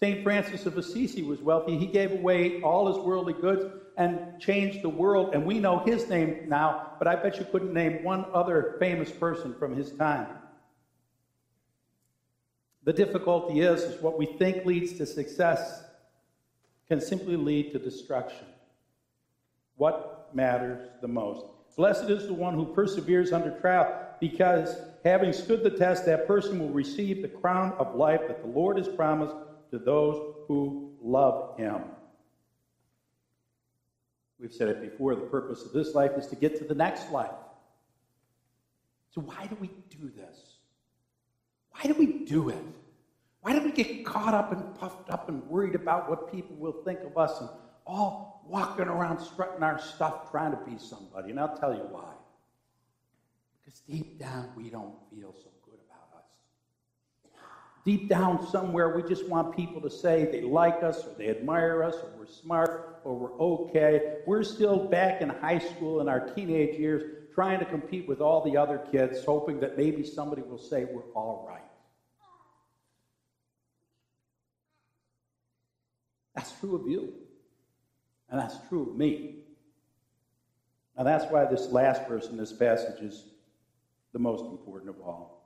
St. 0.00 0.22
Francis 0.22 0.64
of 0.64 0.78
Assisi 0.78 1.22
was 1.22 1.42
wealthy. 1.42 1.76
He 1.76 1.86
gave 1.86 2.12
away 2.12 2.62
all 2.62 2.86
his 2.86 2.96
worldly 2.96 3.34
goods 3.34 3.66
and 3.96 4.38
changed 4.38 4.82
the 4.82 4.88
world. 4.88 5.34
And 5.34 5.46
we 5.46 5.58
know 5.58 5.78
his 5.78 6.08
name 6.08 6.48
now, 6.48 6.92
but 6.98 7.08
I 7.08 7.16
bet 7.16 7.38
you 7.38 7.46
couldn't 7.46 7.72
name 7.72 8.04
one 8.04 8.26
other 8.32 8.76
famous 8.78 9.10
person 9.10 9.54
from 9.58 9.74
his 9.74 9.90
time. 9.92 10.28
The 12.84 12.92
difficulty 12.92 13.60
is, 13.60 13.82
is 13.82 14.00
what 14.00 14.18
we 14.18 14.26
think 14.26 14.64
leads 14.64 14.92
to 14.94 15.06
success 15.06 15.82
can 16.88 17.00
simply 17.00 17.36
lead 17.36 17.72
to 17.72 17.78
destruction. 17.78 18.46
What 19.76 20.30
matters 20.34 20.88
the 21.00 21.08
most? 21.08 21.44
Blessed 21.76 22.04
is 22.04 22.26
the 22.26 22.34
one 22.34 22.54
who 22.54 22.72
perseveres 22.72 23.32
under 23.32 23.58
trial, 23.60 23.92
because 24.20 24.76
having 25.04 25.32
stood 25.32 25.62
the 25.62 25.70
test, 25.70 26.06
that 26.06 26.26
person 26.26 26.58
will 26.58 26.70
receive 26.70 27.22
the 27.22 27.28
crown 27.28 27.72
of 27.72 27.94
life 27.94 28.20
that 28.28 28.40
the 28.40 28.48
Lord 28.48 28.78
has 28.78 28.88
promised 28.88 29.34
to 29.72 29.78
those 29.78 30.34
who 30.46 30.92
love 31.02 31.58
him. 31.58 31.82
We've 34.38 34.52
said 34.52 34.68
it 34.68 34.80
before 34.82 35.14
the 35.14 35.22
purpose 35.22 35.64
of 35.64 35.72
this 35.72 35.94
life 35.94 36.12
is 36.16 36.26
to 36.28 36.36
get 36.36 36.58
to 36.58 36.64
the 36.64 36.74
next 36.74 37.10
life. 37.10 37.30
So, 39.14 39.22
why 39.22 39.46
do 39.46 39.56
we 39.60 39.70
do 39.88 40.10
this? 40.10 40.56
Why 41.70 41.82
do 41.90 41.94
we 41.94 42.24
do 42.24 42.50
it? 42.50 42.64
Why 43.40 43.52
do 43.52 43.62
we 43.62 43.70
get 43.70 44.04
caught 44.04 44.34
up 44.34 44.52
and 44.52 44.74
puffed 44.74 45.08
up 45.08 45.28
and 45.28 45.42
worried 45.48 45.74
about 45.74 46.10
what 46.10 46.30
people 46.32 46.56
will 46.56 46.82
think 46.84 47.00
of 47.00 47.16
us 47.16 47.40
and 47.40 47.48
all 47.86 48.44
walking 48.46 48.86
around 48.86 49.20
strutting 49.20 49.62
our 49.62 49.78
stuff 49.78 50.30
trying 50.30 50.50
to 50.50 50.58
be 50.68 50.78
somebody? 50.78 51.30
And 51.30 51.40
I'll 51.40 51.56
tell 51.56 51.72
you 51.72 51.86
why. 51.90 52.12
Because 53.64 53.80
deep 53.80 54.18
down, 54.18 54.50
we 54.56 54.68
don't 54.68 54.94
feel 55.10 55.32
so. 55.32 55.50
Deep 57.86 58.08
down, 58.08 58.44
somewhere, 58.48 58.96
we 58.96 59.08
just 59.08 59.28
want 59.28 59.54
people 59.54 59.80
to 59.80 59.88
say 59.88 60.28
they 60.32 60.42
like 60.42 60.82
us 60.82 61.06
or 61.06 61.14
they 61.16 61.28
admire 61.28 61.84
us 61.84 61.94
or 61.94 62.10
we're 62.18 62.26
smart 62.26 63.00
or 63.04 63.14
we're 63.14 63.38
okay. 63.38 64.18
We're 64.26 64.42
still 64.42 64.88
back 64.88 65.22
in 65.22 65.28
high 65.28 65.60
school 65.60 66.00
in 66.00 66.08
our 66.08 66.28
teenage 66.30 66.76
years 66.80 67.28
trying 67.32 67.60
to 67.60 67.64
compete 67.64 68.08
with 68.08 68.20
all 68.20 68.42
the 68.42 68.56
other 68.56 68.78
kids, 68.90 69.24
hoping 69.24 69.60
that 69.60 69.78
maybe 69.78 70.02
somebody 70.02 70.42
will 70.42 70.58
say 70.58 70.84
we're 70.84 71.02
all 71.14 71.46
right. 71.48 71.62
That's 76.34 76.50
true 76.58 76.74
of 76.74 76.88
you. 76.88 77.12
And 78.28 78.40
that's 78.40 78.56
true 78.68 78.90
of 78.90 78.96
me. 78.96 79.36
And 80.96 81.06
that's 81.06 81.30
why 81.30 81.44
this 81.44 81.68
last 81.68 82.08
verse 82.08 82.26
in 82.26 82.36
this 82.36 82.52
passage 82.52 83.00
is 83.00 83.26
the 84.12 84.18
most 84.18 84.44
important 84.44 84.90
of 84.90 85.00
all. 85.00 85.45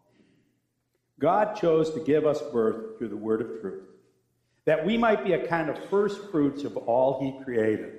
God 1.21 1.55
chose 1.55 1.93
to 1.93 2.01
give 2.01 2.27
us 2.27 2.41
birth 2.51 2.99
through 2.99 3.09
the 3.09 3.17
word 3.17 3.43
of 3.43 3.61
truth, 3.61 3.85
that 4.65 4.85
we 4.85 4.97
might 4.97 5.23
be 5.23 5.35
a 5.35 5.47
kind 5.47 5.69
of 5.69 5.79
first 5.91 6.31
fruits 6.31 6.65
of 6.65 6.77
all 6.77 7.21
he 7.21 7.45
created. 7.45 7.99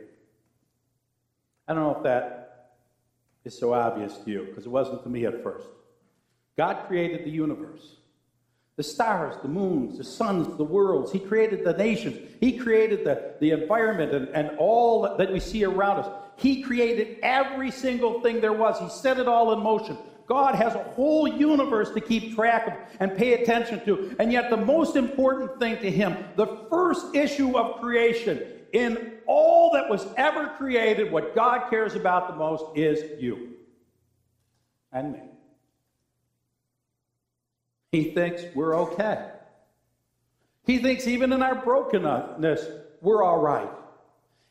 I 1.68 1.74
don't 1.74 1.84
know 1.84 1.96
if 1.96 2.04
that 2.04 2.72
is 3.46 3.58
so 3.58 3.74
obvious 3.74 4.18
to 4.18 4.32
you, 4.32 4.46
because 4.50 4.66
it 4.66 4.70
wasn't 4.70 5.04
to 5.04 5.10
me 5.10 5.26
at 5.26 5.44
first. 5.44 5.68
God 6.58 6.88
created 6.88 7.24
the 7.24 7.30
universe. 7.30 7.96
The 8.76 8.84
stars, 8.84 9.36
the 9.44 9.48
moons, 9.48 10.00
the 10.00 10.04
suns, 10.04 10.58
the 10.58 10.64
worlds. 10.64 11.12
He 11.12 11.20
created 11.20 11.64
the 11.64 11.74
nations. 11.74 12.18
He 12.40 12.58
created 12.58 13.04
the, 13.04 13.36
the 13.40 13.52
environment 13.52 14.14
and, 14.14 14.30
and 14.30 14.58
all 14.58 15.18
that 15.18 15.32
we 15.32 15.40
see 15.40 15.64
around 15.64 16.00
us. 16.00 16.12
He 16.38 16.64
created 16.64 17.20
every 17.22 17.70
single 17.70 18.22
thing 18.22 18.42
there 18.42 18.54
was. 18.54 18.80
He 18.80 18.90
set 18.90 19.20
it 19.20 19.28
all 19.28 19.54
in 19.54 19.60
motion. 19.60 19.98
God 20.32 20.56
has 20.56 20.76
a 20.76 20.84
whole 20.96 21.28
universe 21.28 21.92
to 21.92 22.00
keep 22.00 22.36
track 22.36 22.66
of 22.66 22.74
and 23.02 23.18
pay 23.18 23.34
attention 23.34 23.84
to. 23.84 24.16
And 24.18 24.32
yet, 24.32 24.50
the 24.50 24.56
most 24.56 24.96
important 24.96 25.60
thing 25.60 25.78
to 25.80 25.92
Him, 25.92 26.16
the 26.38 26.66
first 26.70 27.14
issue 27.14 27.58
of 27.58 27.82
creation 27.82 28.42
in 28.72 29.16
all 29.28 29.72
that 29.74 29.90
was 29.90 30.08
ever 30.16 30.48
created, 30.58 31.12
what 31.12 31.36
God 31.36 31.70
cares 31.70 31.96
about 31.96 32.30
the 32.30 32.36
most 32.38 32.64
is 32.78 33.22
you 33.22 33.56
and 34.94 35.12
me. 35.12 35.20
He 37.92 38.12
thinks 38.12 38.44
we're 38.56 38.78
okay. 38.84 39.32
He 40.66 40.78
thinks 40.78 41.08
even 41.08 41.34
in 41.34 41.42
our 41.42 41.56
brokenness, 41.56 42.66
we're 43.02 43.22
all 43.22 43.42
right. 43.42 43.70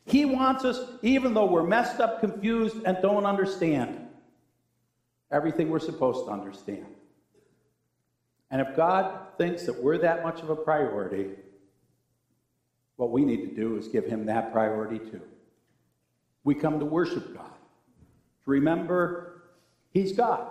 He 0.05 0.25
wants 0.25 0.63
us, 0.63 0.79
even 1.01 1.33
though 1.33 1.45
we're 1.45 1.65
messed 1.65 1.99
up, 1.99 2.19
confused, 2.19 2.77
and 2.85 2.99
don't 3.01 3.25
understand 3.25 4.00
everything 5.31 5.69
we're 5.69 5.79
supposed 5.79 6.25
to 6.25 6.31
understand. 6.31 6.85
And 8.49 8.59
if 8.61 8.75
God 8.75 9.37
thinks 9.37 9.65
that 9.65 9.81
we're 9.81 9.97
that 9.99 10.23
much 10.23 10.41
of 10.41 10.49
a 10.49 10.55
priority, 10.55 11.29
what 12.97 13.11
we 13.11 13.23
need 13.23 13.49
to 13.49 13.55
do 13.55 13.77
is 13.77 13.87
give 13.87 14.05
Him 14.05 14.25
that 14.25 14.51
priority 14.51 14.99
too. 14.99 15.21
We 16.43 16.53
come 16.55 16.79
to 16.79 16.85
worship 16.85 17.33
God, 17.33 17.53
to 18.43 18.51
remember 18.51 19.43
He's 19.91 20.11
God. 20.11 20.47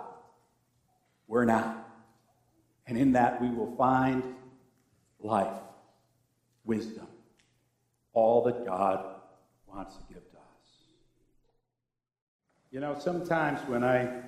We're 1.27 1.45
not. 1.45 1.77
And 2.87 2.97
in 2.97 3.13
that, 3.13 3.41
we 3.41 3.49
will 3.49 3.75
find 3.77 4.35
life, 5.19 5.61
wisdom, 6.65 7.07
all 8.13 8.43
that 8.43 8.65
God 8.65 9.05
wants 9.67 9.95
to 9.95 10.03
give 10.13 10.29
to 10.31 10.37
us. 10.37 10.69
You 12.71 12.79
know, 12.79 12.97
sometimes 12.99 13.59
when 13.69 13.83
I 13.83 14.23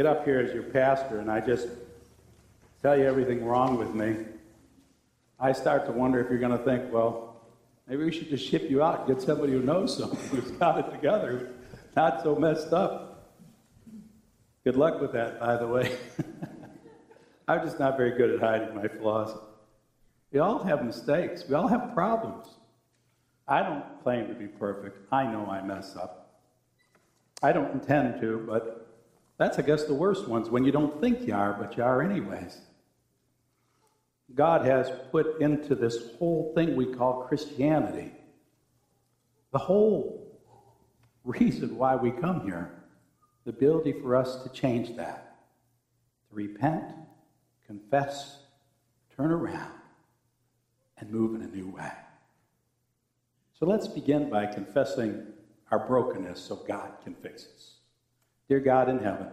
get 0.00 0.06
up 0.06 0.24
here 0.24 0.40
as 0.40 0.50
your 0.54 0.62
pastor 0.62 1.18
and 1.18 1.30
I 1.30 1.40
just 1.40 1.68
tell 2.80 2.96
you 2.96 3.04
everything 3.04 3.44
wrong 3.44 3.76
with 3.76 3.94
me, 3.94 4.16
I 5.38 5.52
start 5.52 5.84
to 5.84 5.92
wonder 5.92 6.18
if 6.24 6.30
you're 6.30 6.38
going 6.38 6.56
to 6.56 6.64
think, 6.64 6.90
well, 6.90 7.42
maybe 7.86 8.04
we 8.04 8.10
should 8.10 8.30
just 8.30 8.48
ship 8.48 8.70
you 8.70 8.82
out 8.82 9.00
and 9.00 9.14
get 9.14 9.22
somebody 9.22 9.52
who 9.52 9.60
knows 9.60 9.98
something, 9.98 10.18
who's 10.30 10.52
got 10.52 10.78
it 10.78 10.90
together, 10.90 11.50
not 11.96 12.22
so 12.22 12.34
messed 12.34 12.72
up. 12.72 13.30
Good 14.64 14.76
luck 14.76 15.02
with 15.02 15.12
that, 15.12 15.38
by 15.38 15.58
the 15.58 15.66
way. 15.66 15.94
I'm 17.46 17.62
just 17.62 17.78
not 17.78 17.98
very 17.98 18.12
good 18.12 18.30
at 18.30 18.40
hiding 18.40 18.74
my 18.74 18.88
flaws. 18.88 19.36
We 20.32 20.38
all 20.38 20.64
have 20.64 20.82
mistakes. 20.82 21.44
We 21.46 21.54
all 21.56 21.68
have 21.68 21.92
problems. 21.92 22.46
I 23.46 23.62
don't 23.62 23.84
claim 24.02 24.28
to 24.28 24.34
be 24.34 24.46
perfect. 24.46 25.12
I 25.12 25.30
know 25.30 25.44
I 25.44 25.60
mess 25.60 25.94
up. 25.94 26.40
I 27.42 27.52
don't 27.52 27.70
intend 27.70 28.18
to, 28.22 28.42
but 28.48 28.79
that's, 29.40 29.58
I 29.58 29.62
guess, 29.62 29.84
the 29.84 29.94
worst 29.94 30.28
ones 30.28 30.50
when 30.50 30.66
you 30.66 30.70
don't 30.70 31.00
think 31.00 31.26
you 31.26 31.34
are, 31.34 31.54
but 31.54 31.74
you 31.74 31.82
are 31.82 32.02
anyways. 32.02 32.58
God 34.34 34.66
has 34.66 34.92
put 35.10 35.40
into 35.40 35.74
this 35.74 36.12
whole 36.18 36.52
thing 36.54 36.76
we 36.76 36.84
call 36.84 37.22
Christianity 37.22 38.12
the 39.50 39.58
whole 39.58 40.38
reason 41.24 41.78
why 41.78 41.96
we 41.96 42.10
come 42.10 42.42
here, 42.42 42.70
the 43.44 43.50
ability 43.50 43.92
for 43.92 44.14
us 44.14 44.42
to 44.42 44.50
change 44.50 44.94
that, 44.96 45.38
to 46.28 46.36
repent, 46.36 46.92
confess, 47.66 48.40
turn 49.16 49.32
around, 49.32 49.72
and 50.98 51.10
move 51.10 51.34
in 51.34 51.40
a 51.40 51.48
new 51.48 51.68
way. 51.70 51.92
So 53.58 53.64
let's 53.64 53.88
begin 53.88 54.28
by 54.28 54.44
confessing 54.44 55.28
our 55.70 55.78
brokenness 55.78 56.38
so 56.40 56.56
God 56.56 56.92
can 57.02 57.14
fix 57.14 57.46
us. 57.46 57.79
Dear 58.50 58.58
God 58.58 58.88
in 58.88 58.98
heaven, 58.98 59.28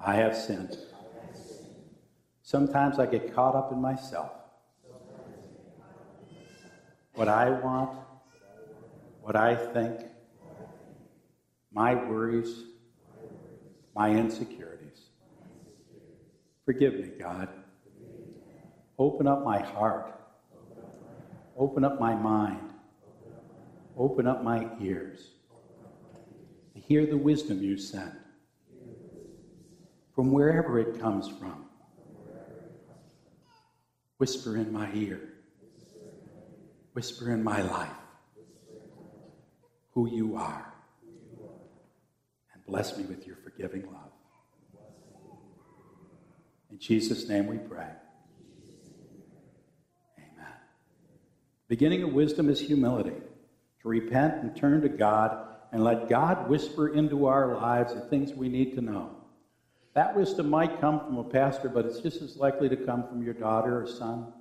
I 0.00 0.14
have 0.14 0.34
sinned. 0.34 0.78
Sometimes 2.42 2.98
I 2.98 3.04
get 3.04 3.34
caught 3.34 3.54
up 3.54 3.70
in 3.70 3.82
myself. 3.82 4.30
What 7.12 7.28
I 7.28 7.50
want, 7.50 7.98
what 9.20 9.36
I 9.36 9.56
think, 9.56 10.06
my 11.70 11.94
worries, 11.94 12.64
my 13.94 14.08
insecurities. 14.08 15.10
Forgive 16.64 16.94
me, 16.94 17.10
God. 17.20 17.50
Open 18.98 19.26
up 19.26 19.44
my 19.44 19.58
heart. 19.58 20.18
Open 21.58 21.84
up 21.84 22.00
my 22.00 22.14
mind. 22.14 22.70
Open 23.98 24.26
up 24.26 24.42
my 24.42 24.66
ears 24.80 25.33
hear 26.86 27.06
the 27.06 27.16
wisdom 27.16 27.62
you 27.62 27.76
send 27.78 28.12
from 30.14 30.30
wherever 30.32 30.78
it 30.78 31.00
comes 31.00 31.28
from. 31.28 31.66
Whisper 34.18 34.56
in 34.56 34.72
my 34.72 34.92
ear. 34.94 35.20
Whisper 36.92 37.32
in 37.32 37.42
my 37.42 37.62
life 37.62 37.90
who 39.92 40.08
you 40.08 40.36
are. 40.36 40.72
And 42.52 42.64
bless 42.66 42.96
me 42.96 43.04
with 43.04 43.26
your 43.26 43.36
forgiving 43.36 43.86
love. 43.86 44.10
In 46.70 46.78
Jesus' 46.78 47.28
name 47.28 47.46
we 47.46 47.58
pray. 47.58 47.90
Amen. 50.18 50.52
Beginning 51.68 52.02
of 52.02 52.12
wisdom 52.12 52.48
is 52.48 52.60
humility, 52.60 53.16
to 53.82 53.88
repent 53.88 54.42
and 54.42 54.56
turn 54.56 54.80
to 54.82 54.88
God 54.88 55.53
and 55.74 55.82
let 55.82 56.08
God 56.08 56.48
whisper 56.48 56.94
into 56.94 57.26
our 57.26 57.56
lives 57.56 57.94
the 57.94 58.00
things 58.00 58.32
we 58.32 58.48
need 58.48 58.76
to 58.76 58.80
know. 58.80 59.10
That 59.94 60.14
wisdom 60.14 60.48
might 60.48 60.80
come 60.80 61.00
from 61.00 61.18
a 61.18 61.24
pastor, 61.24 61.68
but 61.68 61.84
it's 61.84 61.98
just 61.98 62.22
as 62.22 62.36
likely 62.36 62.68
to 62.68 62.76
come 62.76 63.08
from 63.08 63.24
your 63.24 63.34
daughter 63.34 63.82
or 63.82 63.86
son, 63.88 64.32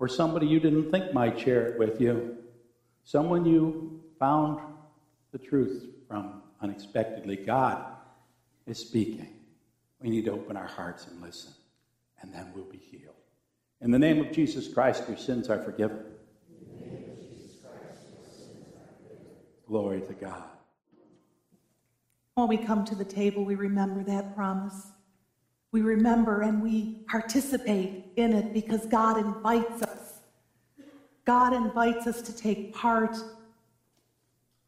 or 0.00 0.08
somebody 0.08 0.48
you 0.48 0.58
didn't 0.58 0.90
think 0.90 1.14
might 1.14 1.38
share 1.38 1.64
it 1.64 1.78
with 1.78 2.00
you, 2.00 2.38
someone 3.04 3.44
you 3.44 4.00
found 4.18 4.60
the 5.30 5.38
truth 5.38 5.90
from 6.08 6.42
unexpectedly. 6.60 7.36
God 7.36 7.84
is 8.66 8.80
speaking. 8.80 9.28
We 10.00 10.10
need 10.10 10.24
to 10.24 10.32
open 10.32 10.56
our 10.56 10.66
hearts 10.66 11.06
and 11.06 11.22
listen, 11.22 11.52
and 12.20 12.34
then 12.34 12.50
we'll 12.52 12.64
be 12.64 12.78
healed. 12.78 13.14
In 13.80 13.92
the 13.92 13.98
name 14.00 14.20
of 14.20 14.32
Jesus 14.32 14.66
Christ, 14.66 15.04
your 15.06 15.18
sins 15.18 15.48
are 15.48 15.62
forgiven. 15.62 16.04
Glory 19.68 20.00
to 20.00 20.14
God. 20.14 20.44
When 22.36 22.48
we 22.48 22.56
come 22.56 22.86
to 22.86 22.94
the 22.94 23.04
table, 23.04 23.44
we 23.44 23.54
remember 23.54 24.02
that 24.04 24.34
promise. 24.34 24.92
We 25.72 25.82
remember 25.82 26.40
and 26.40 26.62
we 26.62 27.04
participate 27.06 28.06
in 28.16 28.32
it 28.32 28.54
because 28.54 28.86
God 28.86 29.18
invites 29.18 29.82
us. 29.82 30.20
God 31.26 31.52
invites 31.52 32.06
us 32.06 32.22
to 32.22 32.34
take 32.34 32.74
part 32.74 33.14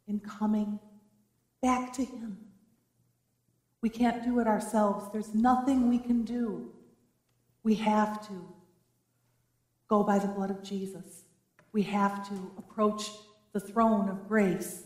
in 0.07 0.20
coming 0.20 0.78
back 1.62 1.94
to 1.94 2.05
Him. 2.05 2.36
We 3.80 3.88
can't 3.88 4.22
do 4.22 4.40
it 4.40 4.46
ourselves. 4.46 5.07
There's 5.11 5.34
nothing 5.34 5.88
we 5.88 5.98
can 5.98 6.24
do. 6.24 6.70
We 7.62 7.74
have 7.76 8.26
to 8.28 8.34
go 9.88 10.03
by 10.03 10.18
the 10.18 10.28
blood 10.28 10.51
of 10.51 10.62
Jesus. 10.62 11.22
We 11.72 11.82
have 11.84 12.28
to 12.28 12.34
approach 12.59 13.11
the 13.53 13.61
throne 13.61 14.11
of 14.11 14.28
grace 14.28 14.84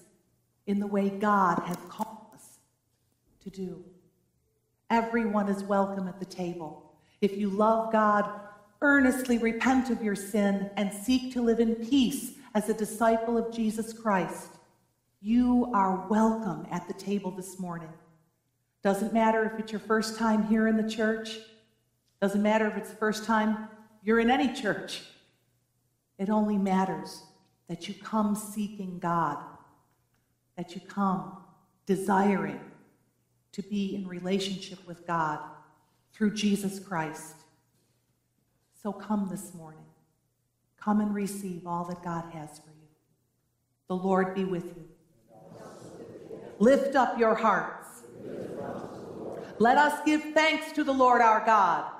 in 0.66 0.80
the 0.80 0.86
way 0.86 1.08
God 1.10 1.60
has 1.66 1.78
called 1.88 2.26
us 2.34 2.58
to 3.42 3.50
do. 3.50 3.84
Everyone 4.90 5.48
is 5.48 5.64
welcome 5.64 6.08
at 6.08 6.18
the 6.18 6.26
table. 6.26 6.92
If 7.20 7.36
you 7.36 7.50
love 7.50 7.92
God, 7.92 8.30
earnestly 8.80 9.38
repent 9.38 9.90
of 9.90 10.02
your 10.02 10.14
sin 10.14 10.70
and 10.76 10.92
seek 10.92 11.32
to 11.32 11.42
live 11.42 11.60
in 11.60 11.74
peace 11.76 12.32
as 12.54 12.68
a 12.68 12.74
disciple 12.74 13.36
of 13.36 13.54
Jesus 13.54 13.92
Christ, 13.92 14.50
you 15.20 15.70
are 15.74 16.06
welcome 16.08 16.66
at 16.70 16.86
the 16.86 16.94
table 16.94 17.30
this 17.30 17.58
morning. 17.58 17.88
Doesn't 18.82 19.14
matter 19.14 19.44
if 19.44 19.58
it's 19.58 19.72
your 19.72 19.80
first 19.80 20.18
time 20.18 20.46
here 20.46 20.68
in 20.68 20.76
the 20.76 20.88
church, 20.88 21.38
doesn't 22.20 22.42
matter 22.42 22.66
if 22.68 22.76
it's 22.76 22.90
the 22.90 22.96
first 22.96 23.24
time 23.24 23.68
you're 24.02 24.20
in 24.20 24.30
any 24.30 24.52
church. 24.52 25.02
It 26.18 26.28
only 26.28 26.58
matters 26.58 27.22
that 27.68 27.88
you 27.88 27.94
come 27.94 28.36
seeking 28.36 28.98
God, 28.98 29.38
that 30.56 30.74
you 30.74 30.80
come 30.80 31.38
desiring 31.86 32.60
to 33.52 33.62
be 33.62 33.94
in 33.94 34.06
relationship 34.06 34.84
with 34.86 35.06
God 35.06 35.38
through 36.12 36.34
Jesus 36.34 36.78
Christ. 36.78 37.36
So 38.82 38.92
come 38.92 39.28
this 39.30 39.54
morning. 39.54 39.84
Come 40.80 41.00
and 41.00 41.14
receive 41.14 41.66
all 41.66 41.84
that 41.86 42.02
God 42.02 42.24
has 42.32 42.58
for 42.58 42.68
you. 42.68 42.88
The 43.88 43.96
Lord 43.96 44.34
be 44.34 44.44
with 44.44 44.64
you. 44.64 44.88
Lift 46.58 46.94
up 46.94 47.18
your 47.18 47.34
hearts. 47.34 48.02
Let 49.58 49.78
us 49.78 50.00
give 50.04 50.22
thanks 50.34 50.72
to 50.72 50.84
the 50.84 50.92
Lord 50.92 51.20
our 51.22 51.44
God. 51.46 51.90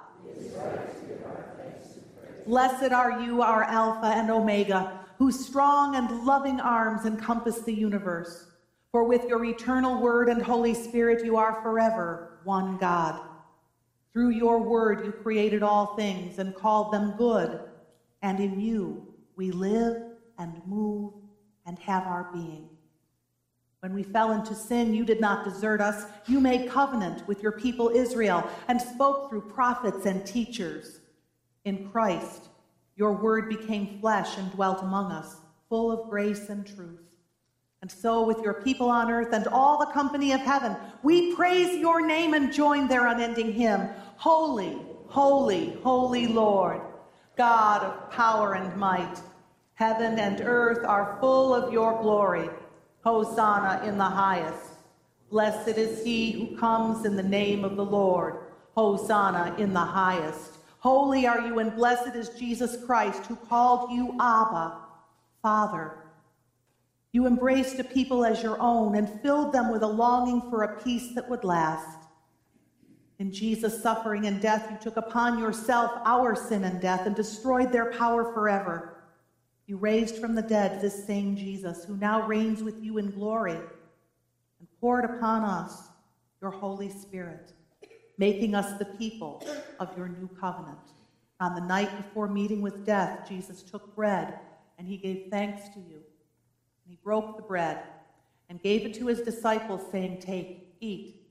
Blessed 2.47 2.93
are 2.93 3.23
you, 3.23 3.43
our 3.43 3.63
Alpha 3.63 4.07
and 4.07 4.31
Omega, 4.31 5.04
whose 5.19 5.47
strong 5.47 5.97
and 5.97 6.25
loving 6.25 6.61
arms 6.61 7.07
encompass 7.07 7.63
the 7.63 7.75
universe. 7.75 8.47
For 8.93 9.05
with 9.05 9.25
your 9.29 9.45
eternal 9.45 10.01
word 10.01 10.29
and 10.29 10.41
Holy 10.41 10.75
Spirit, 10.75 11.25
you 11.25 11.37
are 11.37 11.61
forever 11.63 12.39
one 12.45 12.77
God. 12.77 13.21
Through 14.13 14.31
your 14.31 14.61
word, 14.61 15.05
you 15.05 15.13
created 15.13 15.63
all 15.63 15.97
things 15.97 16.39
and 16.39 16.55
called 16.55 16.93
them 16.93 17.15
good, 17.19 17.61
and 18.23 18.39
in 18.39 18.61
you 18.61 19.15
we 19.37 19.51
live 19.51 20.03
and 20.39 20.63
move 20.67 21.13
and 21.67 21.79
have 21.81 22.05
our 22.05 22.31
being. 22.33 22.69
When 23.81 23.93
we 23.93 24.03
fell 24.03 24.33
into 24.33 24.55
sin, 24.55 24.95
you 24.95 25.05
did 25.05 25.21
not 25.21 25.45
desert 25.45 25.81
us. 25.81 26.07
You 26.27 26.41
made 26.41 26.71
covenant 26.71 27.27
with 27.27 27.43
your 27.43 27.53
people 27.53 27.91
Israel 27.91 28.49
and 28.69 28.81
spoke 28.81 29.29
through 29.29 29.51
prophets 29.51 30.07
and 30.07 30.25
teachers. 30.25 31.01
In 31.65 31.91
Christ, 31.91 32.49
your 32.97 33.13
word 33.13 33.49
became 33.49 33.99
flesh 34.01 34.39
and 34.39 34.53
dwelt 34.53 34.83
among 34.83 35.11
us, 35.13 35.37
full 35.69 35.91
of 35.91 36.09
grace 36.09 36.49
and 36.49 36.67
truth. 36.67 37.01
And 37.83 37.91
so, 37.91 38.25
with 38.25 38.41
your 38.41 38.55
people 38.55 38.89
on 38.89 39.11
earth 39.11 39.35
and 39.35 39.47
all 39.49 39.79
the 39.79 39.93
company 39.93 40.33
of 40.33 40.41
heaven, 40.41 40.75
we 41.03 41.35
praise 41.35 41.77
your 41.79 42.07
name 42.07 42.33
and 42.33 42.53
join 42.53 42.89
their 42.89 43.07
unending 43.09 43.53
hymn 43.53 43.89
Holy, 44.17 44.79
holy, 45.09 45.77
holy 45.83 46.27
Lord, 46.27 46.81
God 47.37 47.83
of 47.83 48.11
power 48.11 48.55
and 48.55 48.75
might. 48.77 49.21
Heaven 49.75 50.19
and 50.19 50.41
earth 50.41 50.85
are 50.87 51.19
full 51.21 51.55
of 51.55 51.73
your 51.73 52.01
glory. 52.01 52.49
Hosanna 53.05 53.87
in 53.87 53.99
the 53.99 54.05
highest. 54.05 54.71
Blessed 55.31 55.77
is 55.77 56.05
he 56.05 56.31
who 56.31 56.57
comes 56.57 57.05
in 57.05 57.17
the 57.17 57.23
name 57.23 57.65
of 57.65 57.77
the 57.77 57.85
Lord. 57.85 58.37
Hosanna 58.77 59.57
in 59.59 59.75
the 59.75 59.81
highest. 59.81 60.53
Holy 60.85 61.27
are 61.27 61.41
you, 61.41 61.61
and 61.61 61.75
blessed 61.75 62.15
is 62.15 62.29
Jesus 62.29 62.77
Christ, 62.85 63.25
who 63.25 63.37
called 63.37 63.91
you 63.91 64.15
Abba, 64.21 64.77
Father. 65.41 65.93
You 67.11 67.27
embraced 67.27 67.79
a 67.79 67.85
people 67.85 68.23
as 68.23 68.43
your 68.43 68.61
own 68.61 68.95
and 68.95 69.09
filled 69.23 69.55
them 69.55 69.73
with 69.73 69.83
a 69.83 69.87
longing 69.87 70.43
for 70.51 70.63
a 70.63 70.83
peace 70.83 71.15
that 71.15 71.27
would 71.31 71.43
last. 71.43 72.01
In 73.19 73.33
Jesus' 73.33 73.83
suffering 73.83 74.27
and 74.27 74.43
death, 74.43 74.69
you 74.71 74.77
took 74.79 74.99
upon 74.99 75.39
yourself 75.39 75.91
our 76.05 76.37
sin 76.37 76.65
and 76.65 76.83
death 76.83 77.07
and 77.07 77.17
destroyed 77.17 77.73
their 77.73 77.91
power 77.93 78.35
forever. 78.35 79.05
You 79.67 79.79
raised 79.79 80.19
from 80.19 80.35
the 80.35 80.43
dead 80.43 80.83
this 80.83 81.07
same 81.07 81.35
Jesus, 81.35 81.87
who 81.87 81.97
now 81.97 82.27
reigns 82.27 82.63
with 82.63 82.83
you 82.83 82.99
in 82.99 83.11
glory, 83.11 83.57
and 83.57 84.69
poured 84.83 85.07
upon 85.07 85.45
us 85.45 85.89
your 86.43 86.51
Holy 86.51 86.91
Spirit, 86.91 87.54
making 88.19 88.55
us 88.55 88.79
the 88.79 88.85
people 88.85 89.47
of 89.81 89.97
your 89.97 90.09
new 90.09 90.29
covenant. 90.41 90.79
On 91.41 91.55
the 91.55 91.61
night 91.61 91.97
before 91.97 92.29
meeting 92.29 92.63
with 92.63 92.87
death, 92.87 93.29
Jesus 93.29 93.63
took 93.63 93.95
bread, 93.95 94.39
and 94.79 94.87
he 94.87 94.97
gave 94.97 95.29
thanks 95.31 95.69
to 95.71 95.81
you. 95.81 95.97
And 95.97 96.89
he 96.89 96.99
broke 97.03 97.37
the 97.37 97.43
bread 97.43 97.83
and 98.49 98.63
gave 98.63 98.87
it 98.87 98.95
to 98.95 99.07
his 99.07 99.21
disciples, 99.21 99.83
saying, 99.91 100.21
Take, 100.21 100.77
eat. 100.81 101.23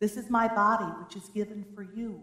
This 0.00 0.16
is 0.16 0.30
my 0.30 0.48
body, 0.48 0.92
which 1.02 1.16
is 1.16 1.28
given 1.30 1.64
for 1.74 1.82
you. 1.82 2.20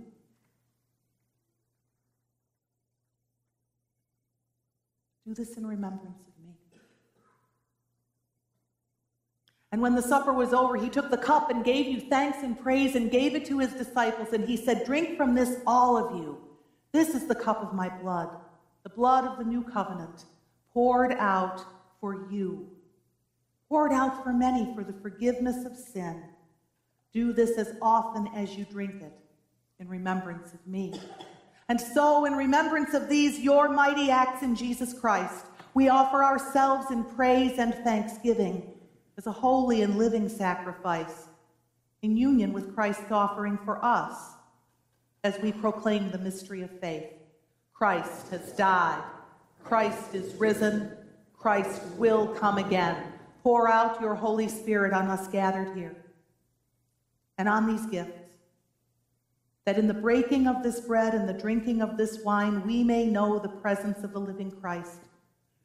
Do 5.26 5.34
this 5.34 5.58
in 5.58 5.66
remembrance 5.66 6.20
of 6.28 6.46
me. 6.46 6.54
And 9.76 9.82
when 9.82 9.94
the 9.94 10.02
supper 10.02 10.32
was 10.32 10.54
over, 10.54 10.78
he 10.78 10.88
took 10.88 11.12
the 11.12 11.18
cup 11.18 11.50
and 11.50 11.62
gave 11.62 11.86
you 11.88 12.00
thanks 12.00 12.44
and 12.44 12.58
praise 12.58 12.96
and 12.96 13.12
gave 13.12 13.36
it 13.36 13.46
to 13.48 13.60
his 13.60 13.74
disciples. 13.74 14.32
And 14.32 14.48
he 14.48 14.56
said, 14.56 14.86
Drink 14.86 15.18
from 15.18 15.36
this, 15.36 15.58
all 15.68 15.98
of 15.98 16.16
you. 16.16 16.38
This 16.94 17.10
is 17.10 17.28
the 17.28 17.36
cup 17.36 17.62
of 17.62 17.74
my 17.74 17.90
blood, 17.90 18.30
the 18.84 18.90
blood 18.90 19.26
of 19.26 19.38
the 19.38 19.44
new 19.44 19.64
covenant, 19.64 20.24
poured 20.72 21.12
out 21.12 21.62
for 22.00 22.32
you, 22.32 22.70
poured 23.68 23.92
out 23.92 24.24
for 24.24 24.32
many 24.32 24.74
for 24.74 24.86
the 24.86 24.94
forgiveness 24.94 25.66
of 25.66 25.76
sin. 25.76 26.24
Do 27.12 27.34
this 27.34 27.58
as 27.58 27.76
often 27.82 28.30
as 28.34 28.56
you 28.56 28.64
drink 28.64 29.02
it 29.02 29.12
in 29.82 29.90
remembrance 29.90 30.54
of 30.54 30.66
me. 30.66 30.94
And 31.68 31.82
so, 31.82 32.24
in 32.24 32.32
remembrance 32.36 32.94
of 32.94 33.10
these, 33.10 33.42
your 33.42 33.68
mighty 33.68 34.10
acts 34.10 34.42
in 34.42 34.56
Jesus 34.56 34.98
Christ, 34.98 35.48
we 35.74 35.90
offer 35.90 36.24
ourselves 36.24 36.92
in 36.92 37.04
praise 37.04 37.60
and 37.60 37.76
thanksgiving 37.76 38.72
as 39.18 39.28
a 39.28 39.32
holy 39.32 39.82
and 39.82 39.98
living 39.98 40.30
sacrifice 40.30 41.28
in 42.02 42.18
union 42.18 42.54
with 42.54 42.76
Christ's 42.76 43.12
offering 43.12 43.58
for 43.66 43.84
us 43.84 44.34
as 45.24 45.40
we 45.40 45.52
proclaim 45.52 46.12
the 46.12 46.18
mystery 46.18 46.62
of 46.62 46.80
faith. 46.80 47.12
Christ 47.74 48.30
has 48.30 48.52
died. 48.54 49.04
Christ 49.64 50.14
is 50.14 50.36
risen. 50.36 50.92
Christ 51.38 51.82
will 51.98 52.28
come 52.28 52.58
again. 52.58 53.12
Pour 53.44 53.70
out 53.70 54.02
your 54.02 54.16
Holy 54.16 54.48
Spirit 54.48 54.94
on 54.94 55.08
us 55.08 55.28
gathered 55.28 55.76
here 55.76 55.96
and 57.38 57.50
on 57.50 57.68
these 57.68 57.86
gifts 57.88 58.26
that 59.66 59.80
in 59.80 59.88
the 59.88 59.94
breaking 59.94 60.48
of 60.48 60.62
this 60.62 60.80
bread 60.80 61.16
and 61.16 61.28
the 61.28 61.34
drinking 61.34 61.82
of 61.82 61.98
this 61.98 62.20
wine, 62.24 62.66
we 62.66 62.84
may 62.84 63.08
know 63.08 63.40
the 63.40 63.50
presence 63.50 64.04
of 64.04 64.14
the 64.14 64.20
living 64.20 64.52
Christ 64.52 65.00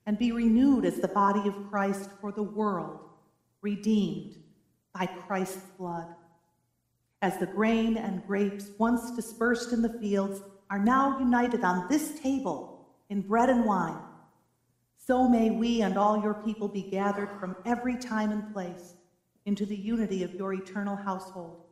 and 0.07 0.19
be 0.19 0.33
renewed 0.33 0.87
as 0.87 1.01
the 1.01 1.09
body 1.09 1.47
of 1.47 1.71
Christ 1.71 2.09
for 2.21 2.33
the 2.33 2.43
world, 2.43 3.10
redeemed 3.63 4.37
by 4.95 5.07
Christ's 5.07 5.63
blood. 5.79 6.07
As 7.23 7.39
the 7.39 7.47
grain 7.47 7.97
and 7.97 8.27
grapes, 8.27 8.71
once 8.79 9.11
dispersed 9.11 9.73
in 9.73 9.83
the 9.83 9.99
fields, 10.01 10.41
are 10.71 10.79
now 10.79 11.19
united 11.19 11.65
on 11.65 11.89
this 11.89 12.19
table 12.21 12.89
in 13.11 13.21
bread 13.21 13.51
and 13.51 13.65
wine, 13.65 13.99
so 14.97 15.29
may 15.29 15.51
we 15.51 15.83
and 15.83 15.99
all 15.99 16.23
your 16.23 16.35
people 16.35 16.69
be 16.69 16.83
gathered 16.83 17.31
from 17.41 17.57
every 17.67 17.97
time 17.97 18.31
and 18.31 18.53
place 18.53 18.95
into 19.47 19.67
the 19.67 19.77
unity 19.77 20.23
of 20.23 20.35
your 20.35 20.55
eternal 20.55 20.95
household 20.95 21.65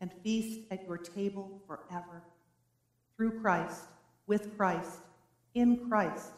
and 0.00 0.10
feast 0.24 0.60
at 0.70 0.84
your 0.84 0.98
table 0.98 1.62
forever. 1.66 2.22
Through 3.16 3.40
Christ, 3.40 3.82
with 4.26 4.56
Christ, 4.56 4.98
in 5.54 5.88
Christ, 5.88 6.32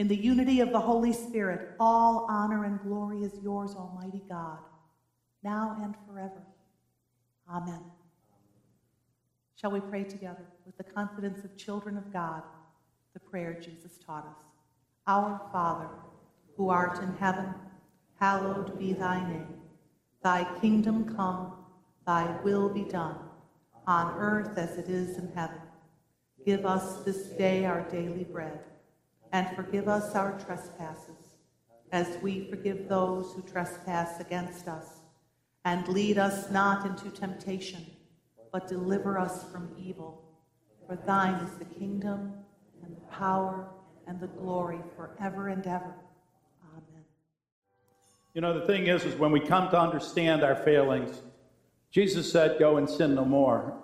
in 0.00 0.08
the 0.08 0.16
unity 0.16 0.60
of 0.60 0.72
the 0.72 0.80
Holy 0.80 1.12
Spirit, 1.12 1.72
all 1.78 2.26
honor 2.30 2.64
and 2.64 2.80
glory 2.80 3.22
is 3.22 3.34
yours, 3.42 3.74
Almighty 3.74 4.22
God, 4.30 4.56
now 5.44 5.76
and 5.82 5.94
forever. 6.06 6.40
Amen. 7.46 7.82
Shall 9.56 9.72
we 9.72 9.80
pray 9.80 10.04
together 10.04 10.46
with 10.64 10.74
the 10.78 10.84
confidence 10.84 11.44
of 11.44 11.54
children 11.54 11.98
of 11.98 12.10
God, 12.10 12.42
the 13.12 13.20
prayer 13.20 13.52
Jesus 13.60 13.98
taught 13.98 14.26
us? 14.26 14.42
Our 15.06 15.38
Father, 15.52 15.90
who 16.56 16.70
art 16.70 17.02
in 17.02 17.14
heaven, 17.18 17.52
hallowed 18.18 18.78
be 18.78 18.94
thy 18.94 19.20
name. 19.28 19.54
Thy 20.22 20.46
kingdom 20.62 21.14
come 21.14 21.52
Thy 22.06 22.40
will 22.42 22.70
be 22.70 22.84
done, 22.84 23.16
on 23.86 24.18
earth 24.18 24.56
as 24.56 24.78
it 24.78 24.88
is 24.88 25.18
in 25.18 25.30
heaven. 25.34 25.60
Give 26.46 26.64
us 26.64 27.04
this 27.04 27.26
day 27.36 27.66
our 27.66 27.82
daily 27.90 28.24
bread, 28.24 28.60
and 29.32 29.48
forgive 29.56 29.88
us 29.88 30.14
our 30.14 30.38
trespasses, 30.44 31.36
as 31.92 32.18
we 32.22 32.48
forgive 32.50 32.88
those 32.88 33.32
who 33.32 33.42
trespass 33.42 34.20
against 34.20 34.68
us. 34.68 35.00
And 35.64 35.86
lead 35.88 36.18
us 36.18 36.50
not 36.50 36.86
into 36.86 37.10
temptation, 37.10 37.84
but 38.52 38.68
deliver 38.68 39.18
us 39.18 39.44
from 39.52 39.70
evil. 39.78 40.24
For 40.86 40.96
thine 40.96 41.34
is 41.44 41.56
the 41.58 41.64
kingdom, 41.64 42.32
and 42.82 42.96
the 42.96 43.00
power, 43.12 43.68
and 44.06 44.18
the 44.20 44.26
glory 44.26 44.80
forever 44.96 45.48
and 45.48 45.64
ever. 45.66 45.94
Amen. 46.72 47.04
You 48.34 48.40
know, 48.40 48.58
the 48.58 48.66
thing 48.66 48.86
is, 48.86 49.04
is 49.04 49.14
when 49.16 49.30
we 49.30 49.40
come 49.40 49.70
to 49.70 49.78
understand 49.78 50.42
our 50.42 50.56
failings, 50.56 51.20
Jesus 51.90 52.30
said, 52.30 52.58
Go 52.58 52.76
and 52.76 52.88
sin 52.88 53.14
no 53.14 53.24
more. 53.24 53.74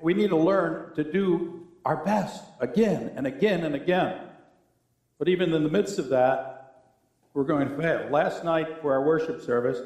we 0.00 0.14
need 0.14 0.30
to 0.30 0.36
learn 0.36 0.94
to 0.94 1.04
do 1.04 1.66
our 1.84 2.04
best 2.04 2.44
again 2.60 3.12
and 3.16 3.26
again 3.26 3.64
and 3.64 3.74
again. 3.74 4.27
But 5.18 5.28
even 5.28 5.52
in 5.52 5.62
the 5.62 5.68
midst 5.68 5.98
of 5.98 6.08
that, 6.10 6.54
we're 7.34 7.44
going 7.44 7.68
to 7.68 7.76
fail. 7.76 8.08
Last 8.10 8.44
night 8.44 8.80
for 8.80 8.92
our 8.92 9.04
worship 9.04 9.42
service, 9.42 9.78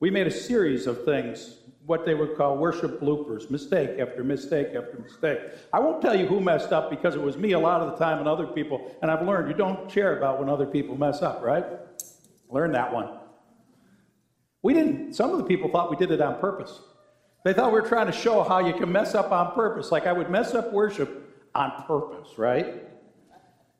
we 0.00 0.10
made 0.10 0.26
a 0.26 0.30
series 0.30 0.86
of 0.86 1.04
things, 1.04 1.56
what 1.86 2.04
they 2.04 2.14
would 2.14 2.36
call 2.36 2.56
worship 2.56 3.00
bloopers, 3.00 3.50
mistake 3.50 3.98
after 3.98 4.22
mistake 4.22 4.68
after 4.68 4.98
mistake. 5.02 5.38
I 5.72 5.80
won't 5.80 6.02
tell 6.02 6.14
you 6.14 6.26
who 6.26 6.40
messed 6.40 6.72
up 6.72 6.90
because 6.90 7.14
it 7.14 7.22
was 7.22 7.36
me 7.36 7.52
a 7.52 7.58
lot 7.58 7.80
of 7.80 7.90
the 7.90 8.04
time 8.04 8.18
and 8.18 8.28
other 8.28 8.46
people, 8.46 8.94
and 9.02 9.10
I've 9.10 9.26
learned 9.26 9.48
you 9.48 9.54
don't 9.54 9.88
care 9.90 10.16
about 10.16 10.38
when 10.38 10.48
other 10.48 10.66
people 10.66 10.96
mess 10.96 11.22
up, 11.22 11.42
right? 11.42 11.64
Learn 12.50 12.72
that 12.72 12.92
one. 12.92 13.08
We 14.62 14.74
didn't, 14.74 15.14
some 15.14 15.30
of 15.30 15.38
the 15.38 15.44
people 15.44 15.70
thought 15.70 15.90
we 15.90 15.96
did 15.96 16.10
it 16.10 16.20
on 16.20 16.40
purpose. 16.40 16.80
They 17.44 17.52
thought 17.52 17.72
we 17.72 17.80
were 17.80 17.88
trying 17.88 18.06
to 18.06 18.12
show 18.12 18.42
how 18.42 18.58
you 18.58 18.74
can 18.74 18.90
mess 18.90 19.14
up 19.14 19.32
on 19.32 19.54
purpose, 19.54 19.90
like 19.92 20.06
I 20.06 20.12
would 20.12 20.30
mess 20.30 20.54
up 20.54 20.72
worship 20.72 21.48
on 21.54 21.84
purpose, 21.86 22.36
right? 22.36 22.82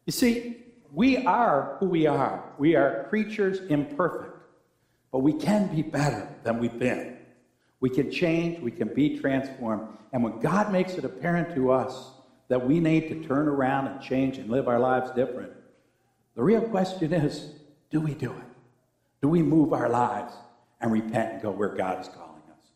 You 0.06 0.12
see, 0.12 0.64
we 0.92 1.18
are 1.18 1.76
who 1.80 1.86
we 1.86 2.06
are. 2.06 2.42
We 2.58 2.74
are 2.76 3.06
creatures 3.08 3.60
imperfect, 3.68 4.36
but 5.12 5.20
we 5.20 5.32
can 5.34 5.74
be 5.74 5.82
better 5.82 6.28
than 6.42 6.58
we've 6.58 6.78
been. 6.78 7.18
We 7.80 7.90
can 7.90 8.10
change, 8.10 8.60
we 8.60 8.70
can 8.70 8.88
be 8.88 9.18
transformed. 9.18 9.88
And 10.12 10.22
when 10.22 10.40
God 10.40 10.72
makes 10.72 10.94
it 10.94 11.04
apparent 11.04 11.54
to 11.54 11.70
us 11.70 12.12
that 12.48 12.66
we 12.66 12.80
need 12.80 13.08
to 13.08 13.22
turn 13.26 13.46
around 13.46 13.86
and 13.86 14.00
change 14.00 14.38
and 14.38 14.50
live 14.50 14.68
our 14.68 14.80
lives 14.80 15.10
different. 15.10 15.52
The 16.34 16.42
real 16.42 16.62
question 16.62 17.12
is 17.12 17.52
do 17.90 18.00
we 18.00 18.14
do 18.14 18.30
it? 18.32 18.44
Do 19.22 19.28
we 19.28 19.42
move 19.42 19.72
our 19.72 19.88
lives 19.88 20.32
and 20.80 20.92
repent 20.92 21.34
and 21.34 21.42
go 21.42 21.50
where 21.50 21.74
God 21.74 22.00
is 22.00 22.08
calling 22.08 22.42
us? 22.50 22.66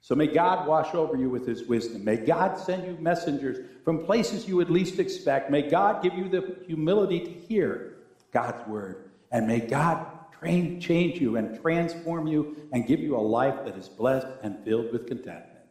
So 0.00 0.14
may 0.14 0.26
God 0.26 0.66
wash 0.66 0.94
over 0.94 1.16
you 1.16 1.30
with 1.30 1.46
his 1.46 1.64
wisdom. 1.64 2.04
May 2.04 2.16
God 2.16 2.58
send 2.58 2.84
you 2.86 2.96
messengers 3.00 3.69
from 3.84 4.04
places 4.04 4.46
you 4.46 4.56
would 4.56 4.70
least 4.70 4.98
expect. 4.98 5.50
May 5.50 5.62
God 5.62 6.02
give 6.02 6.14
you 6.14 6.28
the 6.28 6.56
humility 6.66 7.20
to 7.20 7.30
hear 7.30 7.96
God's 8.32 8.66
word. 8.68 9.10
And 9.32 9.46
may 9.46 9.60
God 9.60 10.06
train, 10.40 10.80
change 10.80 11.20
you 11.20 11.36
and 11.36 11.60
transform 11.60 12.26
you 12.26 12.68
and 12.72 12.86
give 12.86 13.00
you 13.00 13.16
a 13.16 13.18
life 13.18 13.64
that 13.64 13.76
is 13.76 13.88
blessed 13.88 14.26
and 14.42 14.58
filled 14.64 14.92
with 14.92 15.06
contentment. 15.06 15.66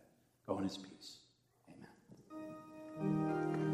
Go 0.48 0.58
in 0.58 0.64
his 0.64 0.78
peace. 0.78 1.18
Amen. 3.02 3.69